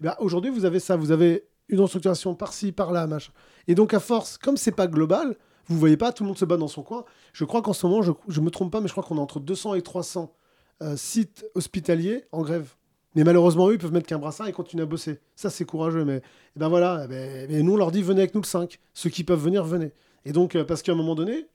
Bah, 0.00 0.16
aujourd'hui, 0.18 0.50
vous 0.50 0.64
avez 0.64 0.80
ça, 0.80 0.96
vous 0.96 1.12
avez 1.12 1.44
une 1.68 1.80
restructuration 1.80 2.34
par-ci, 2.34 2.72
par-là, 2.72 3.06
machin. 3.06 3.32
Et 3.68 3.74
donc, 3.74 3.94
à 3.94 4.00
force, 4.00 4.38
comme 4.38 4.56
c'est 4.56 4.72
pas 4.72 4.88
global, 4.88 5.36
vous 5.70 5.78
voyez 5.78 5.96
pas, 5.96 6.12
tout 6.12 6.24
le 6.24 6.28
monde 6.28 6.38
se 6.38 6.44
bat 6.44 6.56
dans 6.56 6.68
son 6.68 6.82
coin. 6.82 7.04
Je 7.32 7.44
crois 7.44 7.62
qu'en 7.62 7.72
ce 7.72 7.86
moment, 7.86 8.02
je, 8.02 8.12
je 8.28 8.40
me 8.40 8.50
trompe 8.50 8.72
pas, 8.72 8.80
mais 8.80 8.88
je 8.88 8.92
crois 8.92 9.04
qu'on 9.04 9.18
a 9.18 9.20
entre 9.20 9.40
200 9.40 9.74
et 9.74 9.82
300 9.82 10.34
euh, 10.82 10.96
sites 10.96 11.46
hospitaliers 11.54 12.24
en 12.32 12.42
grève. 12.42 12.74
Mais 13.14 13.24
malheureusement, 13.24 13.68
eux, 13.68 13.74
ils 13.74 13.78
peuvent 13.78 13.92
mettre 13.92 14.06
qu'un 14.06 14.18
brassard 14.18 14.48
et 14.48 14.52
continuer 14.52 14.82
à 14.82 14.86
bosser. 14.86 15.20
Ça, 15.36 15.50
c'est 15.50 15.64
courageux. 15.64 16.04
Mais 16.04 16.16
et 16.16 16.58
ben 16.58 16.68
voilà, 16.68 17.02
eh 17.04 17.08
ben, 17.08 17.64
nous, 17.64 17.74
on 17.74 17.76
leur 17.76 17.90
dit, 17.90 18.02
venez 18.02 18.20
avec 18.20 18.34
nous 18.34 18.40
le 18.40 18.46
5. 18.46 18.78
Ceux 18.94 19.10
qui 19.10 19.22
peuvent 19.22 19.42
venir, 19.42 19.64
venez. 19.64 19.92
Et 20.24 20.32
donc, 20.32 20.56
euh, 20.56 20.64
parce 20.64 20.82
qu'à 20.82 20.92
un 20.92 20.96
moment 20.96 21.14
donné, 21.14 21.46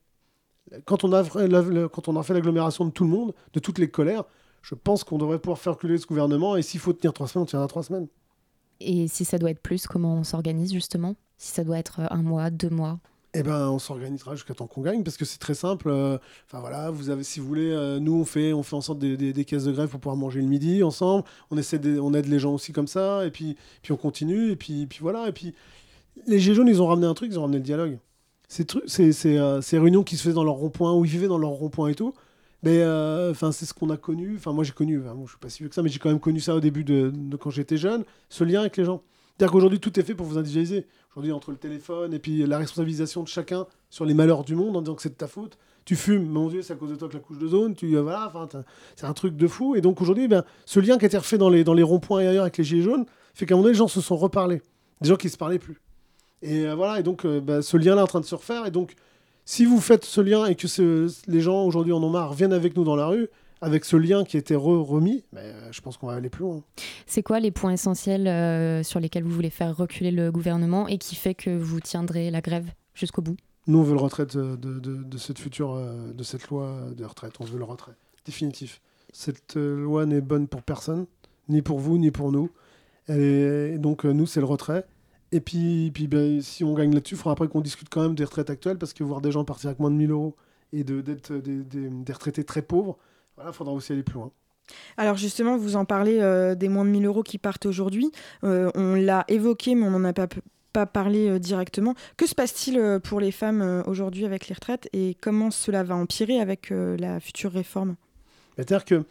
quand 0.86 1.04
on 1.04 1.12
a, 1.12 1.24
fait 1.24 2.34
l'agglomération 2.34 2.86
de 2.86 2.92
tout 2.92 3.04
le 3.04 3.10
monde, 3.10 3.34
de 3.54 3.60
toutes 3.60 3.80
les 3.80 3.90
colères, 3.90 4.24
je 4.62 4.76
pense 4.76 5.04
qu'on 5.04 5.18
devrait 5.18 5.40
pouvoir 5.40 5.60
faire 5.60 5.74
reculer 5.74 5.98
ce 5.98 6.08
gouvernement. 6.08 6.56
Et 6.56 6.62
s'il 6.62 6.80
faut 6.80 6.94
tenir 6.94 7.14
trois 7.14 7.28
semaines, 7.28 7.44
on 7.44 7.48
tiendra 7.48 7.68
trois 7.68 7.84
semaines. 7.84 8.08
Et 8.80 9.08
si 9.08 9.26
ça 9.26 9.38
doit 9.38 9.52
être 9.52 9.62
plus, 9.62 9.88
comment 9.88 10.16
on 10.16 10.24
s'organise 10.24 10.74
justement? 10.74 11.16
Si 11.38 11.52
ça 11.52 11.64
doit 11.64 11.78
être 11.78 12.02
un 12.12 12.22
mois, 12.22 12.50
deux 12.50 12.70
mois? 12.70 13.00
Eh 13.38 13.44
ben, 13.44 13.68
on 13.70 13.80
s'organisera 13.80 14.34
jusqu'à 14.36 14.54
temps 14.54 14.66
qu'on 14.66 14.80
gagne 14.82 15.04
parce 15.04 15.18
que 15.18 15.26
c'est 15.26 15.40
très 15.40 15.56
simple. 15.56 15.90
euh, 15.90 16.18
Enfin 16.46 16.62
voilà, 16.62 16.90
vous 16.90 17.10
avez, 17.10 17.24
si 17.24 17.42
vous 17.42 17.48
voulez, 17.48 17.70
euh, 17.70 18.00
nous 18.00 18.14
on 18.14 18.24
fait, 18.24 18.54
on 18.54 18.64
fait 18.64 18.78
en 18.78 18.82
sorte 18.82 19.00
des, 19.00 19.18
des- 19.18 19.44
caisses 19.46 19.66
de 19.66 19.74
grève 19.74 19.90
pour 19.90 20.00
pouvoir 20.00 20.16
manger 20.16 20.40
le 20.40 20.48
midi 20.48 20.84
ensemble. 20.84 21.26
On 21.52 21.58
essaie, 21.58 21.82
on 22.00 22.14
aide 22.14 22.28
les 22.28 22.40
gens 22.40 22.54
aussi 22.54 22.72
comme 22.72 22.88
ça, 22.88 23.26
et 23.26 23.32
puis, 23.32 23.58
puis 23.82 23.92
on 23.92 23.98
continue, 23.98 24.52
et 24.52 24.56
puis, 24.56 24.86
puis 24.88 25.00
voilà, 25.02 25.28
et 25.28 25.34
puis 25.34 25.54
les 26.28 26.40
gilets 26.40 26.56
jaunes, 26.56 26.68
ils 26.70 26.82
ont 26.82 26.88
ramené 26.88 27.08
un 27.08 27.14
truc, 27.14 27.30
ils 27.32 27.38
ont 27.40 27.42
ramené 27.44 27.58
le 27.58 27.64
dialogue. 27.64 28.00
Ces 28.48 28.66
trucs, 28.66 28.84
ces, 28.90 29.12
ces, 29.12 29.38
euh, 29.38 29.60
ces 29.62 29.80
réunions 29.80 30.04
qui 30.04 30.16
se 30.18 30.24
faisaient 30.24 30.36
dans 30.36 30.44
leur 30.46 30.56
rond-point, 30.56 30.94
où 30.94 31.04
ils 31.04 31.12
vivaient 31.12 31.28
dans 31.28 31.38
leur 31.38 31.50
rond-point 31.52 31.90
et 31.90 31.96
tout. 31.96 32.14
Mais 32.64 32.84
enfin, 33.32 33.52
c'est 33.52 33.66
ce 33.66 33.74
qu'on 33.74 33.90
a 33.92 33.98
connu. 33.98 34.36
Enfin, 34.38 34.52
moi 34.54 34.64
j'ai 34.64 34.72
connu. 34.72 35.00
enfin, 35.02 35.14
moi, 35.14 35.26
je 35.26 35.32
suis 35.32 35.40
pas 35.40 35.50
si 35.50 35.60
vieux 35.60 35.70
que 35.70 35.76
ça, 35.76 35.84
mais 35.84 35.90
j'ai 35.90 36.00
quand 36.00 36.10
même 36.10 36.20
connu 36.22 36.40
ça 36.40 36.56
au 36.56 36.60
début 36.62 36.84
de, 36.84 37.12
de 37.14 37.38
quand 37.38 37.50
j'étais 37.52 37.78
jeune. 37.78 38.04
Ce 38.30 38.44
lien 38.44 38.62
avec 38.62 38.78
les 38.78 38.86
gens. 38.86 39.04
C'est-à-dire 39.38 39.52
qu'aujourd'hui, 39.52 39.80
tout 39.80 40.00
est 40.00 40.04
fait 40.04 40.16
pour 40.16 40.26
vous 40.26 40.38
individualiser. 40.38 40.88
Aujourd'hui, 41.16 41.32
entre 41.32 41.52
le 41.52 41.58
téléphone 41.58 42.14
et 42.14 42.20
puis 42.20 42.46
la 42.46 42.58
responsabilisation 42.58 43.24
de 43.24 43.30
chacun 43.30 43.68
sur 43.90 44.04
les 44.04 44.14
malheurs 44.14 44.44
du 44.44 44.54
monde 44.54 44.76
en 44.76 44.82
disant 44.82 44.96
que 44.96 45.02
c'est 45.02 45.10
de 45.10 45.14
ta 45.14 45.28
faute. 45.28 45.58
Tu 45.86 45.96
fumes, 45.96 46.28
mon 46.28 46.50
Dieu, 46.50 46.62
c'est 46.62 46.74
à 46.74 46.76
cause 46.76 46.90
de 46.90 46.98
toi 46.98 47.08
que 47.08 47.14
la 47.14 47.22
couche 47.22 47.38
de 47.38 47.48
zone. 47.48 47.74
Tu, 47.74 47.96
euh, 47.96 48.02
voilà, 48.02 48.34
c'est 48.98 49.06
un 49.06 49.14
truc 49.14 49.38
de 49.38 49.48
fou. 49.48 49.76
Et 49.76 49.82
donc 49.82 50.02
aujourd'hui, 50.02 50.28
ben, 50.28 50.44
ce 50.66 50.82
lien 50.82 50.98
qui 50.98 51.06
a 51.06 51.08
été 51.08 51.18
refait 51.18 51.38
dans 51.38 51.48
les, 51.48 51.64
dans 51.64 51.74
les 51.74 51.84
ronds-points 51.84 52.20
et 52.20 52.28
ailleurs 52.28 52.42
avec 52.42 52.58
les 52.58 52.66
gilets 52.66 52.82
jaunes 52.82 53.06
fait 53.34 53.46
qu'à 53.46 53.54
un 53.54 53.58
moment 53.58 53.64
donné, 53.64 53.76
les 53.76 53.78
gens 53.78 53.88
se 53.88 54.02
sont 54.02 54.18
reparlés. 54.18 54.62
Des 55.00 55.08
gens 55.08 55.16
qui 55.16 55.30
se 55.30 55.38
parlaient 55.38 55.58
plus. 55.60 55.80
Et 56.42 56.68
euh, 56.68 56.76
voilà, 56.76 57.00
et 57.00 57.04
donc 57.04 57.24
euh, 57.24 57.40
ben, 57.40 57.62
ce 57.62 57.78
lien-là 57.78 58.02
est 58.02 58.04
en 58.04 58.08
train 58.08 58.20
de 58.20 58.26
se 58.26 58.36
refaire. 58.36 58.66
Et 58.66 58.72
donc, 58.72 58.96
si 59.46 59.64
vous 59.64 59.80
faites 59.80 60.04
ce 60.04 60.20
lien 60.20 60.46
et 60.48 60.56
que 60.56 60.68
les 61.28 61.42
gens 61.42 61.64
aujourd'hui 61.64 61.94
en 61.94 62.04
ont 62.04 62.10
marre, 62.10 62.34
viennent 62.34 62.52
avec 62.52 62.76
nous 62.76 62.84
dans 62.84 62.98
la 62.98 63.08
rue, 63.08 63.30
avec 63.66 63.84
ce 63.86 63.96
lien 63.98 64.24
qui 64.24 64.38
été 64.38 64.56
re- 64.56 64.84
remis, 64.84 65.24
euh, 65.36 65.68
je 65.72 65.82
pense 65.82 65.98
qu'on 65.98 66.08
va 66.08 66.14
aller 66.14 66.30
plus 66.30 66.44
loin. 66.44 66.64
C'est 67.06 67.24
quoi 67.24 67.40
les 67.40 67.52
points 67.52 67.72
essentiels 67.74 68.28
euh, 68.28 68.84
sur 68.84 69.00
lesquels 69.00 69.24
vous 69.24 69.32
voulez 69.32 69.50
faire 69.50 69.76
reculer 69.76 70.12
le 70.12 70.32
gouvernement 70.32 70.88
et 70.88 70.98
qui 70.98 71.16
fait 71.16 71.34
que 71.34 71.50
vous 71.56 71.80
tiendrez 71.80 72.32
la 72.32 72.42
grève 72.42 72.70
jusqu'au 72.94 73.22
bout? 73.22 73.36
Nous, 73.68 73.80
on 73.80 73.84
veut 73.84 73.96
le 73.96 74.00
retrait 74.02 74.26
de, 74.28 74.56
de- 74.56 74.80
de- 74.80 75.04
de 75.04 75.18
cette 75.18 75.40
future, 75.40 75.74
euh, 75.74 76.14
de 76.14 76.24
cette 76.24 76.48
loi 76.50 76.80
de 76.96 77.04
retraite. 77.04 77.34
On 77.40 77.46
veut 77.46 77.58
le 77.58 77.64
retrait 77.64 77.94
définitif. 78.26 78.82
Cette 79.12 79.56
loi 79.56 80.06
n'est 80.06 80.22
bonne 80.22 80.48
pour 80.48 80.62
personne, 80.62 81.06
ni 81.50 81.62
pour 81.62 81.80
vous, 81.80 81.98
ni 81.98 82.12
pour 82.12 82.32
nous. 82.32 82.50
Et 83.10 83.78
donc, 83.78 84.04
nous, 84.04 84.26
c'est 84.26 84.40
le 84.40 84.46
retrait. 84.46 84.86
Et 85.32 85.40
puis, 85.42 85.92
puis 85.94 86.08
ben, 86.08 86.42
si 86.42 86.64
on 86.64 86.74
gagne 86.74 86.94
là-dessus, 86.94 87.16
il 87.16 87.18
faudra 87.18 87.32
après 87.34 87.48
qu'on 87.48 87.62
discute 87.62 87.90
quand 87.90 88.02
même 88.02 88.16
des 88.16 88.24
retraites 88.24 88.50
actuelles, 88.50 88.78
parce 88.78 88.94
que 88.94 89.04
voir 89.04 89.22
des 89.22 89.32
gens 89.32 89.44
partir 89.44 89.68
avec 89.70 89.80
moins 89.80 89.92
de 89.92 89.96
1000 89.96 90.12
euros 90.12 90.36
et 90.74 90.84
de- 90.84 91.02
d'être 91.02 91.34
des, 91.34 91.64
des- 91.64 91.90
des 91.90 92.14
retraités 92.14 92.44
très 92.44 92.62
pauvres, 92.62 92.98
voilà, 93.36 93.52
il 93.52 93.54
faudra 93.54 93.74
aussi 93.74 93.94
aller 93.94 94.04
plus 94.04 94.16
loin. 94.16 94.32
Alors 94.98 95.18
justement, 95.18 95.58
vous 95.58 95.76
en 95.76 95.86
parlez 95.86 96.20
euh, 96.22 96.56
des 96.56 96.70
moins 96.70 96.86
de 96.86 96.90
1000 96.90 97.06
euros 97.06 97.24
qui 97.24 97.38
partent 97.38 97.66
aujourd'hui. 97.66 98.12
Euh, 98.44 98.72
on 98.76 98.96
l'a 98.96 99.26
évoqué, 99.28 99.76
mais 99.76 99.86
on 99.86 99.92
n'en 99.92 100.04
a 100.04 100.14
pas, 100.14 100.28
pas 100.74 100.86
parlé 100.86 101.30
euh, 101.30 101.40
directement. 101.40 101.96
Que 102.18 102.26
se 102.26 102.36
passe-t-il 102.36 103.00
pour 103.04 103.20
les 103.20 103.32
femmes 103.32 103.84
aujourd'hui 103.86 104.26
avec 104.26 104.48
les 104.48 104.56
retraites 104.56 104.90
et 104.94 105.16
comment 105.22 105.52
cela 105.52 105.84
va 105.84 105.96
empirer 105.96 106.40
avec 106.40 106.72
la 106.72 107.20
future 107.20 107.52
réforme? 107.52 107.96
C'est-à-dire 108.56 108.86
que 108.86 109.04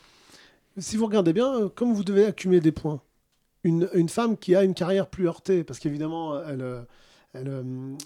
si 0.79 0.97
vous 0.97 1.07
regardez 1.07 1.33
bien, 1.33 1.71
comme 1.75 1.93
vous 1.93 2.05
devez 2.05 2.25
accumuler 2.25 2.61
des 2.61 2.73
points, 2.73 3.01
une, 3.63 3.89
une 3.95 4.09
femme 4.09 4.37
qui 4.37 4.55
a 4.55 4.65
une 4.65 4.75
carrière 4.75 5.07
plus 5.07 5.27
heurtée, 5.27 5.65
parce 5.65 5.79
qu'évidemment, 5.79 6.43
elle, 6.43 6.85
euh, 7.37 7.97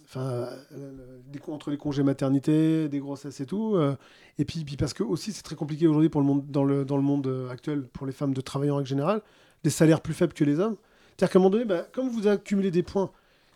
entre 1.49 1.71
les 1.71 1.77
congés 1.77 2.03
maternité, 2.03 2.89
des 2.89 2.99
grossesses 2.99 3.41
et 3.41 3.47
tout, 3.47 3.77
euh, 3.77 3.95
et 4.39 4.45
puis, 4.45 4.65
parce 4.79 4.95
que 4.95 5.03
aussi 5.03 5.33
c'est 5.33 5.43
très 5.43 5.55
compliqué 5.55 5.87
aujourd'hui 5.87 6.09
pour 6.09 6.21
le 6.23 6.27
monde, 6.27 6.47
dans, 6.49 6.65
le, 6.65 6.85
dans 6.85 6.97
le 6.97 7.03
monde 7.03 7.27
euh, 7.27 7.51
actuel 7.51 7.83
pour 7.83 8.07
les 8.07 8.13
femmes 8.13 8.33
de 8.33 8.41
travailler 8.41 8.71
en 8.71 8.77
règle 8.77 8.89
générale, 8.89 9.21
des 9.65 9.71
salaires 9.71 10.01
plus 10.01 10.15
faibles 10.15 10.33
que 10.33 10.45
les 10.45 10.59
hommes. 10.59 10.77
C'est-à-dire 11.11 11.33
qu'à 11.33 11.39
un 11.39 11.43
moment 11.43 11.51
donné, 11.51 11.65
bah, 11.67 11.87
comme 11.93 12.09
vous 12.09 12.27
accumulez 12.27 12.71
des 12.71 12.83
points, 12.83 13.11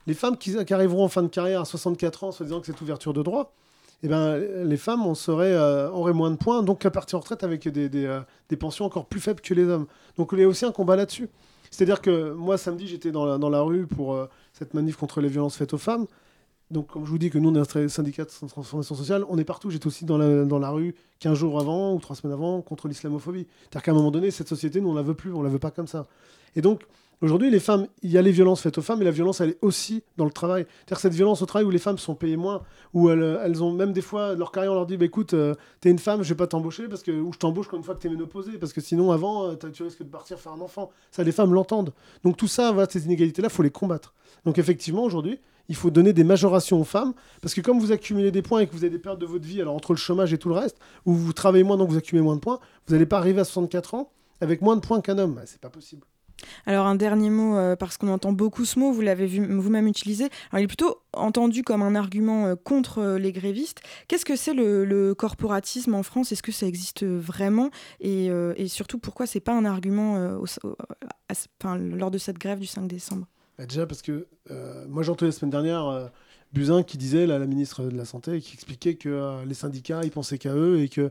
les 0.06 0.14
femmes 0.14 0.37
qui, 0.37 0.54
arriveront 0.72 1.04
en 1.04 1.08
fin 1.08 1.22
de 1.22 1.28
carrière 1.28 1.62
à 1.62 1.64
64 1.64 2.24
ans, 2.24 2.32
se 2.32 2.44
disant 2.44 2.61
que 2.61 2.66
c'est 2.66 2.80
ouverture 2.82 3.14
de 3.14 3.22
droit, 3.22 3.54
eh 4.02 4.08
ben, 4.08 4.37
les 4.37 4.76
femmes 4.76 5.06
on 5.06 5.14
serait, 5.14 5.56
auraient 5.90 6.12
moins 6.12 6.32
de 6.32 6.37
points, 6.37 6.64
donc 6.64 6.85
à 6.85 6.90
partir 6.90 7.18
en 7.18 7.20
retraite 7.20 7.44
avec 7.44 7.68
des, 7.68 7.88
des, 7.88 8.56
pensions 8.58 8.85
encore 8.85 9.06
plus 9.06 9.20
faibles 9.20 9.40
que 9.40 9.54
les 9.54 9.64
hommes. 9.64 9.87
Donc 10.16 10.30
il 10.32 10.40
y 10.40 10.42
a 10.42 10.48
aussi 10.48 10.64
un 10.64 10.72
combat 10.72 10.96
là-dessus. 10.96 11.30
C'est-à-dire 11.70 12.02
que 12.02 12.32
moi, 12.32 12.58
samedi, 12.58 12.88
j'étais 12.88 13.12
dans 13.12 13.24
la, 13.24 13.38
dans 13.38 13.48
la 13.48 13.61
rue 13.61 13.87
pour 13.87 14.18
cette 14.62 14.75
manif 14.75 14.96
contre 14.96 15.20
les 15.20 15.29
violences 15.29 15.57
faites 15.57 15.75
aux 15.75 15.79
femmes. 15.79 16.07
Donc, 16.70 16.87
comme 16.87 17.05
je 17.05 17.11
vous 17.11 17.18
dis 17.18 17.31
que 17.31 17.38
nous, 17.38 17.51
on 17.51 17.55
est 17.62 17.77
un 17.77 17.88
syndicat 17.88 18.25
de 18.25 18.31
transformation 18.31 18.94
sociale, 18.94 19.25
on 19.29 19.37
est 19.37 19.44
partout. 19.44 19.70
J'étais 19.70 19.88
aussi 19.88 20.05
dans 20.05 20.16
la, 20.16 20.44
dans 20.44 20.61
la 20.61 20.70
rue 20.70 20.94
15 21.18 21.37
jours 21.37 21.61
avant 21.61 21.94
ou 21.94 21.98
3 21.98 22.16
semaines 22.16 22.33
avant 22.33 22.62
contre 22.62 22.88
l'islamophobie. 22.88 23.46
C'est-à-dire 23.62 23.83
qu'à 23.83 23.90
un 23.90 23.94
moment 23.94 24.12
donné, 24.12 24.31
cette 24.31 24.48
société, 24.48 24.81
nous, 24.81 24.88
on 24.88 24.94
la 24.94 25.03
veut 25.03 25.14
plus, 25.14 25.33
on 25.33 25.42
la 25.42 25.51
veut 25.51 25.59
pas 25.59 25.72
comme 25.72 25.88
ça. 25.88 26.07
Et 26.55 26.62
donc, 26.62 26.83
Aujourd'hui, 27.22 27.50
les 27.50 27.61
femmes, 27.61 27.87
il 28.02 28.11
y 28.11 28.18
a 28.18 28.22
les 28.22 28.32
violences 28.32 28.62
faites 28.62 28.78
aux 28.78 28.82
femmes, 28.82 28.98
mais 28.98 29.04
la 29.04 29.12
violence, 29.12 29.40
elle 29.40 29.50
est 29.50 29.58
aussi 29.62 30.02
dans 30.16 30.24
le 30.24 30.32
travail. 30.32 30.66
C'est-à-dire 30.80 30.98
cette 30.98 31.14
violence 31.14 31.40
au 31.40 31.46
travail 31.46 31.64
où 31.64 31.70
les 31.70 31.78
femmes 31.78 31.96
sont 31.96 32.16
payées 32.16 32.37
moins, 32.37 32.62
où 32.94 33.11
elles, 33.11 33.62
ont 33.62 33.70
même 33.70 33.92
des 33.92 34.00
fois, 34.00 34.35
leur 34.35 34.50
carrière, 34.50 34.72
on 34.72 34.74
leur 34.74 34.87
dit 34.87 34.96
bah, 34.96 35.04
écoute, 35.04 35.32
euh, 35.32 35.54
t'es 35.80 35.88
une 35.88 36.00
femme, 36.00 36.24
je 36.24 36.28
vais 36.30 36.35
pas 36.35 36.48
t'embaucher, 36.48 36.88
parce 36.88 37.04
que, 37.04 37.12
ou 37.12 37.32
je 37.32 37.38
t'embauche 37.38 37.68
comme 37.68 37.78
une 37.78 37.85
fois 37.85 37.94
que 37.94 38.00
t'es 38.00 38.08
ménopausée, 38.08 38.58
parce 38.58 38.72
que 38.72 38.80
sinon, 38.80 39.12
avant, 39.12 39.50
euh, 39.50 39.54
tu 39.72 39.85
risques 39.85 40.02
de 40.02 40.08
partir 40.08 40.40
faire 40.40 40.50
un 40.50 40.61
enfant. 40.61 40.90
Ça, 41.12 41.22
les 41.22 41.30
femmes 41.30 41.54
l'entendent. 41.54 41.92
Donc 42.24 42.37
tout 42.37 42.48
ça, 42.48 42.72
va, 42.72 42.87
ces 42.90 43.06
inégalités-là, 43.06 43.46
il 43.48 43.54
faut 43.54 43.62
les 43.62 43.70
combattre. 43.70 44.14
Donc 44.44 44.58
effectivement, 44.58 45.04
aujourd'hui, 45.04 45.38
il 45.68 45.76
faut 45.76 45.92
donner 45.92 46.12
des 46.12 46.24
majorations 46.24 46.80
aux 46.80 46.85
femmes, 46.85 47.14
parce 47.40 47.54
que 47.54 47.61
comme 47.61 47.78
vous 47.78 47.92
accumulez 47.92 48.32
des 48.32 48.42
points 48.42 48.62
et 48.62 48.66
que 48.66 48.72
vous 48.72 48.82
avez 48.82 48.90
des 48.90 48.98
périodes 48.98 49.20
de 49.20 49.26
votre 49.26 49.46
vie, 49.46 49.61
alors 49.61 49.76
entre 49.76 49.92
le 49.92 49.98
chômage 49.98 50.32
et 50.32 50.38
tout 50.38 50.48
le 50.48 50.56
reste, 50.56 50.76
où 51.06 51.12
vous 51.12 51.32
travaillez 51.32 51.62
moins, 51.62 51.76
donc 51.76 51.88
vous 51.88 51.98
accumulez 51.98 52.24
moins 52.24 52.35
de 52.35 52.40
points, 52.40 52.58
vous 52.88 52.94
n'allez 52.94 53.06
pas 53.06 53.18
arriver 53.18 53.42
à 53.42 53.44
64 53.44 53.94
ans 53.94 54.11
avec 54.40 54.61
moins 54.61 54.74
de 54.74 54.80
points 54.80 55.00
qu'un 55.00 55.18
homme. 55.18 55.35
Bah, 55.35 55.42
c'est 55.44 55.61
pas 55.61 55.70
possible. 55.70 56.04
Alors 56.66 56.87
un 56.87 56.94
dernier 56.94 57.31
mot, 57.31 57.57
euh, 57.57 57.76
parce 57.76 57.96
qu'on 57.96 58.09
entend 58.09 58.33
beaucoup 58.33 58.64
ce 58.64 58.78
mot, 58.78 58.92
vous 58.92 59.00
l'avez 59.00 59.26
vous-même 59.26 59.87
utilisé. 59.87 60.24
Alors, 60.50 60.61
il 60.61 60.64
est 60.64 60.68
plutôt 60.68 60.98
entendu 61.12 61.62
comme 61.62 61.83
un 61.83 61.94
argument 61.94 62.46
euh, 62.46 62.55
contre 62.55 62.98
euh, 62.98 63.18
les 63.18 63.33
grévistes. 63.33 63.81
Qu'est-ce 64.09 64.24
que 64.24 64.37
c'est 64.37 64.55
le, 64.55 65.14
corporatisme 65.14 65.94
en 65.94 66.02
France? 66.02 66.33
Est-ce 66.33 66.42
que 66.42 66.52
ça 66.52 66.66
existe 66.66 67.05
vraiment? 67.05 67.70
Et, 68.00 68.31
surtout, 68.68 68.98
pourquoi 68.98 69.26
c'est 69.26 69.40
pas 69.40 69.52
un 69.52 69.64
argument 69.64 70.38
lors 71.64 72.11
de 72.11 72.18
cette 72.18 72.38
grève 72.38 72.59
du 72.59 72.66
5 72.66 72.87
décembre? 72.87 73.26
Bah, 73.59 73.66
Déjà 73.66 73.87
parce 73.87 74.02
que 74.02 74.26
moi 74.88 75.02
j'ai 75.02 75.11
entendu 75.11 75.31
la 75.31 75.33
semaine 75.33 75.50
dernière... 75.50 76.11
Buzyn 76.52 76.83
qui 76.83 76.98
disait, 76.98 77.26
la 77.26 77.38
ministre 77.38 77.85
de 77.85 77.96
la 77.96 78.05
Santé, 78.05 78.38
qui 78.42 78.52
expliquait 78.52 78.96
que 78.96 79.42
les 79.46 79.55
syndicats, 79.55 80.02
ils 80.05 80.11
pensaient 80.11 80.37
qu'à 80.37 80.55
eux 80.55 80.81
et 80.81 80.90
que 80.90 81.11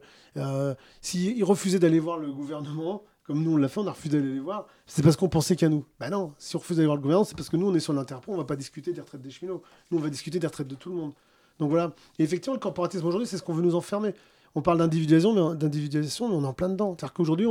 s'ils 1.01 1.43
refusaient 1.43 1.79
d'aller 1.79 1.99
voir 1.99 2.19
le 2.19 2.31
gouvernement, 2.31 3.01
comme 3.23 3.43
nous 3.43 3.53
on 3.53 3.57
l'a 3.57 3.67
fait, 3.67 3.79
on 3.79 3.87
a 3.87 3.91
refusé 3.91 4.19
d'aller 4.19 4.33
les 4.33 4.39
voir, 4.39 4.67
c'est 4.85 5.03
parce 5.03 5.15
qu'on 5.15 5.29
pensait 5.29 5.55
qu'à 5.55 5.69
nous. 5.69 5.85
Ben 5.99 6.09
non, 6.09 6.33
si 6.37 6.55
on 6.55 6.59
refuse 6.59 6.77
d'aller 6.77 6.87
voir 6.87 6.97
le 6.97 7.01
gouvernement, 7.01 7.25
c'est 7.25 7.35
parce 7.35 7.49
que 7.49 7.57
nous 7.57 7.67
on 7.67 7.75
est 7.75 7.79
sur 7.79 7.93
l'interpro, 7.93 8.33
on 8.33 8.37
va 8.37 8.45
pas 8.45 8.55
discuter 8.55 8.93
des 8.93 9.01
retraites 9.01 9.21
des 9.21 9.31
cheminots. 9.31 9.61
Nous 9.89 9.97
on 9.97 10.01
va 10.01 10.09
discuter 10.09 10.39
des 10.39 10.47
retraites 10.47 10.67
de 10.67 10.75
tout 10.75 10.89
le 10.89 10.95
monde. 10.95 11.13
Donc 11.59 11.69
voilà. 11.69 11.93
Et 12.17 12.23
effectivement, 12.23 12.55
le 12.55 12.59
corporatisme 12.59 13.05
aujourd'hui, 13.05 13.27
c'est 13.27 13.37
ce 13.37 13.43
qu'on 13.43 13.53
veut 13.53 13.61
nous 13.61 13.75
enfermer. 13.75 14.13
On 14.55 14.61
parle 14.61 14.79
d'individualisation, 14.79 15.33
mais, 15.33 15.55
d'individualisation, 15.55 16.25
on 16.25 16.43
est 16.43 16.47
en 16.47 16.53
plein 16.53 16.69
dedans. 16.69 16.95
C'est-à-dire 16.97 17.13
qu'aujourd'hui, 17.13 17.47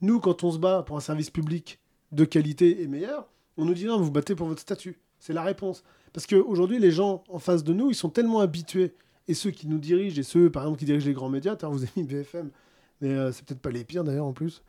nous, 0.00 0.20
quand 0.20 0.42
on 0.44 0.50
se 0.50 0.58
bat 0.58 0.82
pour 0.82 0.96
un 0.96 1.00
service 1.00 1.30
public 1.30 1.78
de 2.10 2.24
qualité 2.24 2.82
et 2.82 2.88
meilleur, 2.88 3.28
on 3.56 3.64
nous 3.64 3.74
dit 3.74 3.84
non, 3.84 4.00
vous 4.00 4.10
battez 4.10 4.34
pour 4.34 4.48
votre 4.48 4.60
statut. 4.60 4.98
C'est 5.18 5.32
la 5.32 5.42
réponse. 5.42 5.84
Parce 6.12 6.26
qu'aujourd'hui, 6.26 6.78
les 6.78 6.90
gens 6.90 7.22
en 7.28 7.38
face 7.38 7.64
de 7.64 7.72
nous, 7.72 7.90
ils 7.90 7.94
sont 7.94 8.10
tellement 8.10 8.40
habitués, 8.40 8.94
et 9.28 9.34
ceux 9.34 9.50
qui 9.50 9.68
nous 9.68 9.78
dirigent, 9.78 10.20
et 10.20 10.24
ceux, 10.24 10.50
par 10.50 10.64
exemple, 10.64 10.80
qui 10.80 10.84
dirigent 10.84 11.06
les 11.06 11.14
grands 11.14 11.28
médias, 11.28 11.56
vous 11.62 11.82
avez 11.82 11.92
mis 11.96 12.02
BFM, 12.02 12.50
mais 13.00 13.10
euh, 13.10 13.32
c'est 13.32 13.44
peut-être 13.44 13.60
pas 13.60 13.70
les 13.70 13.84
pires 13.84 14.04
d'ailleurs 14.04 14.26
en 14.26 14.32
plus. 14.32 14.62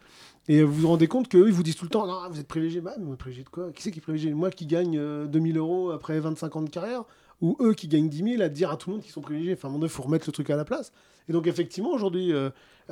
Et 0.50 0.62
vous 0.62 0.74
vous 0.74 0.88
rendez 0.90 1.08
compte 1.08 1.30
qu'eux, 1.30 1.48
ils 1.48 1.54
vous 1.54 1.64
disent 1.64 1.78
tout 1.78 1.86
le 1.86 1.90
temps 1.90 2.06
Non, 2.06 2.30
vous 2.30 2.40
êtes 2.40 2.48
privilégié. 2.48 2.82
Bah, 2.82 2.94
mais 3.00 3.16
privilégié 3.16 3.46
de 3.46 3.50
quoi? 3.50 3.72
Qui 3.72 3.82
c'est 3.82 3.92
qui 3.92 4.00
est 4.00 4.02
privilégié? 4.02 4.34
Moi 4.34 4.52
qui 4.52 4.66
gagne 4.66 5.00
2000 5.28 5.58
euh, 5.58 5.60
euros 5.60 5.92
après 5.92 6.20
25 6.20 6.56
ans 6.56 6.62
de 6.62 6.70
carrière? 6.70 7.04
Ou 7.42 7.58
eux 7.62 7.74
qui 7.74 7.88
gagnent 7.88 8.10
10 8.10 8.32
000 8.36 8.42
à 8.42 8.50
dire 8.50 8.72
à 8.72 8.78
tout 8.78 8.90
le 8.90 8.96
monde 8.96 9.04
qu'ils 9.04 9.14
sont 9.14 9.22
privilégiés? 9.22 9.54
Enfin, 9.54 9.74
il 9.82 9.90
faut 9.90 10.04
remettre 10.04 10.28
le 10.28 10.34
truc 10.34 10.50
à 10.50 10.56
la 10.56 10.66
place. 10.66 10.92
Et 11.30 11.34
donc, 11.34 11.48
effectivement, 11.48 11.92
aujourd'hui, 11.92 12.34
euh, 12.34 12.50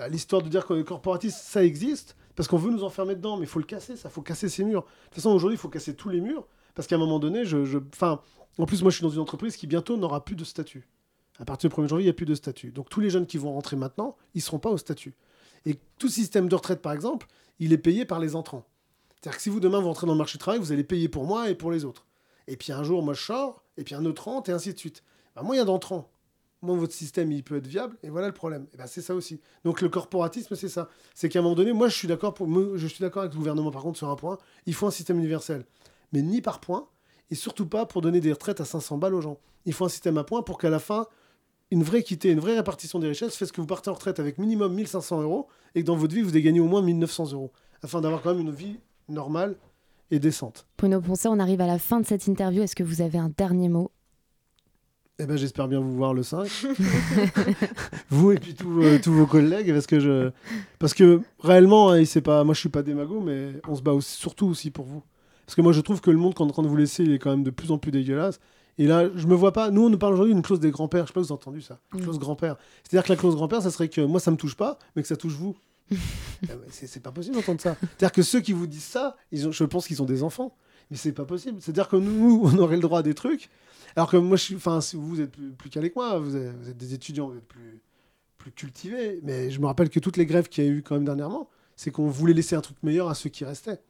l'histoire 0.10 0.42
de 0.42 0.50
dire 0.50 0.66
que 0.66 0.74
le 0.74 0.84
corporatisme, 0.84 1.38
ça 1.42 1.64
existe, 1.64 2.16
parce 2.36 2.48
qu'on 2.48 2.58
veut 2.58 2.72
nous 2.72 2.84
enfermer 2.84 3.16
dedans, 3.16 3.38
mais 3.38 3.44
il 3.44 3.50
faut 3.50 3.60
le 3.60 3.66
casser, 3.66 3.98
ça, 3.98 4.10
faut 4.10 4.22
casser 4.22 4.48
ces 4.50 4.64
murs. 4.64 4.82
De 4.82 4.88
toute 5.06 5.16
façon, 5.16 5.32
aujourd'hui, 5.32 5.56
il 5.58 5.60
faut 5.60 5.70
casser 5.70 5.96
tous 5.96 6.10
les 6.10 6.22
murs, 6.22 6.48
parce 6.76 6.88
qu'à 6.88 6.96
un 6.96 7.00
moment 7.00 7.20
donné, 7.20 7.46
je. 7.46 7.78
Enfin, 7.94 8.22
en 8.58 8.66
plus, 8.66 8.82
moi, 8.82 8.92
je 8.92 8.98
suis 8.98 9.04
dans 9.04 9.10
une 9.10 9.20
entreprise 9.20 9.58
qui 9.58 9.68
bientôt 9.68 9.98
n'aura 9.98 10.24
plus 10.24 10.36
de 10.36 10.44
statut. 10.44 10.88
À 11.40 11.46
partir 11.46 11.70
du 11.70 11.76
1er 11.76 11.88
janvier, 11.88 12.04
il 12.04 12.08
n'y 12.08 12.12
a 12.12 12.14
plus 12.14 12.26
de 12.26 12.36
statut. 12.36 12.72
Donc, 12.72 12.90
tous 12.90 13.00
les 13.00 13.10
jeunes 13.10 13.26
qui 13.26 13.38
vont 13.38 13.52
rentrer 13.52 13.76
maintenant, 13.76 14.16
ils 14.34 14.40
ne 14.40 14.44
seront 14.44 14.60
pas 14.60 14.70
au 14.70 14.78
statut. 14.78 15.16
Et 15.66 15.78
tout 15.98 16.10
système 16.10 16.50
de 16.50 16.56
retraite, 16.56 16.82
par 16.82 16.94
exemple, 16.94 17.28
il 17.62 17.74
est 17.74 17.78
payé 17.78 18.06
par 18.06 18.20
les 18.20 18.36
entrants. 18.36 18.66
C'est-à-dire 19.16 19.38
que 19.38 19.44
si 19.44 19.50
vous 19.50 19.60
demain 19.60 19.80
vous 19.80 19.88
rentrez 19.88 20.08
dans 20.08 20.14
le 20.14 20.18
marché 20.18 20.34
du 20.34 20.40
travail, 20.40 20.60
vous 20.60 20.72
allez 20.72 20.84
payer 20.84 21.08
pour 21.08 21.26
moi 21.26 21.50
et 21.50 21.56
pour 21.56 21.72
les 21.72 21.86
autres. 21.86 22.08
Et 22.48 22.58
puis 22.58 22.74
un 22.74 22.84
jour, 22.84 23.04
moi 23.04 23.14
je 23.14 23.22
sors, 23.22 23.64
et 23.78 23.84
puis 23.84 23.94
un 23.94 24.04
autre 24.06 24.24
rentre, 24.28 24.50
et 24.50 24.54
ainsi 24.54 24.74
de 24.74 24.80
suite. 24.80 25.04
Ben, 25.36 25.44
il 25.52 25.58
y 25.58 25.60
a 25.60 25.64
d'entrants, 25.64 26.12
moins 26.64 26.76
votre 26.76 26.94
système 26.94 27.32
il 27.32 27.44
peut 27.44 27.58
être 27.58 27.68
viable, 27.68 27.96
et 28.02 28.10
voilà 28.10 28.28
le 28.28 28.34
problème. 28.34 28.66
Et 28.74 28.78
ben, 28.78 28.88
c'est 28.88 29.04
ça 29.04 29.14
aussi. 29.14 29.40
Donc 29.64 29.82
le 29.82 29.90
corporatisme, 29.90 30.56
c'est 30.56 30.70
ça. 30.70 30.90
C'est 31.14 31.30
qu'à 31.30 31.38
un 31.38 31.42
moment 31.44 31.54
donné, 31.54 31.72
moi 31.72 31.88
je 31.88 31.96
suis 31.96 32.08
d'accord 32.08 32.34
pour, 32.34 32.48
je 32.76 32.88
suis 32.88 33.00
d'accord 33.00 33.22
avec 33.22 33.34
le 33.34 33.38
gouvernement 33.38 33.70
par 33.70 33.84
contre 33.84 34.00
sur 34.00 34.10
un 34.10 34.16
point, 34.16 34.40
il 34.66 34.74
faut 34.74 34.88
un 34.88 34.92
système 34.92 35.20
universel, 35.20 35.64
mais 36.14 36.24
ni 36.24 36.42
par 36.42 36.62
point, 36.62 36.88
et 37.30 37.36
surtout 37.36 37.68
pas 37.68 37.86
pour 37.86 38.02
donner 38.02 38.22
des 38.22 38.34
retraites 38.34 38.60
à 38.60 38.66
500 38.66 38.98
balles 38.98 39.14
aux 39.14 39.22
gens. 39.22 39.38
Il 39.66 39.74
faut 39.74 39.86
un 39.86 39.90
système 39.90 40.18
à 40.18 40.24
points 40.24 40.42
pour 40.42 40.58
qu'à 40.58 40.72
la 40.72 40.80
fin, 40.80 41.06
une 41.72 41.84
vraie 41.84 42.00
équité, 42.00 42.32
une 42.32 42.40
vraie 42.40 42.56
répartition 42.56 43.00
des 43.00 43.08
richesses 43.08 43.36
fait 43.36 43.46
ce 43.46 43.54
que 43.54 43.62
vous 43.62 43.68
partez 43.68 43.90
en 43.90 43.94
retraite 43.94 44.20
avec 44.20 44.38
minimum 44.38 44.74
1500 44.74 45.22
euros 45.22 45.48
et 45.74 45.82
que 45.82 45.88
dans 45.88 45.96
votre 45.96 46.14
vie, 46.14 46.22
vous 46.22 46.32
ayez 46.32 46.42
gagné 46.42 46.60
au 46.60 46.68
moins 46.68 46.82
1900 46.82 47.32
euros, 47.32 47.52
afin 47.82 48.02
d'avoir 48.02 48.22
quand 48.22 48.34
même 48.34 48.46
une 48.46 48.52
vie 48.52 48.78
normale 49.08 49.56
et 50.12 50.20
décente. 50.20 50.68
Bruno 50.78 51.00
Poncet, 51.00 51.30
on 51.30 51.40
arrive 51.40 51.62
à 51.62 51.68
la 51.68 51.80
fin 51.80 52.02
de 52.02 52.06
cette 52.06 52.28
interview. 52.28 52.62
Est-ce 52.62 52.76
que 52.76 52.84
vous 52.84 53.02
avez 53.02 53.18
un 53.18 53.32
dernier 53.36 53.70
mot? 53.70 53.92
Eh 55.18 55.26
ben, 55.26 55.38
j'espère 55.38 55.68
bien 55.68 55.80
vous 55.80 55.96
voir 55.96 56.14
le 56.14 56.24
5. 56.24 56.50
vous 58.10 58.32
et 58.32 58.40
puis 58.40 58.56
euh, 58.66 59.00
tous, 59.02 59.12
vos 59.12 59.28
collègues. 59.28 59.72
Parce 59.72 59.88
que, 59.88 60.00
je... 60.00 60.32
parce 60.80 60.94
que 60.94 61.22
réellement, 61.40 61.92
hein, 61.92 62.04
c'est 62.06 62.22
pas... 62.22 62.44
moi 62.44 62.54
je 62.54 62.60
suis 62.60 62.70
pas 62.70 62.82
démago, 62.82 63.22
mais 63.22 63.54
on 63.68 63.76
se 63.76 63.82
bat 63.82 63.94
surtout 64.02 64.48
aussi 64.48 64.72
pour 64.72 64.86
vous. 64.86 65.04
Parce 65.46 65.56
que 65.56 65.62
moi 65.62 65.74
je 65.74 65.82
trouve 65.82 66.02
que 66.02 66.12
le 66.12 66.18
monde 66.18 66.34
qu'on 66.34 66.46
est 66.46 66.50
en 66.50 66.54
train 66.54 66.64
de 66.64 66.68
vous 66.68 66.76
laisser, 66.76 67.04
il 67.04 67.14
est 67.14 67.20
quand 67.20 67.30
même 67.30 67.44
de 67.44 67.52
plus 67.52 67.72
en 67.72 67.78
plus 67.78 67.92
dégueulasse. 67.92 68.40
Et 68.78 68.88
là, 68.88 69.10
je 69.16 69.28
me 69.28 69.36
vois 69.36 69.52
pas. 69.52 69.70
Nous, 69.70 69.84
on 69.86 69.90
nous 69.90 69.98
parle 69.98 70.14
aujourd'hui 70.14 70.34
d'une 70.34 70.44
clause 70.44 70.60
des 70.60 70.72
grands-pères. 70.72 71.04
Je 71.04 71.08
sais 71.08 71.14
pas 71.14 71.22
si 71.22 71.28
vous 71.28 71.34
avez 71.34 71.42
entendu 71.42 71.62
ça. 71.62 71.80
Mm. 71.94 72.02
Clause 72.02 72.20
grand-père. 72.20 72.58
C'est-à-dire 72.84 73.06
que 73.06 73.14
la 73.14 73.18
clause 73.18 73.36
grand-père, 73.36 73.62
ça 73.62 73.72
serait 73.72 73.90
que 73.90 74.02
moi, 74.02 74.20
ça 74.20 74.32
me 74.32 74.38
touche 74.38 74.56
pas, 74.56 74.80
mais 74.96 75.02
que 75.02 75.08
ça 75.08 75.18
touche 75.18 75.34
vous. 75.34 75.56
Ah 76.50 76.54
c'est 76.72 77.04
pas 77.04 77.12
possible 77.12 77.36
d'entendre 77.36 77.62
ça. 77.62 77.78
C'est-à-dire 77.80 78.12
que 78.12 78.24
ceux 78.24 78.40
qui 78.42 78.52
vous 78.52 78.66
disent 78.66 78.82
ça, 78.82 79.16
ils 79.32 79.48
ont, 79.48 79.52
je 79.52 79.64
pense 79.64 79.86
qu'ils 79.86 80.02
ont 80.02 80.06
des 80.06 80.24
enfants. 80.24 80.56
Mais 80.90 80.98
c'est 80.98 81.12
pas 81.12 81.26
possible. 81.26 81.62
C'est-à-dire 81.62 81.88
que 81.88 81.98
nous, 81.98 82.42
on 82.44 82.58
aurait 82.58 82.78
le 82.78 82.82
droit 82.82 83.00
à 83.00 83.04
des 83.04 83.14
trucs. 83.14 83.50
Alors 83.96 84.10
que 84.10 84.18
moi, 84.18 84.38
je 84.38 84.44
suis, 84.44 84.56
enfin, 84.56 84.82
si 84.82 84.96
vous 84.96 85.22
êtes 85.22 85.32
plus, 85.32 85.52
plus 85.52 85.70
calé 85.70 85.90
que 85.92 85.96
moi, 85.96 86.18
vous 86.18 86.36
êtes, 86.36 86.56
vous 86.56 86.70
êtes, 86.70 86.78
des 86.78 86.96
étudiants, 86.96 87.30
vous 87.30 87.38
êtes 87.38 87.48
plus, 87.48 87.80
plus 88.40 88.52
cultivés. 88.52 89.20
Mais 89.22 89.52
je 89.52 89.62
me 89.62 89.68
rappelle 89.68 89.90
que 89.90 90.00
toutes 90.00 90.18
les 90.18 90.26
grèves 90.26 90.50
qu'il 90.50 90.64
y 90.64 90.68
a 90.68 90.70
eu 90.72 90.82
quand 90.82 90.96
même 90.96 91.06
dernièrement, 91.06 91.48
c'est 91.76 91.92
qu'on 91.92 92.08
voulait 92.08 92.34
laisser 92.34 92.56
un 92.56 92.62
truc 92.62 92.78
meilleur 92.82 93.08
à 93.10 93.14
ceux 93.14 93.30
qui 93.30 93.46
restaient. 93.46 93.82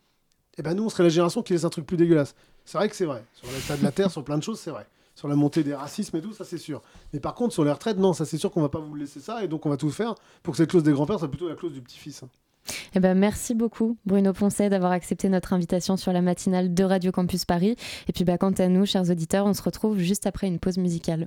Eh 0.57 0.61
ben 0.61 0.73
nous, 0.73 0.85
on 0.85 0.89
serait 0.89 1.03
la 1.03 1.09
génération 1.09 1.41
qui 1.41 1.53
laisse 1.53 1.63
un 1.63 1.69
truc 1.69 1.85
plus 1.85 1.97
dégueulasse. 1.97 2.35
C'est 2.65 2.77
vrai 2.77 2.89
que 2.89 2.95
c'est 2.95 3.05
vrai. 3.05 3.23
Sur 3.33 3.47
l'état 3.51 3.77
de 3.77 3.83
la 3.83 3.91
Terre, 3.91 4.11
sur 4.11 4.23
plein 4.23 4.37
de 4.37 4.43
choses, 4.43 4.59
c'est 4.59 4.71
vrai 4.71 4.85
sur 5.15 5.27
la 5.27 5.35
montée 5.35 5.63
des 5.63 5.75
racismes 5.75 6.17
et 6.17 6.21
tout, 6.21 6.33
ça 6.33 6.45
c'est 6.45 6.57
sûr. 6.57 6.81
Mais 7.13 7.19
par 7.19 7.35
contre, 7.35 7.53
sur 7.53 7.63
les 7.63 7.71
retraites, 7.71 7.97
non, 7.97 8.13
ça 8.13 8.25
c'est 8.25 8.37
sûr 8.37 8.51
qu'on 8.51 8.61
va 8.61 8.69
pas 8.69 8.79
vous 8.79 8.95
laisser 8.95 9.19
ça, 9.19 9.43
et 9.43 9.47
donc 9.47 9.65
on 9.65 9.69
va 9.69 9.77
tout 9.77 9.91
faire 9.91 10.15
pour 10.41 10.53
que 10.53 10.57
cette 10.57 10.69
clause 10.69 10.83
des 10.83 10.93
grands-pères 10.93 11.19
soit 11.19 11.29
plutôt 11.29 11.49
la 11.49 11.55
clause 11.55 11.73
du 11.73 11.81
petit-fils. 11.81 12.23
Eh 12.93 12.99
ben, 12.99 13.17
merci 13.17 13.55
beaucoup 13.55 13.97
Bruno 14.05 14.33
Poncet 14.33 14.69
d'avoir 14.69 14.91
accepté 14.91 15.29
notre 15.29 15.53
invitation 15.53 15.97
sur 15.97 16.13
la 16.13 16.21
matinale 16.21 16.73
de 16.73 16.83
Radio 16.83 17.11
Campus 17.11 17.45
Paris. 17.45 17.75
Et 18.07 18.13
puis 18.13 18.23
bah, 18.23 18.37
quant 18.37 18.51
à 18.51 18.67
nous, 18.67 18.85
chers 18.85 19.09
auditeurs, 19.09 19.45
on 19.45 19.53
se 19.53 19.63
retrouve 19.63 19.97
juste 19.97 20.27
après 20.27 20.47
une 20.47 20.59
pause 20.59 20.77
musicale. 20.77 21.25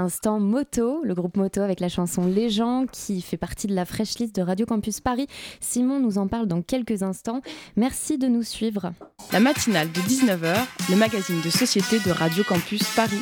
L'instant 0.00 0.40
Moto, 0.40 1.02
le 1.04 1.14
groupe 1.14 1.36
Moto 1.36 1.60
avec 1.60 1.78
la 1.78 1.90
chanson 1.90 2.24
Les 2.24 2.48
gens 2.48 2.86
qui 2.90 3.20
fait 3.20 3.36
partie 3.36 3.66
de 3.66 3.74
la 3.74 3.84
fresh 3.84 4.18
list 4.18 4.34
de 4.34 4.40
Radio 4.40 4.64
Campus 4.64 5.00
Paris. 5.00 5.26
Simon 5.60 6.00
nous 6.00 6.16
en 6.16 6.26
parle 6.26 6.46
dans 6.46 6.62
quelques 6.62 7.02
instants. 7.02 7.42
Merci 7.76 8.16
de 8.16 8.26
nous 8.26 8.42
suivre. 8.42 8.92
La 9.32 9.40
matinale 9.40 9.92
de 9.92 10.00
19h, 10.00 10.56
le 10.88 10.96
magazine 10.96 11.40
de 11.42 11.50
société 11.50 11.98
de 11.98 12.12
Radio 12.12 12.44
Campus 12.44 12.82
Paris. 12.94 13.20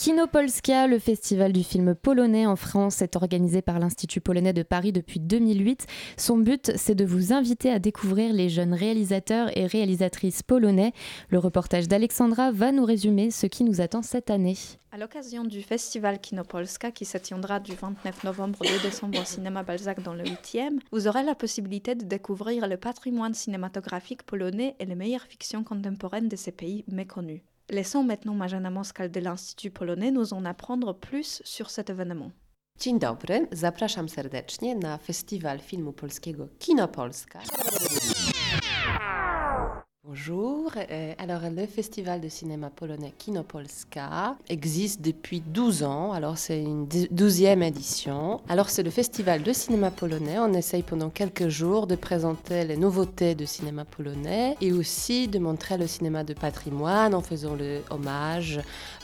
Kinopolska, 0.00 0.86
le 0.86 0.98
festival 0.98 1.52
du 1.52 1.62
film 1.62 1.94
polonais 1.94 2.46
en 2.46 2.56
France, 2.56 3.02
est 3.02 3.16
organisé 3.16 3.60
par 3.60 3.78
l'Institut 3.78 4.22
polonais 4.22 4.54
de 4.54 4.62
Paris 4.62 4.92
depuis 4.92 5.20
2008. 5.20 5.86
Son 6.16 6.38
but, 6.38 6.72
c'est 6.76 6.94
de 6.94 7.04
vous 7.04 7.34
inviter 7.34 7.70
à 7.70 7.78
découvrir 7.78 8.32
les 8.32 8.48
jeunes 8.48 8.72
réalisateurs 8.72 9.54
et 9.58 9.66
réalisatrices 9.66 10.42
polonais. 10.42 10.94
Le 11.28 11.38
reportage 11.38 11.86
d'Alexandra 11.86 12.50
va 12.50 12.72
nous 12.72 12.86
résumer 12.86 13.30
ce 13.30 13.44
qui 13.44 13.62
nous 13.62 13.82
attend 13.82 14.00
cette 14.00 14.30
année. 14.30 14.56
À 14.90 14.96
l'occasion 14.96 15.44
du 15.44 15.60
festival 15.60 16.18
Kinopolska 16.18 16.92
qui 16.92 17.04
se 17.04 17.18
tiendra 17.18 17.60
du 17.60 17.74
29 17.74 18.24
novembre 18.24 18.58
au 18.62 18.64
2 18.64 18.70
décembre 18.82 19.20
au 19.20 19.24
cinéma 19.26 19.64
Balzac 19.64 20.02
dans 20.02 20.14
le 20.14 20.24
8e, 20.24 20.78
vous 20.92 21.08
aurez 21.08 21.24
la 21.24 21.34
possibilité 21.34 21.94
de 21.94 22.06
découvrir 22.06 22.66
le 22.68 22.78
patrimoine 22.78 23.34
cinématographique 23.34 24.22
polonais 24.22 24.76
et 24.78 24.86
les 24.86 24.94
meilleures 24.94 25.26
fictions 25.26 25.62
contemporaines 25.62 26.28
de 26.30 26.36
ces 26.36 26.52
pays 26.52 26.86
méconnus. 26.88 27.42
Laissons 27.70 28.02
maintenant 28.02 28.34
Marzena 28.34 28.70
Moskal 28.70 29.10
de 29.10 29.20
l'Institut 29.20 29.70
polonais 29.70 30.10
nous 30.10 30.34
en 30.34 30.44
apprendre 30.44 30.92
plus 30.92 31.40
sur 31.44 31.70
cet 31.70 31.88
événement. 31.88 32.32
Dzień 32.78 32.98
dobry, 32.98 33.46
zapraszam 33.52 34.08
serdecznie 34.08 34.74
na 34.74 34.98
Festiwal 34.98 35.58
Filmu 35.58 35.92
Polskiego 35.92 36.48
Kinopolska. 36.58 37.40
Bonjour, 40.14 40.72
euh, 40.90 41.12
alors 41.18 41.42
le 41.54 41.66
Festival 41.66 42.20
de 42.20 42.28
cinéma 42.28 42.68
polonais 42.68 43.12
Kinopolska 43.16 44.36
existe 44.48 45.00
depuis 45.02 45.40
12 45.40 45.84
ans, 45.84 46.10
alors 46.12 46.36
c'est 46.36 46.60
une 46.60 46.88
dou- 46.88 47.06
douzième 47.12 47.62
édition. 47.62 48.40
Alors 48.48 48.70
c'est 48.70 48.82
le 48.82 48.90
festival 48.90 49.44
de 49.44 49.52
cinéma 49.52 49.92
polonais, 49.92 50.36
on 50.40 50.52
essaye 50.52 50.82
pendant 50.82 51.10
quelques 51.10 51.46
jours 51.46 51.86
de 51.86 51.94
présenter 51.94 52.64
les 52.64 52.76
nouveautés 52.76 53.36
de 53.36 53.44
cinéma 53.44 53.84
polonais 53.84 54.56
et 54.60 54.72
aussi 54.72 55.28
de 55.28 55.38
montrer 55.38 55.78
le 55.78 55.86
cinéma 55.86 56.24
de 56.24 56.34
patrimoine 56.34 57.14
en 57.14 57.20
faisant 57.20 57.54
le 57.54 57.78
hommage 57.90 58.58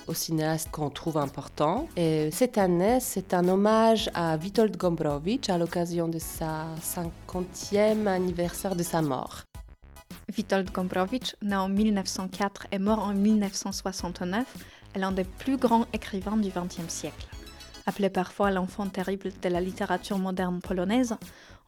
aux 0.09 0.15
cinéastes 0.15 0.71
qu'on 0.73 0.91
trouve 0.91 1.19
importants. 1.19 1.87
Et 1.97 2.31
cette 2.33 2.59
année, 2.59 2.99
c'est 3.01 3.33
un 3.33 3.47
hommage 3.49 4.11
à 4.13 4.37
Witold 4.37 4.77
Gombrowicz 4.77 5.49
à 5.51 5.59
l'occasion 5.59 6.09
de 6.09 6.19
sa 6.19 6.67
50e 6.83 8.09
anniversaire 8.09 8.75
de 8.75 8.83
sa 8.83 9.03
mort. 9.03 9.43
Witold 10.37 10.71
Gombrowicz, 10.73 11.37
né 11.43 11.57
en 11.57 11.69
1904 11.69 12.67
et 12.73 12.79
mort 12.79 13.01
en 13.01 13.15
1969, 13.15 14.45
est 14.95 14.99
l'un 14.99 15.13
des 15.13 15.25
plus 15.25 15.57
grands 15.57 15.87
écrivains 15.93 16.37
du 16.37 16.51
XXe 16.51 16.89
siècle. 16.89 17.27
Appelé 17.87 18.11
parfois 18.11 18.51
l'enfant 18.51 18.87
terrible 18.87 19.31
de 19.41 19.49
la 19.49 19.61
littérature 19.61 20.19
moderne 20.19 20.61
polonaise, 20.61 21.17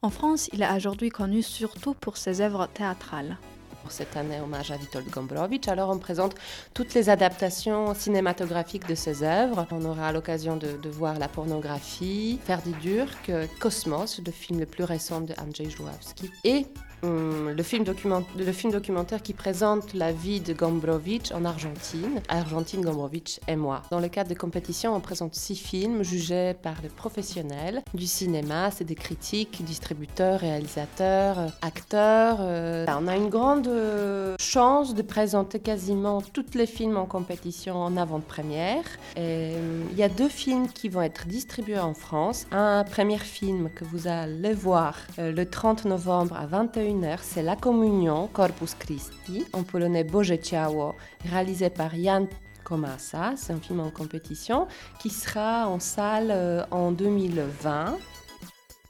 en 0.03 0.11
France, 0.11 0.49
il 0.53 0.63
est 0.63 0.77
aujourd'hui 0.77 1.11
connu 1.11 1.43
surtout 1.43 1.95
pour 1.95 2.17
ses 2.17 2.41
œuvres 2.41 2.69
théâtrales. 2.73 3.37
Pour 3.83 3.91
cette 3.91 4.17
année, 4.17 4.41
hommage 4.41 4.71
à 4.71 4.77
Witold 4.77 5.09
Gombrowicz. 5.11 5.69
Alors, 5.69 5.91
on 5.91 5.99
présente 5.99 6.35
toutes 6.75 6.95
les 6.95 7.09
adaptations 7.09 7.95
cinématographiques 7.95 8.87
de 8.87 8.95
ses 8.95 9.23
œuvres. 9.23 9.67
On 9.71 9.85
aura 9.85 10.13
l'occasion 10.13 10.57
de, 10.57 10.89
voir 10.89 11.19
la 11.19 11.29
pornographie, 11.29 12.39
Ferdi 12.45 12.73
Durk, 12.83 13.33
Cosmos, 13.61 14.21
le 14.25 14.31
film 14.31 14.61
le 14.61 14.67
plus 14.67 14.85
récent 14.85 15.21
de 15.21 15.35
Andrzej 15.41 15.71
Żuławski, 15.71 16.31
et 16.45 16.67
hum, 17.03 17.51
le, 17.51 17.63
film 17.63 17.85
documentaire 17.85 19.23
qui 19.23 19.33
présente 19.33 19.95
la 19.95 20.13
vie 20.13 20.41
de 20.41 20.53
Gombrowicz 20.53 21.33
en 21.33 21.45
Argentine. 21.45 22.21
Argentine, 22.29 22.83
Gombrowicz 22.83 23.41
et 23.49 23.57
moi. 23.57 23.83
Dans 23.91 24.01
le 24.01 24.09
cadre 24.09 24.31
de 24.31 24.35
compétition, 24.35 24.95
on 24.95 25.01
présente 25.01 25.35
six 25.35 25.57
films 25.57 26.03
jugés 26.03 26.55
par 26.63 26.75
les 26.83 26.89
professionnels 26.89 27.83
du 27.95 28.07
cinéma. 28.07 28.71
C'est 28.71 28.85
des 28.85 28.95
critiques, 28.95 29.65
distributeurs, 29.65 30.41
réalisateurs, 30.41 31.53
acteurs. 31.63 32.39
euh. 32.41 32.87
On 32.89 33.07
a 33.07 33.17
une 33.17 33.29
grande 33.29 33.69
euh, 33.69 34.35
chance 34.41 34.95
de 34.95 35.03
présenter 35.03 35.61
quasiment 35.61 36.21
tous 36.21 36.55
les 36.55 36.67
films 36.67 36.97
en 36.97 37.07
compétition 37.07 37.77
en 37.77 37.97
avant-première. 37.97 38.85
Euh, 39.19 39.83
Il 39.93 39.97
y 39.99 40.03
a 40.03 40.09
deux 40.09 40.29
films 40.29 40.69
qui 40.69 40.89
vont 40.89 41.03
être 41.03 41.27
distribués 41.27 41.79
en 41.79 41.95
France. 41.95 42.47
Un 42.53 42.85
premier 42.85 43.19
film 43.19 43.71
que 43.75 43.85
vous 43.85 44.07
allez 44.09 44.53
voir 44.53 44.97
euh, 45.19 45.33
le 45.33 45.49
30 45.49 45.85
novembre 45.85 46.37
à 46.37 46.47
21h, 46.89 47.19
c'est 47.21 47.43
La 47.43 47.55
Communion, 47.55 48.29
Corpus 48.33 48.75
Christi, 48.75 49.45
en 49.53 49.63
polonais 49.63 50.05
Boże 50.05 50.41
Ciało, 50.41 50.95
réalisé 51.31 51.69
par 51.69 51.95
Jan 51.95 52.27
Komasa. 52.65 53.35
C'est 53.37 53.53
un 53.53 53.61
film 53.61 53.81
en 53.81 53.91
compétition 53.91 54.67
qui 54.99 55.11
sera 55.11 55.69
en 55.69 55.81
salle 55.81 56.31
euh, 56.31 56.65
en 56.71 56.91
2020. 56.93 57.99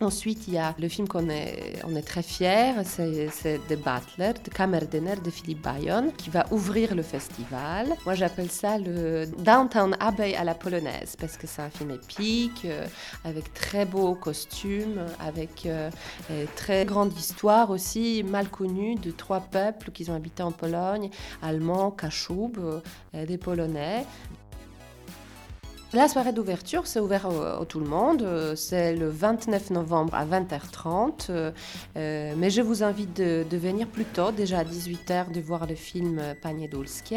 Ensuite, 0.00 0.46
il 0.46 0.54
y 0.54 0.58
a 0.58 0.76
le 0.78 0.88
film 0.88 1.08
qu'on 1.08 1.28
est, 1.28 1.80
on 1.84 1.96
est 1.96 2.06
très 2.06 2.22
fiers, 2.22 2.72
c'est 2.84 3.58
The 3.68 3.74
Butler, 3.74 4.32
de 4.44 4.48
Kammerdiner 4.48 5.16
de 5.16 5.28
Philippe 5.28 5.60
Bayon, 5.60 6.12
qui 6.16 6.30
va 6.30 6.46
ouvrir 6.52 6.94
le 6.94 7.02
festival. 7.02 7.88
Moi, 8.04 8.14
j'appelle 8.14 8.48
ça 8.48 8.78
le 8.78 9.26
Downtown 9.38 9.96
Abbey 9.98 10.36
à 10.36 10.44
la 10.44 10.54
polonaise, 10.54 11.16
parce 11.18 11.36
que 11.36 11.48
c'est 11.48 11.62
un 11.62 11.70
film 11.70 11.90
épique, 11.90 12.64
euh, 12.64 12.86
avec 13.24 13.52
très 13.54 13.86
beaux 13.86 14.14
costumes, 14.14 15.04
avec 15.18 15.66
euh, 15.66 15.90
très 16.54 16.84
grande 16.84 17.12
histoire 17.18 17.70
aussi, 17.70 18.22
mal 18.22 18.50
connue, 18.50 18.94
de 18.94 19.10
trois 19.10 19.40
peuples 19.40 19.90
qui 19.90 20.08
ont 20.08 20.14
habité 20.14 20.44
en 20.44 20.52
Pologne, 20.52 21.10
allemands, 21.42 21.90
Kachub, 21.90 22.56
euh, 22.58 23.26
des 23.26 23.36
Polonais. 23.36 24.06
La 25.94 26.06
soirée 26.06 26.34
d'ouverture, 26.34 26.86
c'est 26.86 27.00
ouvert 27.00 27.26
à 27.26 27.64
tout 27.66 27.80
le 27.80 27.86
monde. 27.86 28.20
Euh, 28.20 28.54
C'est 28.56 28.94
le 28.94 29.08
29 29.08 29.70
novembre 29.70 30.14
à 30.14 30.26
20h30. 30.26 31.28
euh, 31.30 31.50
euh, 31.96 32.34
mais 32.36 32.50
je 32.50 32.60
vous 32.60 32.82
invite 32.82 33.16
de, 33.16 33.56
venir 33.56 33.86
plus 33.86 34.04
tôt, 34.04 34.30
déjà 34.30 34.58
à 34.58 34.64
18h, 34.64 35.32
de 35.32 35.40
voir 35.40 35.66
le 35.66 35.74
film 35.74 36.20
Panie 36.42 36.68
Dulskie. 36.68 37.14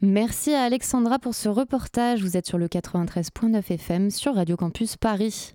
Merci 0.00 0.54
à 0.54 0.62
Alexandra 0.62 1.18
pour 1.18 1.34
ce 1.34 1.48
reportage. 1.48 2.22
Vous 2.22 2.36
êtes 2.36 2.46
sur 2.46 2.58
le 2.58 2.68
93.9 2.68 3.72
FM 3.72 4.10
sur 4.10 4.36
Radio 4.36 4.56
Campus 4.56 4.96
Paris. 4.96 5.54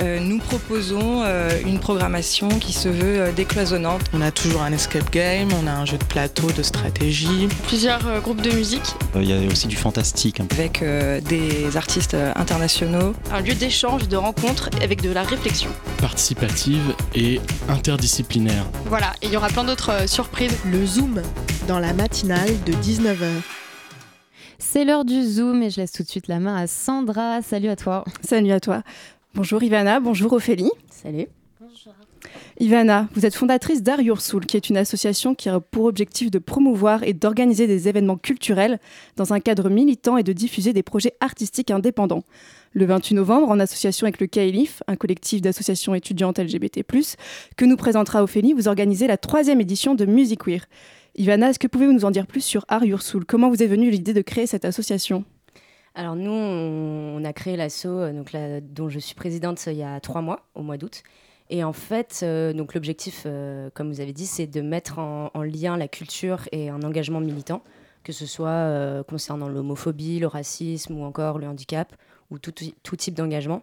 Euh, 0.00 0.20
nous 0.20 0.38
proposons 0.38 1.22
euh, 1.22 1.48
une 1.64 1.78
programmation 1.78 2.48
qui 2.48 2.72
se 2.74 2.88
veut 2.88 3.20
euh, 3.20 3.32
décloisonnante. 3.32 4.02
On 4.12 4.20
a 4.20 4.30
toujours 4.30 4.60
un 4.62 4.72
escape 4.72 5.10
game, 5.10 5.48
on 5.62 5.66
a 5.66 5.72
un 5.72 5.86
jeu 5.86 5.96
de 5.96 6.04
plateau, 6.04 6.50
de 6.52 6.62
stratégie. 6.62 7.48
Plusieurs 7.66 8.06
euh, 8.06 8.20
groupes 8.20 8.42
de 8.42 8.50
musique. 8.50 8.84
Il 9.14 9.24
y 9.24 9.32
a 9.32 9.50
aussi 9.50 9.66
du 9.68 9.76
fantastique. 9.76 10.40
hein. 10.40 10.46
Avec 10.52 10.82
euh, 10.82 11.20
des 11.22 11.76
artistes 11.78 12.12
euh, 12.14 12.32
internationaux. 12.36 13.14
Un 13.32 13.40
lieu 13.40 13.54
d'échange, 13.54 14.06
de 14.08 14.16
rencontre 14.16 14.68
avec 14.82 15.00
de 15.00 15.10
la 15.10 15.22
réflexion. 15.22 15.70
participative 15.98 16.94
et 17.14 17.40
interdisciplinaire. 17.68 18.66
Voilà, 18.86 19.12
et 19.22 19.26
il 19.28 19.32
y 19.32 19.36
aura 19.36 19.48
plein 19.48 19.64
d'autres 19.64 19.90
euh, 19.92 20.06
surprises. 20.06 20.56
Le 20.70 20.84
Zoom, 20.84 21.22
dans 21.68 21.78
la 21.78 21.94
matinale 21.94 22.50
de 22.66 22.72
19h. 22.74 23.28
C'est 24.58 24.84
l'heure 24.84 25.04
du 25.04 25.22
Zoom 25.22 25.62
et 25.62 25.70
je 25.70 25.80
laisse 25.80 25.92
tout 25.92 26.02
de 26.02 26.08
suite 26.08 26.28
la 26.28 26.38
main 26.38 26.56
à 26.56 26.66
Sandra. 26.66 27.40
Salut 27.42 27.68
à 27.68 27.76
toi. 27.76 28.04
Salut 28.26 28.52
à 28.52 28.60
toi. 28.60 28.82
Bonjour 29.36 29.62
Ivana, 29.62 30.00
bonjour 30.00 30.32
Ophélie. 30.32 30.70
Salut. 30.90 31.26
Ivana, 32.58 33.06
vous 33.12 33.26
êtes 33.26 33.34
fondatrice 33.34 33.82
d'Art 33.82 34.00
Your 34.00 34.22
Soul, 34.22 34.46
qui 34.46 34.56
est 34.56 34.70
une 34.70 34.78
association 34.78 35.34
qui 35.34 35.50
a 35.50 35.60
pour 35.60 35.84
objectif 35.84 36.30
de 36.30 36.38
promouvoir 36.38 37.02
et 37.02 37.12
d'organiser 37.12 37.66
des 37.66 37.86
événements 37.86 38.16
culturels 38.16 38.80
dans 39.16 39.34
un 39.34 39.40
cadre 39.40 39.68
militant 39.68 40.16
et 40.16 40.22
de 40.22 40.32
diffuser 40.32 40.72
des 40.72 40.82
projets 40.82 41.12
artistiques 41.20 41.70
indépendants. 41.70 42.24
Le 42.72 42.86
28 42.86 43.16
novembre, 43.16 43.50
en 43.50 43.60
association 43.60 44.06
avec 44.06 44.22
le 44.22 44.26
CAELIF, 44.26 44.82
un 44.86 44.96
collectif 44.96 45.42
d'associations 45.42 45.94
étudiantes 45.94 46.38
LGBT+, 46.38 46.82
que 47.58 47.66
nous 47.66 47.76
présentera 47.76 48.22
Ophélie, 48.22 48.54
vous 48.54 48.68
organisez 48.68 49.06
la 49.06 49.18
troisième 49.18 49.60
édition 49.60 49.94
de 49.94 50.06
Music 50.06 50.44
Queer. 50.44 50.64
Ivana, 51.14 51.50
est-ce 51.50 51.58
que 51.58 51.66
pouvez-vous 51.66 51.92
nous 51.92 52.06
en 52.06 52.10
dire 52.10 52.26
plus 52.26 52.40
sur 52.40 52.64
Art 52.68 52.86
Your 52.86 53.02
Soul? 53.02 53.26
Comment 53.26 53.50
vous 53.50 53.62
est 53.62 53.66
venue 53.66 53.90
l'idée 53.90 54.14
de 54.14 54.22
créer 54.22 54.46
cette 54.46 54.64
association? 54.64 55.26
Alors 55.98 56.14
nous, 56.14 56.30
on, 56.30 57.24
a 57.24 57.32
créé 57.32 57.56
l'asso 57.56 57.86
euh, 57.86 58.12
donc 58.12 58.30
dont 58.74 58.90
je 58.90 58.98
suis 58.98 59.14
présidente 59.14 59.64
euh, 59.66 59.72
il 59.72 59.78
y 59.78 59.82
a 59.82 59.98
trois 59.98 60.20
mois, 60.20 60.46
au 60.54 60.60
mois 60.60 60.76
d'août. 60.76 61.02
Et 61.48 61.64
en 61.64 61.72
fait, 61.72 62.20
euh, 62.22 62.52
donc 62.52 62.74
l'objectif, 62.74 63.26
comme 63.72 63.90
vous 63.90 64.00
avez 64.00 64.12
dit, 64.12 64.26
c'est 64.26 64.46
de 64.46 64.60
mettre 64.60 64.98
en, 64.98 65.30
en 65.32 65.42
lien 65.42 65.78
la 65.78 65.88
culture 65.88 66.42
et 66.52 66.68
un 66.68 66.82
engagement 66.82 67.20
militant, 67.20 67.62
que 68.04 68.12
ce 68.12 68.26
soit 68.26 69.04
concernant 69.08 69.48
l'homophobie, 69.48 70.18
le 70.18 70.26
racisme 70.26 70.98
ou 70.98 71.04
encore 71.04 71.38
le 71.38 71.46
handicap, 71.46 71.94
ou 72.30 72.38
tout, 72.38 72.52
type 72.52 73.14
d'engagement. 73.14 73.62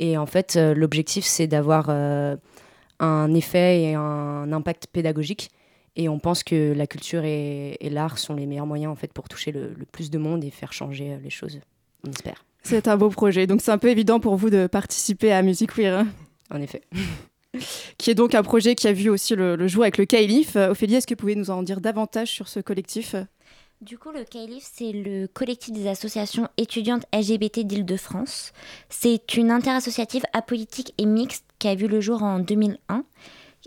Et 0.00 0.16
en 0.18 0.26
fait, 0.26 0.56
l'objectif, 0.56 1.24
c'est 1.26 1.46
d'avoir 1.46 1.90
un 1.90 3.34
effet 3.34 3.82
et 3.82 3.94
un 3.94 4.50
impact 4.52 4.86
pédagogique. 4.88 5.50
Et 5.98 6.08
on 6.08 6.18
pense 6.20 6.44
que 6.44 6.72
la 6.72 6.86
culture 6.86 7.24
et, 7.24 7.76
et 7.80 7.90
l'art 7.90 8.18
sont 8.18 8.34
les 8.34 8.46
meilleurs 8.46 8.66
moyens 8.66 8.90
en 8.92 8.94
fait 8.94 9.12
pour 9.12 9.28
toucher 9.28 9.50
le, 9.52 9.74
le 9.76 9.84
plus 9.84 10.10
de 10.10 10.16
monde 10.18 10.44
et 10.44 10.50
faire 10.50 10.72
changer 10.72 11.12
euh, 11.12 11.18
les 11.22 11.28
choses. 11.30 11.60
On 12.06 12.10
espère. 12.10 12.44
C'est 12.62 12.86
un 12.86 12.96
beau 12.96 13.10
projet, 13.10 13.46
donc 13.48 13.60
c'est 13.60 13.72
un 13.72 13.78
peu 13.78 13.88
évident 13.88 14.20
pour 14.20 14.36
vous 14.36 14.48
de 14.48 14.68
participer 14.68 15.32
à 15.32 15.42
Music 15.42 15.72
Queer. 15.74 15.98
hein 15.98 16.06
En 16.50 16.60
effet. 16.62 16.82
qui 17.98 18.10
est 18.10 18.14
donc 18.14 18.34
un 18.34 18.42
projet 18.42 18.76
qui 18.76 18.86
a 18.86 18.92
vu 18.92 19.10
aussi 19.10 19.34
le, 19.34 19.56
le 19.56 19.68
jour 19.68 19.82
avec 19.82 19.98
le 19.98 20.04
CAILIF. 20.04 20.54
Euh, 20.56 20.70
Ophélie, 20.70 20.94
est-ce 20.94 21.06
que 21.06 21.14
vous 21.14 21.18
pouvez 21.18 21.34
nous 21.34 21.50
en 21.50 21.62
dire 21.64 21.80
davantage 21.80 22.30
sur 22.30 22.46
ce 22.46 22.60
collectif? 22.60 23.16
Du 23.80 23.98
coup, 23.98 24.10
le 24.10 24.24
CAILIF, 24.24 24.64
c'est 24.72 24.92
le 24.92 25.26
collectif 25.28 25.72
des 25.72 25.88
associations 25.88 26.48
étudiantes 26.56 27.04
LGBT 27.12 27.60
d'Île-de-France. 27.60 28.52
C'est 28.88 29.34
une 29.36 29.50
interassociative 29.50 30.24
apolitique 30.32 30.94
et 30.98 31.06
mixte 31.06 31.44
qui 31.58 31.68
a 31.68 31.74
vu 31.74 31.88
le 31.88 32.00
jour 32.00 32.22
en 32.22 32.38
2001 32.38 33.04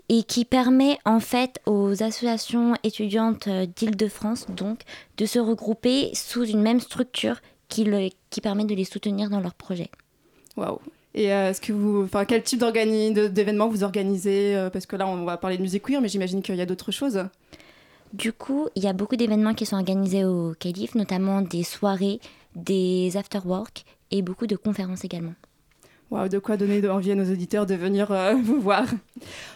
et 0.08 0.22
qui 0.24 0.44
permet 0.44 0.98
en 1.04 1.20
fait 1.20 1.60
aux 1.66 2.02
associations 2.02 2.74
étudiantes 2.82 3.46
euh, 3.48 3.66
d'Île-de-France 3.66 4.46
donc 4.50 4.80
de 5.16 5.26
se 5.26 5.38
regrouper 5.38 6.10
sous 6.14 6.44
une 6.44 6.60
même 6.60 6.80
structure 6.80 7.36
qui, 7.68 7.84
le- 7.84 8.10
qui 8.30 8.40
permet 8.40 8.64
de 8.64 8.74
les 8.74 8.84
soutenir 8.84 9.30
dans 9.30 9.40
leurs 9.40 9.54
projets. 9.54 9.90
Waouh 10.56 10.78
Et 11.14 11.32
euh, 11.32 11.50
est-ce 11.50 11.60
que 11.60 11.72
vous, 11.72 12.02
enfin, 12.04 12.24
quel 12.26 12.42
type 12.42 12.62
d'événements 12.62 13.68
vous 13.68 13.84
organisez 13.84 14.54
euh, 14.56 14.68
Parce 14.70 14.84
que 14.86 14.96
là, 14.96 15.06
on 15.06 15.24
va 15.24 15.36
parler 15.38 15.56
de 15.56 15.62
musique 15.62 15.84
queer, 15.84 16.00
mais 16.02 16.08
j'imagine 16.08 16.42
qu'il 16.42 16.56
y 16.56 16.60
a 16.60 16.66
d'autres 16.66 16.92
choses. 16.92 17.24
Du 18.12 18.34
coup, 18.34 18.68
il 18.74 18.82
y 18.84 18.88
a 18.88 18.92
beaucoup 18.92 19.16
d'événements 19.16 19.54
qui 19.54 19.64
sont 19.64 19.76
organisés 19.76 20.26
au 20.26 20.52
CAILIF, 20.58 20.94
notamment 20.94 21.40
des 21.40 21.62
soirées, 21.62 22.20
des 22.54 23.16
after-work 23.16 23.84
et 24.10 24.20
beaucoup 24.20 24.46
de 24.46 24.56
conférences 24.56 25.04
également. 25.04 25.32
De 26.12 26.38
quoi 26.38 26.58
donner 26.58 26.86
envie 26.88 27.10
à 27.10 27.14
nos 27.14 27.30
auditeurs 27.30 27.64
de 27.64 27.74
venir 27.74 28.12
euh, 28.12 28.34
vous 28.42 28.60
voir. 28.60 28.84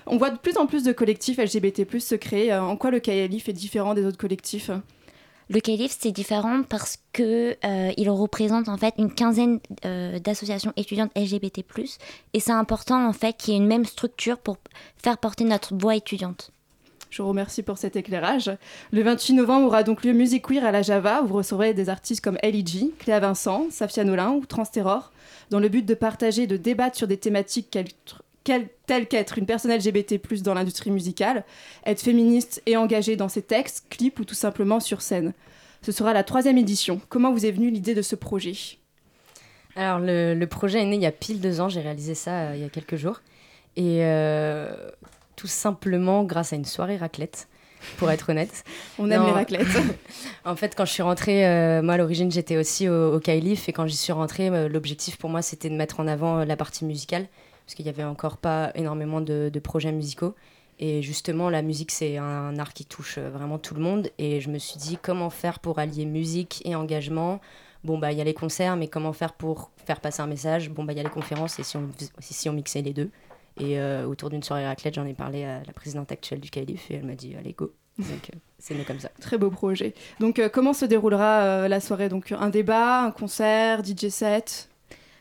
On 0.06 0.16
voit 0.16 0.30
de 0.30 0.38
plus 0.38 0.56
en 0.56 0.66
plus 0.66 0.82
de 0.84 0.92
collectifs 0.92 1.38
LGBT+ 1.38 2.00
se 2.00 2.14
créer. 2.14 2.52
Euh, 2.52 2.62
En 2.62 2.76
quoi 2.76 2.90
le 2.90 2.98
CAILIF 2.98 3.48
est 3.48 3.52
différent 3.52 3.94
des 3.94 4.04
autres 4.04 4.18
collectifs? 4.18 4.70
Le 5.48 5.60
CAILIF, 5.60 5.96
c'est 5.96 6.10
différent 6.10 6.62
parce 6.68 6.98
que 7.12 7.56
euh, 7.64 7.92
il 7.96 8.10
représente 8.10 8.68
en 8.68 8.76
fait 8.76 8.94
une 8.98 9.12
quinzaine 9.12 9.60
euh, 9.84 10.18
d'associations 10.18 10.72
étudiantes 10.76 11.12
LGBT+, 11.14 11.64
et 12.32 12.40
c'est 12.40 12.52
important 12.52 13.06
en 13.06 13.12
fait 13.12 13.36
qu'il 13.36 13.54
y 13.54 13.56
ait 13.56 13.60
une 13.60 13.68
même 13.68 13.84
structure 13.84 14.38
pour 14.38 14.56
faire 14.96 15.18
porter 15.18 15.44
notre 15.44 15.76
voix 15.76 15.94
étudiante. 15.94 16.50
Je 17.10 17.22
vous 17.22 17.28
remercie 17.28 17.62
pour 17.62 17.78
cet 17.78 17.94
éclairage. 17.94 18.50
Le 18.90 19.02
28 19.02 19.34
novembre 19.34 19.66
aura 19.68 19.84
donc 19.84 20.02
lieu 20.04 20.12
Music 20.12 20.44
Queer 20.44 20.64
à 20.64 20.72
la 20.72 20.82
Java, 20.82 21.22
où 21.22 21.28
vous 21.28 21.36
recevrez 21.36 21.74
des 21.74 21.88
artistes 21.88 22.24
comme 22.24 22.38
L.I.G., 22.42 22.90
Cléa 22.98 23.20
Vincent, 23.20 23.68
Safia 23.70 24.02
Nolin 24.02 24.32
ou 24.32 24.44
Transterror, 24.44 25.12
dans 25.50 25.60
le 25.60 25.68
but 25.68 25.84
de 25.84 25.94
partager 25.94 26.42
et 26.42 26.46
de 26.46 26.56
débattre 26.56 26.96
sur 26.96 27.06
des 27.06 27.16
thématiques 27.16 27.70
telles 27.70 29.08
qu'être 29.08 29.38
une 29.38 29.46
personne 29.46 29.72
LGBT+, 29.72 30.20
dans 30.42 30.54
l'industrie 30.54 30.90
musicale, 30.90 31.44
être 31.84 32.00
féministe 32.00 32.62
et 32.66 32.76
engagée 32.76 33.16
dans 33.16 33.28
ses 33.28 33.42
textes, 33.42 33.86
clips 33.90 34.18
ou 34.20 34.24
tout 34.24 34.34
simplement 34.34 34.80
sur 34.80 35.02
scène. 35.02 35.32
Ce 35.82 35.92
sera 35.92 36.12
la 36.12 36.24
troisième 36.24 36.58
édition. 36.58 37.00
Comment 37.08 37.32
vous 37.32 37.46
est 37.46 37.52
venue 37.52 37.70
l'idée 37.70 37.94
de 37.94 38.02
ce 38.02 38.16
projet? 38.16 38.54
Alors, 39.76 39.98
le, 39.98 40.34
le 40.34 40.46
projet 40.46 40.80
est 40.80 40.86
né 40.86 40.96
il 40.96 41.02
y 41.02 41.06
a 41.06 41.12
pile 41.12 41.40
deux 41.40 41.60
ans. 41.60 41.68
J'ai 41.68 41.80
réalisé 41.80 42.14
ça 42.14 42.48
euh, 42.48 42.56
il 42.56 42.62
y 42.62 42.64
a 42.64 42.68
quelques 42.68 42.96
jours. 42.96 43.20
Et 43.76 43.98
euh, 44.04 44.74
tout 45.36 45.46
simplement 45.46 46.24
grâce 46.24 46.52
à 46.52 46.56
une 46.56 46.64
soirée 46.64 46.96
raclette, 46.96 47.46
pour 47.98 48.10
être 48.10 48.30
honnête. 48.30 48.64
On 48.98 49.10
aime 49.10 49.24
les 49.24 49.32
raclettes. 49.32 49.66
en 50.44 50.56
fait, 50.56 50.74
quand 50.76 50.84
je 50.84 50.92
suis 50.92 51.02
rentrée, 51.02 51.46
euh, 51.46 51.82
moi 51.82 51.94
à 51.94 51.96
l'origine 51.96 52.30
j'étais 52.30 52.56
aussi 52.56 52.88
au, 52.88 53.14
au 53.14 53.20
Kailif. 53.20 53.68
Et 53.68 53.72
quand 53.72 53.86
j'y 53.86 53.96
suis 53.96 54.12
rentrée, 54.12 54.48
euh, 54.48 54.68
l'objectif 54.68 55.16
pour 55.16 55.30
moi 55.30 55.42
c'était 55.42 55.70
de 55.70 55.74
mettre 55.74 56.00
en 56.00 56.06
avant 56.06 56.38
euh, 56.38 56.44
la 56.44 56.56
partie 56.56 56.84
musicale. 56.84 57.26
Parce 57.64 57.74
qu'il 57.74 57.84
n'y 57.84 57.90
avait 57.90 58.04
encore 58.04 58.36
pas 58.36 58.70
énormément 58.74 59.20
de, 59.20 59.50
de 59.52 59.58
projets 59.58 59.90
musicaux. 59.90 60.34
Et 60.78 61.02
justement, 61.02 61.50
la 61.50 61.62
musique, 61.62 61.90
c'est 61.90 62.18
un 62.18 62.56
art 62.58 62.72
qui 62.74 62.84
touche 62.84 63.18
vraiment 63.18 63.58
tout 63.58 63.74
le 63.74 63.80
monde. 63.80 64.10
Et 64.18 64.40
je 64.40 64.50
me 64.50 64.58
suis 64.58 64.78
dit, 64.78 64.98
comment 65.02 65.30
faire 65.30 65.58
pour 65.58 65.78
allier 65.78 66.04
musique 66.04 66.62
et 66.64 66.76
engagement? 66.76 67.40
Bon, 67.82 67.98
bah, 67.98 68.12
il 68.12 68.18
y 68.18 68.20
a 68.20 68.24
les 68.24 68.34
concerts, 68.34 68.76
mais 68.76 68.88
comment 68.88 69.12
faire 69.12 69.32
pour 69.32 69.70
faire 69.84 70.00
passer 70.00 70.20
un 70.20 70.26
message? 70.26 70.70
Bon, 70.70 70.84
bah, 70.84 70.92
il 70.92 70.96
y 70.96 71.00
a 71.00 71.02
les 71.02 71.08
conférences 71.08 71.58
et 71.58 71.62
si 71.62 71.76
on, 71.76 71.88
si 72.20 72.48
on 72.48 72.52
mixait 72.52 72.82
les 72.82 72.92
deux. 72.92 73.10
Et 73.58 73.78
euh, 73.78 74.06
autour 74.06 74.30
d'une 74.30 74.42
soirée 74.42 74.66
raclette, 74.66 74.94
j'en 74.94 75.06
ai 75.06 75.14
parlé 75.14 75.44
à 75.44 75.62
la 75.64 75.72
présidente 75.72 76.12
actuelle 76.12 76.40
du 76.40 76.50
CAILIF 76.50 76.90
et 76.90 76.94
elle 76.94 77.04
m'a 77.04 77.14
dit, 77.14 77.34
allez, 77.38 77.52
go. 77.52 77.72
Donc, 77.98 78.08
euh, 78.08 78.38
c'est 78.58 78.74
né 78.74 78.84
comme 78.84 79.00
ça. 79.00 79.08
Très 79.20 79.38
beau 79.38 79.50
projet. 79.50 79.94
Donc, 80.20 80.38
euh, 80.38 80.48
comment 80.48 80.72
se 80.72 80.84
déroulera 80.84 81.40
euh, 81.40 81.68
la 81.68 81.80
soirée? 81.80 82.08
Donc, 82.08 82.32
un 82.32 82.50
débat, 82.50 83.04
un 83.04 83.10
concert, 83.10 83.82
DJ 83.84 84.08
set? 84.08 84.68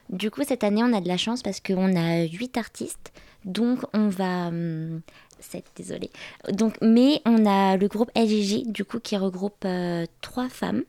Du 0.09 0.29
coup, 0.29 0.43
cette 0.43 0.63
année, 0.63 0.83
on 0.83 0.93
a 0.93 1.01
de 1.01 1.07
la 1.07 1.17
chance 1.17 1.41
parce 1.41 1.59
qu'on 1.61 1.95
a 1.95 2.23
huit 2.23 2.57
artistes. 2.57 3.13
Donc, 3.45 3.79
on 3.93 4.09
va. 4.09 4.47
hum, 4.47 5.01
sept, 5.39 5.65
désolé. 5.75 6.09
Donc, 6.51 6.75
mais 6.81 7.21
on 7.25 7.45
a 7.45 7.77
le 7.77 7.87
groupe 7.87 8.11
LGG, 8.15 8.71
du 8.71 8.85
coup, 8.85 8.99
qui 8.99 9.17
regroupe 9.17 9.63
euh, 9.65 10.05
trois 10.21 10.49
femmes. 10.49 10.83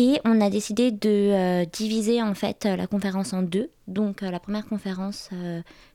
Et 0.00 0.20
on 0.24 0.40
a 0.40 0.48
décidé 0.48 0.92
de 0.92 1.08
euh, 1.08 1.64
diviser 1.64 2.22
en 2.22 2.32
fait 2.32 2.66
euh, 2.66 2.76
la 2.76 2.86
conférence 2.86 3.32
en 3.32 3.42
deux. 3.42 3.68
Donc 3.88 4.22
euh, 4.22 4.30
la 4.30 4.38
première 4.38 4.64
conférence 4.64 5.30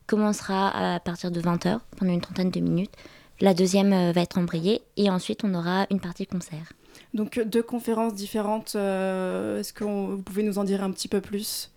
commencera 0.08 0.96
à 0.96 1.00
partir 1.00 1.32
de 1.32 1.40
20h 1.40 1.80
pendant 1.96 2.12
une 2.12 2.20
trentaine 2.20 2.52
de 2.52 2.60
minutes. 2.60 2.92
La 3.40 3.54
deuxième 3.54 4.12
va 4.12 4.22
être 4.22 4.38
embrayée 4.38 4.82
et 4.98 5.10
ensuite 5.10 5.46
on 5.46 5.54
aura 5.54 5.88
une 5.90 6.02
partie 6.02 6.28
concert. 6.28 6.74
Donc 7.14 7.40
deux 7.46 7.64
conférences 7.64 8.14
différentes. 8.14 8.76
Est-ce 8.76 9.72
que 9.72 9.86
vous 9.86 10.22
pouvez 10.22 10.44
nous 10.44 10.58
en 10.58 10.66
dire 10.66 10.84
un 10.84 10.92
petit 10.92 11.08
peu 11.08 11.22
plus? 11.22 11.72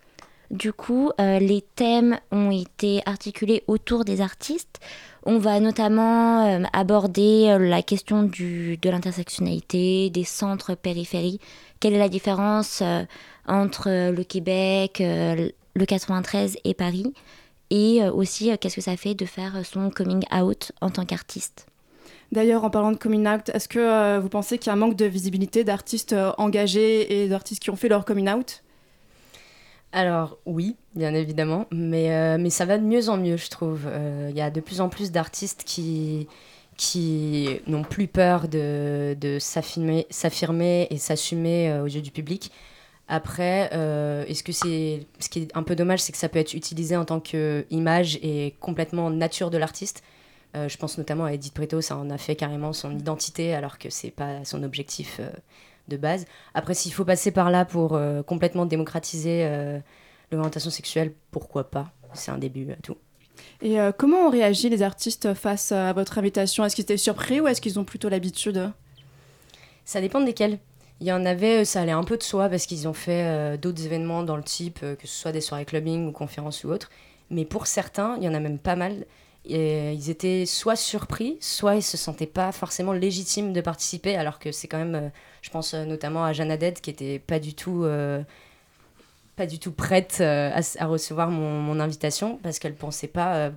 Du 0.50 0.72
coup, 0.72 1.10
euh, 1.20 1.38
les 1.38 1.62
thèmes 1.74 2.18
ont 2.30 2.50
été 2.50 3.02
articulés 3.04 3.64
autour 3.66 4.04
des 4.04 4.20
artistes. 4.20 4.78
On 5.24 5.38
va 5.38 5.58
notamment 5.58 6.46
euh, 6.46 6.62
aborder 6.72 7.48
euh, 7.48 7.58
la 7.58 7.82
question 7.82 8.22
de 8.22 8.88
l'intersectionnalité, 8.88 10.10
des 10.10 10.24
centres 10.24 10.74
périphéries. 10.74 11.40
Quelle 11.80 11.94
est 11.94 11.98
la 11.98 12.08
différence 12.08 12.82
entre 13.46 14.10
le 14.10 14.24
Québec, 14.24 15.00
le 15.00 15.84
93 15.84 16.56
et 16.64 16.72
Paris? 16.72 17.12
Et 17.68 18.02
aussi, 18.08 18.50
qu'est-ce 18.58 18.76
que 18.76 18.80
ça 18.80 18.96
fait 18.96 19.14
de 19.14 19.26
faire 19.26 19.60
son 19.66 19.90
coming 19.90 20.24
out 20.34 20.72
en 20.80 20.88
tant 20.88 21.04
qu'artiste? 21.04 21.66
D'ailleurs, 22.32 22.64
en 22.64 22.70
parlant 22.70 22.92
de 22.92 22.96
coming 22.96 23.28
out, 23.28 23.50
est-ce 23.52 23.68
que 23.68 24.18
vous 24.18 24.28
pensez 24.30 24.56
qu'il 24.56 24.68
y 24.68 24.70
a 24.70 24.72
un 24.72 24.76
manque 24.76 24.96
de 24.96 25.04
visibilité 25.04 25.64
d'artistes 25.64 26.16
engagés 26.38 27.22
et 27.22 27.28
d'artistes 27.28 27.62
qui 27.62 27.68
ont 27.68 27.76
fait 27.76 27.88
leur 27.90 28.06
coming 28.06 28.30
out? 28.30 28.62
Alors 29.96 30.36
oui, 30.44 30.76
bien 30.94 31.14
évidemment, 31.14 31.64
mais, 31.72 32.12
euh, 32.12 32.36
mais 32.38 32.50
ça 32.50 32.66
va 32.66 32.76
de 32.76 32.84
mieux 32.84 33.08
en 33.08 33.16
mieux, 33.16 33.38
je 33.38 33.48
trouve. 33.48 33.86
Euh, 33.86 34.28
Il 34.30 34.36
y 34.36 34.42
a 34.42 34.50
de 34.50 34.60
plus 34.60 34.82
en 34.82 34.90
plus 34.90 35.10
d'artistes 35.10 35.62
qui, 35.64 36.28
qui 36.76 37.48
n'ont 37.66 37.82
plus 37.82 38.06
peur 38.06 38.46
de, 38.46 39.16
de 39.18 39.38
s'affirmer, 39.38 40.06
et 40.90 40.98
s'assumer 40.98 41.70
euh, 41.70 41.82
aux 41.82 41.86
yeux 41.86 42.02
du 42.02 42.10
public. 42.10 42.52
Après, 43.08 43.70
est-ce 44.28 44.42
que 44.42 44.52
c'est 44.52 45.06
ce 45.18 45.30
qui 45.30 45.42
est 45.42 45.56
un 45.56 45.62
peu 45.62 45.74
dommage, 45.74 46.00
c'est 46.00 46.12
que 46.12 46.18
ça 46.18 46.28
peut 46.28 46.40
être 46.40 46.52
utilisé 46.52 46.94
en 46.94 47.06
tant 47.06 47.20
qu'image 47.20 48.18
et 48.20 48.54
complètement 48.60 49.08
nature 49.10 49.48
de 49.48 49.56
l'artiste. 49.56 50.02
Je 50.54 50.76
pense 50.76 50.98
notamment 50.98 51.24
à 51.24 51.32
Edith 51.32 51.54
Preto, 51.54 51.80
ça 51.80 51.96
en 51.96 52.10
a 52.10 52.18
fait 52.18 52.34
carrément 52.34 52.72
son 52.72 52.90
identité, 52.98 53.54
alors 53.54 53.78
que 53.78 53.90
c'est 53.90 54.10
pas 54.10 54.44
son 54.44 54.64
objectif 54.64 55.20
de 55.88 55.96
base. 55.96 56.26
Après, 56.54 56.74
s'il 56.74 56.92
faut 56.92 57.04
passer 57.04 57.30
par 57.30 57.50
là 57.50 57.64
pour 57.64 57.94
euh, 57.94 58.22
complètement 58.22 58.66
démocratiser 58.66 59.44
euh, 59.44 59.78
l'orientation 60.30 60.70
sexuelle, 60.70 61.12
pourquoi 61.30 61.70
pas? 61.70 61.92
C'est 62.14 62.30
un 62.30 62.38
début 62.38 62.70
à 62.72 62.76
tout. 62.76 62.96
Et 63.60 63.80
euh, 63.80 63.92
comment 63.92 64.26
ont 64.26 64.30
réagi 64.30 64.68
les 64.68 64.82
artistes 64.82 65.34
face 65.34 65.72
à 65.72 65.92
votre 65.92 66.18
invitation? 66.18 66.64
Est-ce 66.64 66.74
qu'ils 66.74 66.84
étaient 66.84 66.96
surpris 66.96 67.40
ou 67.40 67.48
est-ce 67.48 67.60
qu'ils 67.60 67.78
ont 67.78 67.84
plutôt 67.84 68.08
l'habitude? 68.08 68.72
Ça 69.84 70.00
dépend 70.00 70.20
desquels. 70.20 70.58
Il 71.00 71.06
y 71.06 71.12
en 71.12 71.26
avait, 71.26 71.60
euh, 71.60 71.64
ça 71.64 71.82
allait 71.82 71.92
un 71.92 72.04
peu 72.04 72.16
de 72.16 72.22
soi 72.22 72.48
parce 72.48 72.66
qu'ils 72.66 72.88
ont 72.88 72.94
fait 72.94 73.24
euh, 73.24 73.56
d'autres 73.56 73.84
événements 73.84 74.22
dans 74.22 74.36
le 74.36 74.42
type, 74.42 74.80
euh, 74.82 74.96
que 74.96 75.06
ce 75.06 75.14
soit 75.14 75.32
des 75.32 75.42
soirées 75.42 75.66
clubbing 75.66 76.08
ou 76.08 76.12
conférences 76.12 76.64
ou 76.64 76.70
autres. 76.70 76.90
Mais 77.30 77.44
pour 77.44 77.66
certains, 77.66 78.16
il 78.16 78.24
y 78.24 78.28
en 78.28 78.34
a 78.34 78.40
même 78.40 78.58
pas 78.58 78.76
mal. 78.76 79.04
Et 79.48 79.92
ils 79.92 80.10
étaient 80.10 80.44
soit 80.46 80.76
surpris, 80.76 81.38
soit 81.40 81.76
ils 81.76 81.82
se 81.82 81.96
sentaient 81.96 82.26
pas 82.26 82.52
forcément 82.52 82.92
légitimes 82.92 83.52
de 83.52 83.60
participer, 83.60 84.16
alors 84.16 84.38
que 84.38 84.52
c'est 84.52 84.68
quand 84.68 84.78
même, 84.78 84.94
euh, 84.94 85.08
je 85.42 85.50
pense 85.50 85.74
euh, 85.74 85.84
notamment 85.84 86.24
à 86.24 86.32
Jeanne 86.32 86.50
Haddad 86.50 86.80
qui 86.80 86.90
était 86.90 87.18
pas 87.18 87.38
du 87.38 87.54
tout, 87.54 87.84
euh, 87.84 88.22
pas 89.36 89.46
du 89.46 89.58
tout 89.58 89.72
prête 89.72 90.18
euh, 90.20 90.50
à, 90.78 90.86
recevoir 90.86 91.30
mon, 91.30 91.78
invitation 91.78 92.38
parce 92.42 92.58
qu'elle 92.58 92.74
pensait 92.74 93.06
pas 93.06 93.36
euh, 93.36 93.50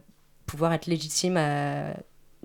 pouvoir 0.46 0.74
être 0.74 0.88
légitime 0.88 1.38
à- 1.38 1.94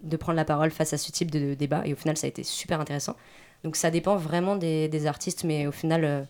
de 0.03 0.17
prendre 0.17 0.37
la 0.37 0.45
parole 0.45 0.71
face 0.71 0.93
à 0.93 0.99
ce 0.99 1.11
type 1.11 1.31
de 1.31 1.55
débat. 1.55 1.83
Et 1.87 1.93
au 1.93 1.97
final, 1.97 2.17
ça 2.17 2.27
a 2.27 2.29
été 2.29 2.45
super 2.45 2.81
intéressant. 2.81 3.17
Donc 3.65 3.77
ça 3.77 3.91
dépend 3.91 4.17
vraiment 4.17 4.57
des, 4.57 5.07
artistes, 5.07 5.45
mais 5.45 5.67
au 5.67 5.73
final, 5.73 6.05
euh, 6.05 6.23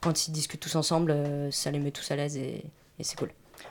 quand 0.00 0.28
ils 0.28 0.32
discutent 0.32 0.60
tous 0.60 0.76
ensemble, 0.76 1.10
euh, 1.10 1.50
ça 1.50 1.70
les 1.70 1.80
met 1.80 1.90
tous 1.90 2.10
à 2.10 2.16
l'aise 2.16 2.36
et 2.36 2.64
c'est 3.00 3.18
cool. 3.18 3.30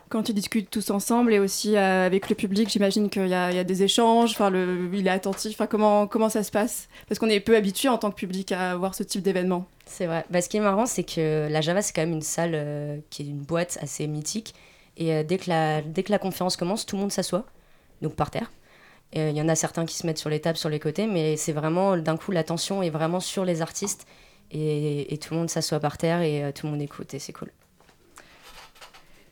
Quand 0.10 0.30
ils 0.30 0.34
discutent 0.34 0.70
tous 0.70 0.90
ensemble 0.90 1.34
et 1.34 1.40
aussi 1.40 1.76
euh, 1.76 2.06
avec 2.06 2.30
le 2.30 2.36
public, 2.36 2.70
j'imagine 2.70 3.10
qu'il 3.10 3.28
y, 3.28 3.34
a 3.34 3.64
des 3.64 3.84
échanges, 3.84 4.32
enfin, 4.32 4.50
le, 4.50 4.90
il 4.94 5.06
est 5.06 5.10
attentif. 5.10 5.54
Enfin, 5.54 5.68
comment, 5.68 6.08
comment 6.08 6.30
ça 6.30 6.44
se 6.44 6.52
passe? 6.52 6.88
Parce 7.10 7.20
qu'on 7.20 7.28
est 7.28 7.42
peu 7.42 7.58
habitué 7.58 7.90
en 7.90 7.98
tant 7.98 8.10
que 8.10 8.16
public 8.16 8.54
à 8.54 8.78
voir 8.78 8.96
ce 8.96 9.04
type 9.04 9.22
d'événement. 9.22 9.66
C'est 9.86 10.06
vrai. 10.06 10.26
Bah, 10.30 10.42
ce 10.42 10.48
qui 10.48 10.58
est 10.58 10.62
marrant, 10.62 10.86
c'est 10.86 11.04
que 11.04 11.50
la 11.50 11.60
Java, 11.60 11.82
c'est 11.82 11.94
quand 11.94 12.04
même 12.04 12.14
une 12.14 12.22
salle 12.22 12.54
euh, 12.54 13.00
qui 13.10 13.24
est 13.24 13.26
une 13.26 13.42
boîte 13.42 13.78
assez 13.82 14.08
mythique. 14.08 14.56
Et 14.96 15.14
euh, 15.14 15.24
dès, 15.24 15.38
que 15.38 15.50
la, 15.50 16.20
conférence 16.20 16.56
commence, 16.56 16.86
tout 16.86 16.96
le 16.96 17.02
monde 17.02 17.12
s'assoit, 17.12 17.46
donc 18.02 18.16
par 18.16 18.32
terre. 18.32 18.52
Il 19.14 19.32
y 19.32 19.42
en 19.42 19.48
a 19.48 19.56
certains 19.56 19.86
qui 19.86 19.96
se 19.96 20.06
mettent 20.06 20.18
sur 20.18 20.30
les 20.30 20.42
tables, 20.42 20.58
sur 20.58 20.70
les 20.70 20.80
côtés, 20.80 21.08
mais 21.08 21.38
c'est 21.38 21.54
vraiment, 21.54 21.98
d'un 21.98 22.18
coup, 22.18 22.32
l'attention 22.32 22.84
est 22.84 22.90
vraiment 22.90 23.22
sur 23.22 23.46
les 23.46 23.62
artistes. 23.62 24.06
Et, 24.52 25.14
et 25.14 25.18
tout 25.18 25.34
le 25.34 25.40
monde 25.40 25.50
s'assoit 25.50 25.80
par 25.80 25.98
terre 25.98 26.22
et 26.22 26.52
tout 26.54 26.66
le 26.66 26.74
monde 26.74 26.82
écoute, 26.82 27.14
et 27.14 27.20
c'est 27.20 27.34
cool. 27.34 27.52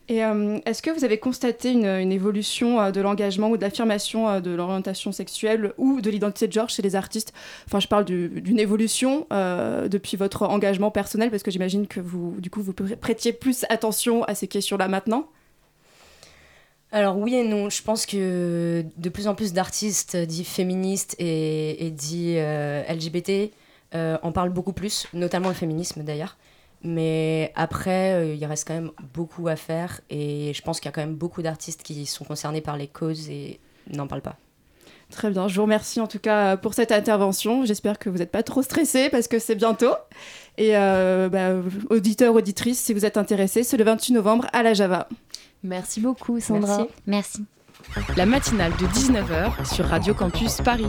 Et 0.08 0.24
euh, 0.24 0.58
est-ce 0.66 0.82
que 0.82 0.90
vous 0.90 1.04
avez 1.04 1.18
constaté 1.18 1.72
une, 1.72 2.12
évolution 2.12 2.80
euh, 2.80 2.90
de 2.92 3.00
l'engagement 3.00 3.50
ou 3.50 3.56
de 3.56 3.62
l'affirmation 3.62 4.28
euh, 4.28 4.40
de 4.40 4.52
l'orientation 4.52 5.10
sexuelle 5.10 5.72
ou 5.78 6.00
de 6.00 6.10
l'identité 6.10 6.46
de 6.46 6.52
genre 6.52 6.68
chez 6.68 6.82
les 6.82 6.94
artistes? 6.94 7.32
Enfin, 7.66 7.80
je 7.80 7.88
parle 7.88 8.04
du- 8.04 8.40
d'une 8.40 8.60
évolution 8.60 9.26
depuis 9.30 10.16
votre 10.16 10.42
engagement 10.42 10.90
personnel, 10.90 11.30
parce 11.30 11.42
que 11.42 11.50
j'imagine 11.50 11.86
que 11.88 11.98
vous, 12.00 12.36
du 12.38 12.50
coup, 12.50 12.62
vous 12.62 12.72
prê- 12.72 12.96
prêtiez 12.96 13.32
plus 13.32 13.64
attention 13.68 14.22
à 14.24 14.34
ces 14.34 14.46
questions-là 14.46 14.86
maintenant. 14.88 15.28
Alors 16.92 17.18
oui 17.18 17.34
et 17.34 17.42
non, 17.42 17.68
je 17.68 17.82
pense 17.82 18.06
que 18.06 18.84
de 18.96 19.08
plus 19.08 19.26
en 19.26 19.34
plus 19.34 19.52
d'artistes 19.52 20.16
dits 20.16 20.44
féministes 20.44 21.16
et, 21.18 21.84
et 21.84 21.90
dits 21.90 22.36
LGBT 22.36 23.50
en 23.92 24.30
parlent 24.32 24.50
beaucoup 24.50 24.72
plus, 24.72 25.08
notamment 25.12 25.48
le 25.48 25.54
féminisme 25.54 26.02
d'ailleurs. 26.04 26.36
Mais 26.86 27.52
après, 27.56 28.12
euh, 28.12 28.34
il 28.34 28.44
reste 28.46 28.66
quand 28.66 28.74
même 28.74 28.92
beaucoup 29.12 29.48
à 29.48 29.56
faire 29.56 30.00
et 30.08 30.52
je 30.54 30.62
pense 30.62 30.78
qu'il 30.78 30.86
y 30.86 30.88
a 30.90 30.92
quand 30.92 31.00
même 31.00 31.16
beaucoup 31.16 31.42
d'artistes 31.42 31.82
qui 31.82 32.06
sont 32.06 32.24
concernés 32.24 32.60
par 32.60 32.76
les 32.76 32.86
causes 32.86 33.28
et 33.28 33.58
n'en 33.92 34.06
parlent 34.06 34.22
pas. 34.22 34.36
Très 35.10 35.30
bien, 35.30 35.46
je 35.48 35.56
vous 35.56 35.62
remercie 35.62 36.00
en 36.00 36.06
tout 36.06 36.18
cas 36.18 36.56
pour 36.56 36.74
cette 36.74 36.92
intervention. 36.92 37.64
J'espère 37.64 37.98
que 37.98 38.08
vous 38.08 38.18
n'êtes 38.18 38.30
pas 38.30 38.42
trop 38.42 38.62
stressés 38.62 39.08
parce 39.08 39.26
que 39.28 39.38
c'est 39.38 39.54
bientôt. 39.54 39.94
Et 40.58 40.76
euh, 40.76 41.28
bah, 41.28 41.54
auditeurs, 41.90 42.34
auditrices, 42.34 42.80
si 42.80 42.94
vous 42.94 43.04
êtes 43.04 43.16
intéressés, 43.16 43.62
c'est 43.62 43.76
le 43.76 43.84
28 43.84 44.14
novembre 44.14 44.46
à 44.52 44.62
la 44.62 44.74
Java. 44.74 45.08
Merci 45.62 46.00
beaucoup, 46.00 46.38
Sandra. 46.40 46.86
Merci. 47.06 47.44
La 48.16 48.26
matinale 48.26 48.72
de 48.72 48.86
19h 48.86 49.74
sur 49.74 49.86
Radio 49.86 50.14
Campus 50.14 50.56
Paris. 50.64 50.86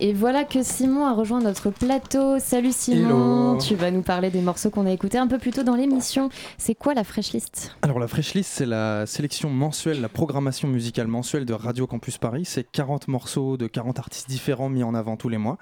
Et 0.00 0.12
voilà 0.12 0.44
que 0.44 0.62
Simon 0.62 1.06
a 1.06 1.12
rejoint 1.12 1.40
notre 1.40 1.70
plateau. 1.70 2.38
Salut 2.38 2.70
Simon, 2.70 3.54
Hello. 3.54 3.58
tu 3.60 3.74
vas 3.74 3.90
nous 3.90 4.02
parler 4.02 4.30
des 4.30 4.40
morceaux 4.40 4.70
qu'on 4.70 4.86
a 4.86 4.92
écoutés 4.92 5.18
un 5.18 5.26
peu 5.26 5.38
plus 5.38 5.50
tôt 5.50 5.64
dans 5.64 5.74
l'émission. 5.74 6.28
C'est 6.56 6.76
quoi 6.76 6.94
la 6.94 7.02
fresh 7.02 7.32
list? 7.32 7.74
Alors 7.82 7.98
la 7.98 8.06
Fresh 8.06 8.34
List, 8.34 8.48
c'est 8.54 8.66
la 8.66 9.06
sélection 9.06 9.50
mensuelle, 9.50 10.00
la 10.00 10.08
programmation 10.08 10.68
musicale 10.68 11.08
mensuelle 11.08 11.44
de 11.44 11.52
Radio 11.52 11.88
Campus 11.88 12.16
Paris. 12.16 12.44
C'est 12.44 12.62
40 12.70 13.08
morceaux 13.08 13.56
de 13.56 13.66
40 13.66 13.98
artistes 13.98 14.28
différents 14.30 14.68
mis 14.68 14.84
en 14.84 14.94
avant 14.94 15.16
tous 15.16 15.28
les 15.28 15.38
mois, 15.38 15.58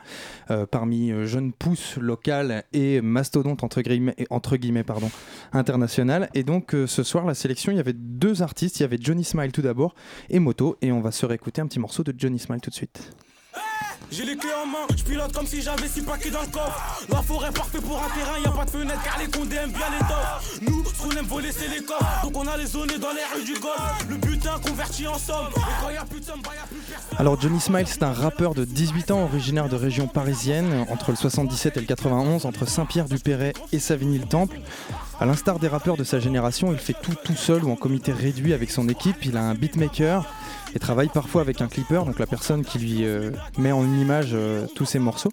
euh, 0.51 0.67
parmi 0.67 1.13
euh, 1.13 1.25
jeunes 1.25 1.53
pousses 1.55 1.97
locales 1.97 2.65
et 2.75 3.01
mastodontes 3.01 3.65
entre 3.65 3.81
guillemets, 3.81 4.15
et- 4.19 4.27
entre 4.29 4.59
guillemets 4.59 4.85
pardon, 4.85 5.11
internationales. 5.55 6.29
Et 6.35 6.43
donc 6.43 6.75
euh, 6.75 6.87
ce 6.87 7.03
soir, 7.03 7.25
la 7.25 7.35
sélection, 7.35 7.73
il 7.73 7.77
y 7.77 7.81
avait 7.81 7.95
deux 7.95 8.43
artistes. 8.43 8.81
Il 8.81 8.83
y 8.83 8.85
avait 8.85 8.99
Johnny 9.01 9.25
Smile 9.25 9.53
tout 9.53 9.63
d'abord 9.63 9.95
et 10.29 10.41
Moto. 10.41 10.77
Et 10.83 10.93
on 10.93 11.01
va 11.01 11.11
se 11.11 11.25
réécouter 11.25 11.63
un 11.63 11.67
petit 11.67 11.79
morceau 11.81 12.03
de 12.03 12.13
Johnny 12.17 12.39
Smile 12.39 12.61
tout 12.61 12.69
de 12.71 12.75
suite. 12.75 13.13
J'ai 14.11 14.25
les 14.25 14.37
clés 14.37 14.51
en 14.63 14.67
main, 14.67 14.87
je 14.97 15.03
pilote 15.03 15.33
comme 15.33 15.47
si 15.47 15.61
j'avais 15.61 15.89
six 15.89 16.03
paquets 16.03 16.31
dans 16.31 16.43
le 16.43 16.47
coffre. 16.47 17.05
La 17.09 17.23
forêt 17.23 17.51
parfait 17.51 17.81
pour 17.81 17.99
un 17.99 18.09
terrain, 18.11 18.39
y 18.39 18.57
pas 18.57 18.65
de 18.65 18.71
fenêtre 18.71 19.03
car 19.03 19.19
les 19.19 19.27
condés 19.27 19.57
aiment 19.57 19.73
bien 19.73 19.87
les 19.91 20.07
toffes. 20.07 20.61
Nous, 20.63 20.85
ce 20.85 21.03
qu'on 21.03 21.11
aime 21.11 21.27
voler, 21.27 21.51
c'est 21.51 21.69
les 21.69 21.83
coffres. 21.83 22.23
Donc 22.23 22.37
on 22.37 22.47
a 22.47 22.57
les 22.57 22.67
zones 22.67 22.89
dans 23.01 23.13
les 23.13 23.25
rues 23.35 23.45
du 23.45 23.59
golf. 23.59 24.07
Le 24.09 24.17
butin 24.17 24.61
converti 24.65 25.09
en 25.09 25.19
somme. 25.19 25.49
Et 25.57 25.61
quand 25.83 25.91
y 25.91 25.97
a 25.97 26.05
plus 26.05 26.21
de 26.21 26.25
somme, 26.25 26.41
bah 26.43 26.51
y 26.55 26.59
a 26.59 26.67
plus. 26.67 27.19
Alors 27.19 27.41
Johnny 27.41 27.61
Smile, 27.61 27.87
c'est 27.89 28.05
un 28.05 28.13
rappeur 28.13 28.55
de 28.55 28.65
18 28.65 29.11
ans 29.11 29.25
originaire 29.25 29.69
de 29.69 29.77
région 29.77 30.07
parisienne, 30.07 30.87
entre 30.89 31.11
le 31.11 31.17
77 31.17 31.77
et 31.77 31.81
le 31.81 31.87
91, 31.87 32.47
entre 32.47 32.69
Saint-Pierre-du-Perret 32.69 33.55
et 33.73 33.81
Savigny-le-Temple. 33.81 34.61
À 35.19 35.25
l'instar 35.25 35.59
des 35.59 35.69
rappeurs 35.69 35.97
de 35.97 36.05
sa 36.05 36.21
génération, 36.21 36.73
il 36.73 36.79
fait 36.79 36.93
tout 36.93 37.15
tout 37.15 37.37
seul 37.37 37.65
ou 37.65 37.71
en 37.71 37.77
comité 37.77 38.13
réduit 38.13 38.53
avec 38.53 38.71
son 38.71 38.87
équipe. 38.87 39.25
Il 39.25 39.39
a 39.39 39.43
un 39.43 39.55
beatmaker 39.55 40.31
et 40.75 40.79
travaille 40.79 41.09
parfois 41.09 41.41
avec 41.41 41.63
un 41.63 41.69
clipper, 41.69 42.05
donc 42.05 42.19
la 42.19 42.27
personne 42.27 42.63
qui 42.63 42.79
lui 42.79 43.05
euh, 43.07 43.31
met 43.57 43.73
en 43.73 43.83
image 43.85 44.33
euh, 44.35 44.67
tous 44.75 44.85
ses 44.85 44.99
morceaux. 44.99 45.33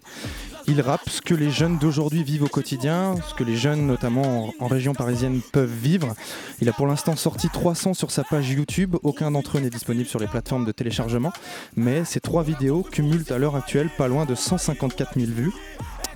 Il 0.66 0.80
rappe 0.80 1.10
ce 1.10 1.20
que 1.20 1.34
les 1.34 1.50
jeunes 1.50 1.76
d'aujourd'hui 1.76 2.24
vivent 2.24 2.44
au 2.44 2.48
quotidien, 2.48 3.16
ce 3.28 3.34
que 3.34 3.44
les 3.44 3.56
jeunes, 3.56 3.86
notamment 3.86 4.46
en, 4.46 4.64
en 4.64 4.66
région 4.68 4.94
parisienne, 4.94 5.42
peuvent 5.52 5.70
vivre. 5.70 6.14
Il 6.62 6.68
a 6.70 6.72
pour 6.72 6.86
l'instant 6.86 7.14
sorti 7.14 7.50
300 7.50 7.92
sur 7.92 8.10
sa 8.10 8.24
page 8.24 8.48
YouTube. 8.48 8.96
Aucun 9.02 9.32
d'entre 9.32 9.58
eux 9.58 9.60
n'est 9.60 9.68
disponible 9.68 10.08
sur 10.08 10.18
les 10.18 10.28
plateformes 10.28 10.64
de 10.64 10.72
téléchargement. 10.72 11.34
Mais 11.76 12.06
ces 12.06 12.20
trois 12.20 12.42
vidéos 12.42 12.82
cumulent 12.90 13.26
à 13.28 13.36
l'heure 13.36 13.56
actuelle 13.56 13.90
pas 13.98 14.08
loin 14.08 14.24
de 14.24 14.34
154 14.34 15.20
000 15.20 15.30
vues. 15.30 15.52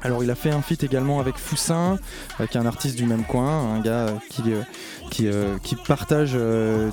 Alors 0.03 0.23
il 0.23 0.31
a 0.31 0.35
fait 0.35 0.51
un 0.51 0.63
feat 0.63 0.85
également 0.85 1.21
avec 1.21 1.37
Foussin, 1.37 1.99
qui 2.37 2.57
est 2.57 2.61
un 2.61 2.67
artiste 2.67 2.97
du 2.97 3.05
même 3.05 3.25
coin, 3.25 3.75
un 3.75 3.81
gars 3.81 4.09
euh, 4.09 4.11
qui, 4.31 4.43
euh, 4.47 4.63
qui, 5.11 5.27
euh, 5.27 5.59
qui 5.63 5.75
partage 5.75 6.37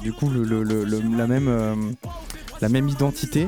du 0.02 0.14
coup 0.14 0.32
la, 0.32 1.28
même, 1.28 1.96
la 2.62 2.70
même 2.70 2.90
identité. 2.90 3.48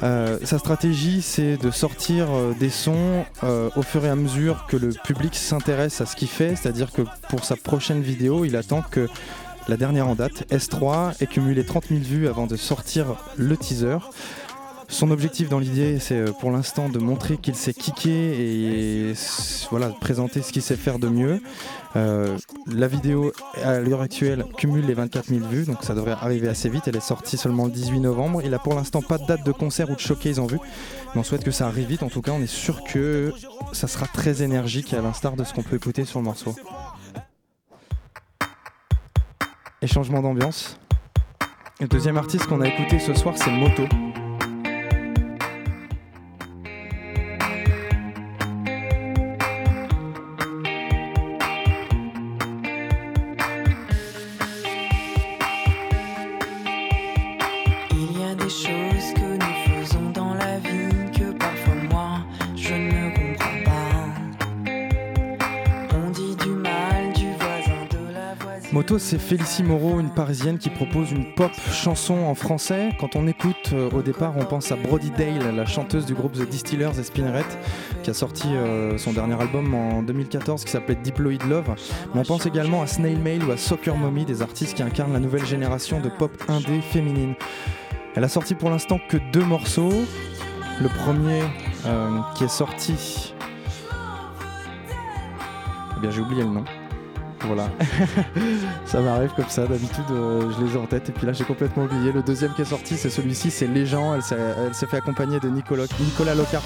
Sa 0.00 0.58
stratégie, 0.58 1.22
c'est 1.22 1.56
de 1.56 1.70
sortir 1.70 2.28
des 2.58 2.70
sons 2.70 3.24
au 3.42 3.82
fur 3.82 4.04
et 4.04 4.08
à 4.10 4.16
mesure 4.16 4.66
que 4.68 4.76
le 4.76 4.88
public 4.88 5.34
s'intéresse 5.34 6.00
à 6.00 6.06
ce 6.06 6.16
qu'il 6.16 6.28
fait, 6.28 6.56
c'est-à-dire 6.56 6.92
que 6.92 7.02
pour 7.28 7.44
sa 7.44 7.56
prochaine 7.56 8.02
vidéo, 8.02 8.44
il 8.44 8.56
attend 8.56 8.82
que 8.82 9.08
la 9.68 9.76
dernière 9.76 10.06
en 10.06 10.14
date, 10.14 10.44
S3, 10.52 11.20
ait 11.20 11.26
cumulé 11.26 11.64
30 11.64 11.86
000 11.88 12.00
vues 12.00 12.28
avant 12.28 12.46
de 12.46 12.56
sortir 12.56 13.16
le 13.36 13.56
teaser. 13.56 13.98
Son 14.88 15.10
objectif 15.10 15.48
dans 15.48 15.58
l'idée, 15.58 15.98
c'est 15.98 16.14
euh, 16.14 16.32
pour 16.32 16.50
l'instant 16.52 16.88
de 16.88 16.98
montrer 16.98 17.38
qu'il 17.38 17.56
sait 17.56 17.74
kicker 17.74 18.08
et 18.08 19.12
voilà, 19.70 19.88
présenter 19.88 20.42
ce 20.42 20.52
qu'il 20.52 20.62
sait 20.62 20.76
faire 20.76 20.98
de 21.00 21.08
mieux. 21.08 21.40
Euh, 21.96 22.38
la 22.66 22.86
vidéo, 22.86 23.32
à 23.62 23.80
l'heure 23.80 24.00
actuelle, 24.00 24.44
cumule 24.56 24.86
les 24.86 24.94
24 24.94 25.26
000 25.26 25.46
vues, 25.48 25.64
donc 25.64 25.82
ça 25.82 25.94
devrait 25.94 26.12
arriver 26.12 26.48
assez 26.48 26.68
vite. 26.68 26.86
Elle 26.86 26.96
est 26.96 27.00
sortie 27.00 27.36
seulement 27.36 27.64
le 27.64 27.72
18 27.72 28.00
novembre. 28.00 28.42
Il 28.44 28.54
a 28.54 28.60
pour 28.60 28.74
l'instant 28.74 29.02
pas 29.02 29.18
de 29.18 29.26
date 29.26 29.44
de 29.44 29.52
concert 29.52 29.90
ou 29.90 29.94
de 29.94 30.00
showcase 30.00 30.38
en 30.38 30.46
vue, 30.46 30.60
mais 31.14 31.20
on 31.20 31.24
souhaite 31.24 31.42
que 31.42 31.50
ça 31.50 31.66
arrive 31.66 31.88
vite. 31.88 32.04
En 32.04 32.08
tout 32.08 32.22
cas, 32.22 32.32
on 32.32 32.40
est 32.40 32.46
sûr 32.46 32.84
que 32.84 33.32
ça 33.72 33.88
sera 33.88 34.06
très 34.06 34.42
énergique, 34.42 34.94
à 34.94 35.02
l'instar 35.02 35.34
de 35.34 35.42
ce 35.42 35.52
qu'on 35.52 35.62
peut 35.62 35.76
écouter 35.76 36.04
sur 36.04 36.20
le 36.20 36.26
morceau. 36.26 36.54
Et 39.82 39.88
changement 39.88 40.22
d'ambiance. 40.22 40.78
Le 41.80 41.88
deuxième 41.88 42.16
artiste 42.16 42.46
qu'on 42.46 42.60
a 42.60 42.68
écouté 42.68 42.98
ce 42.98 43.12
soir, 43.14 43.34
c'est 43.36 43.50
Moto. 43.50 43.82
C'est 68.98 69.18
Félicie 69.18 69.62
Moreau, 69.62 70.00
une 70.00 70.10
parisienne 70.10 70.58
qui 70.58 70.70
propose 70.70 71.10
une 71.10 71.34
pop 71.34 71.50
chanson 71.72 72.14
en 72.14 72.34
français. 72.34 72.90
Quand 72.98 73.16
on 73.16 73.26
écoute, 73.26 73.70
euh, 73.72 73.90
au 73.90 74.02
départ, 74.02 74.34
on 74.36 74.44
pense 74.44 74.72
à 74.72 74.76
Brody 74.76 75.10
Dale, 75.10 75.54
la 75.54 75.66
chanteuse 75.66 76.06
du 76.06 76.14
groupe 76.14 76.32
The 76.32 76.48
Distillers 76.48 76.98
et 76.98 77.02
Spinneret, 77.02 77.44
qui 78.02 78.10
a 78.10 78.14
sorti 78.14 78.48
euh, 78.54 78.96
son 78.96 79.12
dernier 79.12 79.40
album 79.40 79.74
en 79.74 80.02
2014 80.02 80.64
qui 80.64 80.70
s'appelait 80.70 80.94
Diploid 80.94 81.42
Love. 81.48 81.74
Mais 82.14 82.20
on 82.20 82.24
pense 82.24 82.46
également 82.46 82.82
à 82.82 82.86
Snail 82.86 83.16
Mail 83.16 83.44
ou 83.44 83.50
à 83.50 83.56
Soccer 83.56 83.96
Mommy, 83.96 84.24
des 84.24 84.40
artistes 84.40 84.74
qui 84.74 84.82
incarnent 84.82 85.12
la 85.12 85.20
nouvelle 85.20 85.46
génération 85.46 86.00
de 86.00 86.08
pop 86.08 86.32
indé 86.48 86.80
féminine. 86.80 87.34
Elle 88.14 88.24
a 88.24 88.28
sorti 88.28 88.54
pour 88.54 88.70
l'instant 88.70 88.98
que 89.08 89.18
deux 89.32 89.44
morceaux. 89.44 90.04
Le 90.80 90.88
premier 90.88 91.42
euh, 91.86 92.18
qui 92.34 92.44
est 92.44 92.48
sorti. 92.48 93.34
Eh 95.96 96.00
bien, 96.00 96.10
j'ai 96.10 96.20
oublié 96.20 96.42
le 96.42 96.50
nom. 96.50 96.64
Voilà. 97.42 97.68
ça 98.86 99.00
m'arrive 99.00 99.30
comme 99.36 99.48
ça, 99.48 99.66
d'habitude 99.66 100.04
euh, 100.10 100.50
je 100.58 100.64
les 100.64 100.74
ai 100.74 100.76
en 100.78 100.86
tête 100.86 101.08
et 101.08 101.12
puis 101.12 101.26
là 101.26 101.32
j'ai 101.32 101.44
complètement 101.44 101.84
oublié. 101.84 102.12
Le 102.12 102.22
deuxième 102.22 102.52
qui 102.54 102.62
est 102.62 102.66
sorti 102.66 102.96
c'est 102.96 103.10
celui-ci, 103.10 103.50
c'est 103.50 103.66
Les. 103.66 103.86
Elle 103.86 104.22
s'est, 104.74 104.86
fait 104.86 104.96
accompagner 104.96 105.38
de 105.38 105.48
Nicolas, 105.48 105.84
Nicolas 106.00 106.34
Locard 106.34 106.62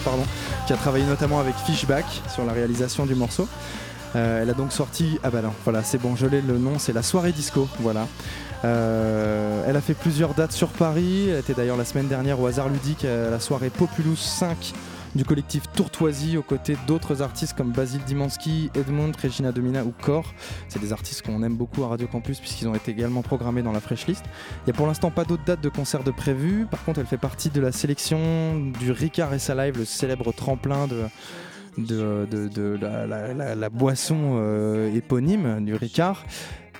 qui 0.67 0.73
a 0.73 0.77
travaillé 0.77 1.05
notamment 1.05 1.41
avec 1.41 1.55
Fishback 1.55 2.07
sur 2.29 2.45
la 2.45 2.53
réalisation 2.53 3.07
du 3.07 3.15
morceau. 3.15 3.47
Euh, 4.17 4.43
elle 4.43 4.51
a 4.51 4.55
donc 4.55 4.73
sorti, 4.73 5.19
ah 5.23 5.31
bah 5.31 5.41
non, 5.43 5.53
voilà, 5.65 5.83
c'est 5.85 5.99
bon, 5.99 6.17
je 6.17 6.27
l'ai 6.27 6.41
le 6.41 6.59
nom, 6.59 6.79
c'est 6.79 6.93
la 6.93 7.03
soirée 7.03 7.33
disco, 7.33 7.69
voilà. 7.79 8.09
Euh, 8.65 9.65
elle 9.67 9.77
a 9.77 9.81
fait 9.81 9.95
plusieurs 9.95 10.35
dates 10.35 10.53
sur 10.53 10.69
Paris, 10.69 11.29
elle 11.31 11.39
était 11.39 11.55
d'ailleurs 11.55 11.77
la 11.77 11.85
semaine 11.85 12.09
dernière 12.09 12.41
au 12.41 12.47
hasard 12.47 12.69
ludique 12.69 13.05
à 13.05 13.31
la 13.31 13.39
soirée 13.39 13.71
Populous 13.71 14.17
5 14.17 14.73
du 15.15 15.25
collectif 15.25 15.65
Tourtoisie 15.75 16.37
aux 16.37 16.43
côtés 16.43 16.77
d'autres 16.87 17.23
artistes 17.23 17.57
comme 17.57 17.73
Basile 17.73 18.03
Dimansky, 18.05 18.71
Edmond, 18.75 19.13
Regina 19.21 19.53
Domina 19.53 19.85
ou 19.85 19.93
Core. 20.03 20.33
C'est 20.69 20.79
des 20.79 20.93
artistes 20.93 21.23
qu'on 21.23 21.43
aime 21.43 21.57
beaucoup 21.57 21.83
à 21.85 21.89
Radio 21.89 22.07
Campus 22.07 22.39
puisqu'ils 22.39 22.69
ont 22.69 22.75
été 22.75 22.91
également 22.91 23.23
programmés 23.23 23.63
dans 23.63 23.73
la 23.73 23.81
Fresh 23.81 24.07
List. 24.07 24.25
Il 24.63 24.67
n'y 24.67 24.73
a 24.73 24.77
pour 24.77 24.87
l'instant 24.87 25.11
pas 25.11 25.25
d'autres 25.25 25.45
dates 25.45 25.61
de 25.61 25.69
concert 25.69 26.05
de 26.05 26.11
prévues. 26.11 26.67
Par 26.71 26.85
contre, 26.85 27.01
elle 27.01 27.07
fait 27.07 27.17
partie 27.17 27.51
de 27.51 27.61
la 27.61 27.73
sélection 27.73 28.73
du 28.79 28.93
Ricard 28.93 29.35
et 29.35 29.39
sa 29.39 29.55
live, 29.55 29.79
le 29.79 29.85
célèbre 29.85 30.33
tremplin 30.33 30.87
de, 30.87 31.07
la, 33.57 33.69
boisson 33.71 34.37
euh, 34.37 34.95
éponyme 34.95 35.65
du 35.65 35.75
Ricard. 35.75 36.25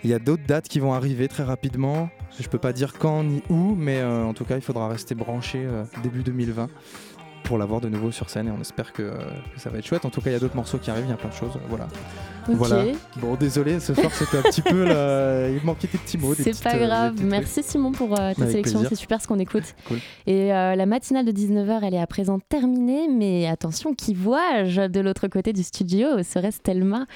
Il 0.03 0.09
y 0.09 0.15
a 0.15 0.19
d'autres 0.19 0.47
dates 0.47 0.69
qui 0.69 0.81
vont 0.81 0.95
arriver 0.95 1.29
très 1.29 1.43
rapidement. 1.43 2.09
Je 2.39 2.49
peux 2.49 2.59
pas 2.59 2.73
dire 2.73 2.95
quand 2.99 3.23
ni 3.23 3.43
où, 3.51 3.75
mais 3.75 3.99
euh, 3.99 4.25
en 4.25 4.33
tout 4.33 4.45
cas, 4.45 4.57
il 4.57 4.63
faudra 4.63 4.89
rester 4.89 5.15
branché 5.15 5.59
euh, 5.63 5.85
début 6.03 6.23
2020 6.23 6.69
pour 7.45 7.59
l'avoir 7.59 7.81
de 7.81 7.89
nouveau 7.89 8.11
sur 8.11 8.31
scène 8.31 8.49
et 8.49 8.51
on 8.51 8.61
espère 8.61 8.93
que, 8.93 9.03
que 9.03 9.61
ça 9.61 9.71
va 9.71 9.79
être 9.79 9.87
chouette. 9.87 10.05
En 10.05 10.11
tout 10.11 10.21
cas, 10.21 10.31
il 10.31 10.35
y 10.35 10.37
a 10.37 10.41
d'autres 10.41 10.57
morceaux 10.57 10.79
qui 10.79 10.91
arrivent, 10.91 11.07
il 11.07 11.11
y 11.11 11.15
a 11.15 11.17
plein 11.17 11.31
de 11.31 11.35
choses. 11.35 11.59
Voilà. 11.69 11.87
Ok. 12.49 12.55
Voilà. 12.57 12.85
Bon, 13.17 13.35
désolé, 13.35 13.81
ce 13.81 13.95
soir 13.95 14.13
c'était 14.13 14.39
un 14.39 14.43
petit 14.43 14.63
peu. 14.63 14.85
là, 14.85 15.49
Il 15.61 15.65
manquait 15.65 15.89
des 15.89 15.99
petits 15.99 16.19
mots. 16.19 16.35
C'est 16.35 16.63
pas 16.63 16.75
euh, 16.75 16.87
grave. 16.87 17.15
Merci 17.23 17.63
Simon 17.63 17.93
pour 17.93 18.13
euh, 18.13 18.33
ta 18.35 18.43
Avec 18.43 18.51
sélection. 18.51 18.83
C'est 18.89 18.95
super 18.95 19.21
ce 19.21 19.29
qu'on 19.29 19.39
écoute. 19.39 19.75
Cool. 19.87 19.99
Et 20.27 20.53
euh, 20.53 20.75
la 20.75 20.87
matinale 20.87 21.25
de 21.25 21.33
19h, 21.33 21.81
elle 21.83 21.95
est 21.95 22.01
à 22.01 22.07
présent 22.07 22.39
terminée. 22.49 23.09
Mais 23.09 23.47
attention, 23.47 23.95
qui 23.95 24.15
vois-je 24.15 24.89
de 24.89 25.01
l'autre 25.01 25.29
côté 25.29 25.53
du 25.53 25.63
studio 25.63 26.23
Serait-ce 26.23 26.61
Thelma 26.61 27.07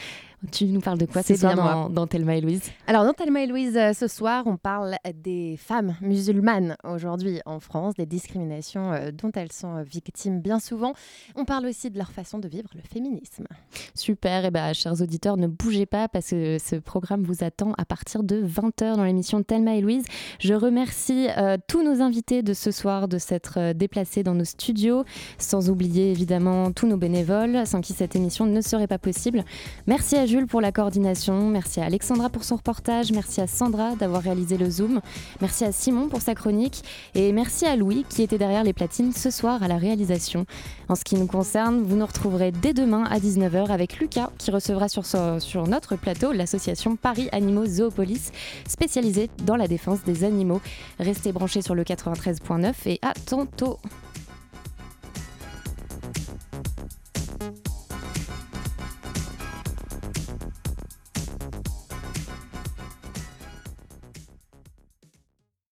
Tu 0.50 0.66
nous 0.66 0.80
parles 0.80 0.98
de 0.98 1.06
quoi 1.06 1.22
ce 1.22 1.34
soir 1.36 1.54
dans, 1.54 1.88
dans 1.88 2.06
Thelma 2.06 2.36
et 2.36 2.40
Louise? 2.40 2.62
Alors, 2.86 3.04
dans 3.04 3.12
Thelma 3.12 3.42
et 3.42 3.46
Louise, 3.46 3.76
euh, 3.76 3.92
ce 3.92 4.08
soir, 4.08 4.44
on 4.46 4.56
parle 4.56 4.96
des 5.14 5.56
femmes 5.56 5.96
musulmanes 6.00 6.76
aujourd'hui 6.84 7.40
en 7.46 7.60
France, 7.60 7.94
des 7.94 8.06
discriminations 8.06 8.92
euh, 8.92 9.10
dont 9.10 9.30
elles 9.34 9.52
sont 9.52 9.76
euh, 9.76 9.82
victimes 9.82 10.40
bien 10.40 10.58
souvent. 10.58 10.92
On 11.36 11.44
parle 11.44 11.66
aussi 11.66 11.90
de 11.90 11.98
leur 11.98 12.12
façon 12.12 12.38
de 12.38 12.48
vivre 12.48 12.68
le 12.74 12.82
féminisme. 12.82 13.46
Super, 13.94 14.44
et 14.44 14.50
bah, 14.50 14.72
chers 14.72 15.00
auditeurs, 15.00 15.36
ne 15.36 15.46
bougez 15.46 15.86
pas 15.86 16.08
parce 16.08 16.30
que 16.30 16.58
ce 16.58 16.76
programme 16.76 17.22
vous 17.22 17.44
attend 17.44 17.72
à 17.78 17.84
partir 17.84 18.22
de 18.22 18.42
20h 18.42 18.96
dans 18.96 19.04
l'émission 19.04 19.42
Thelma 19.42 19.76
et 19.76 19.80
Louise. 19.80 20.04
Je 20.40 20.54
remercie 20.54 21.28
euh, 21.38 21.56
tous 21.68 21.82
nos 21.82 22.02
invités 22.02 22.42
de 22.42 22.52
ce 22.54 22.70
soir 22.70 23.08
de 23.08 23.18
s'être 23.18 23.72
déplacés 23.72 24.22
dans 24.22 24.34
nos 24.34 24.44
studios, 24.44 25.04
sans 25.38 25.70
oublier 25.70 26.10
évidemment 26.10 26.72
tous 26.72 26.86
nos 26.86 26.96
bénévoles, 26.96 27.66
sans 27.66 27.80
qui 27.80 27.92
cette 27.92 28.16
émission 28.16 28.46
ne 28.46 28.60
serait 28.60 28.86
pas 28.86 28.98
possible. 28.98 29.44
Merci 29.86 30.16
à 30.16 30.26
Jules 30.34 30.48
pour 30.48 30.60
la 30.60 30.72
coordination, 30.72 31.48
merci 31.48 31.80
à 31.80 31.84
Alexandra 31.84 32.28
pour 32.28 32.42
son 32.42 32.56
reportage, 32.56 33.12
merci 33.12 33.40
à 33.40 33.46
Sandra 33.46 33.94
d'avoir 33.94 34.20
réalisé 34.20 34.56
le 34.56 34.68
Zoom, 34.68 35.00
merci 35.40 35.64
à 35.64 35.70
Simon 35.70 36.08
pour 36.08 36.22
sa 36.22 36.34
chronique 36.34 36.82
et 37.14 37.30
merci 37.30 37.66
à 37.66 37.76
Louis 37.76 38.04
qui 38.08 38.20
était 38.24 38.36
derrière 38.36 38.64
les 38.64 38.72
platines 38.72 39.12
ce 39.12 39.30
soir 39.30 39.62
à 39.62 39.68
la 39.68 39.76
réalisation. 39.76 40.44
En 40.88 40.96
ce 40.96 41.04
qui 41.04 41.14
nous 41.14 41.28
concerne, 41.28 41.82
vous 41.84 41.94
nous 41.94 42.04
retrouverez 42.04 42.50
dès 42.50 42.72
demain 42.72 43.04
à 43.04 43.20
19h 43.20 43.70
avec 43.70 44.00
Lucas 44.00 44.30
qui 44.36 44.50
recevra 44.50 44.88
sur, 44.88 45.06
sur 45.06 45.68
notre 45.68 45.94
plateau 45.94 46.32
l'association 46.32 46.96
Paris 46.96 47.28
Animaux 47.30 47.66
Zoopolis 47.66 48.32
spécialisée 48.66 49.30
dans 49.44 49.54
la 49.54 49.68
défense 49.68 50.02
des 50.02 50.24
animaux. 50.24 50.60
Restez 50.98 51.30
branchés 51.30 51.62
sur 51.62 51.76
le 51.76 51.84
93.9 51.84 52.72
et 52.86 52.98
à 53.02 53.12
tantôt. 53.14 53.78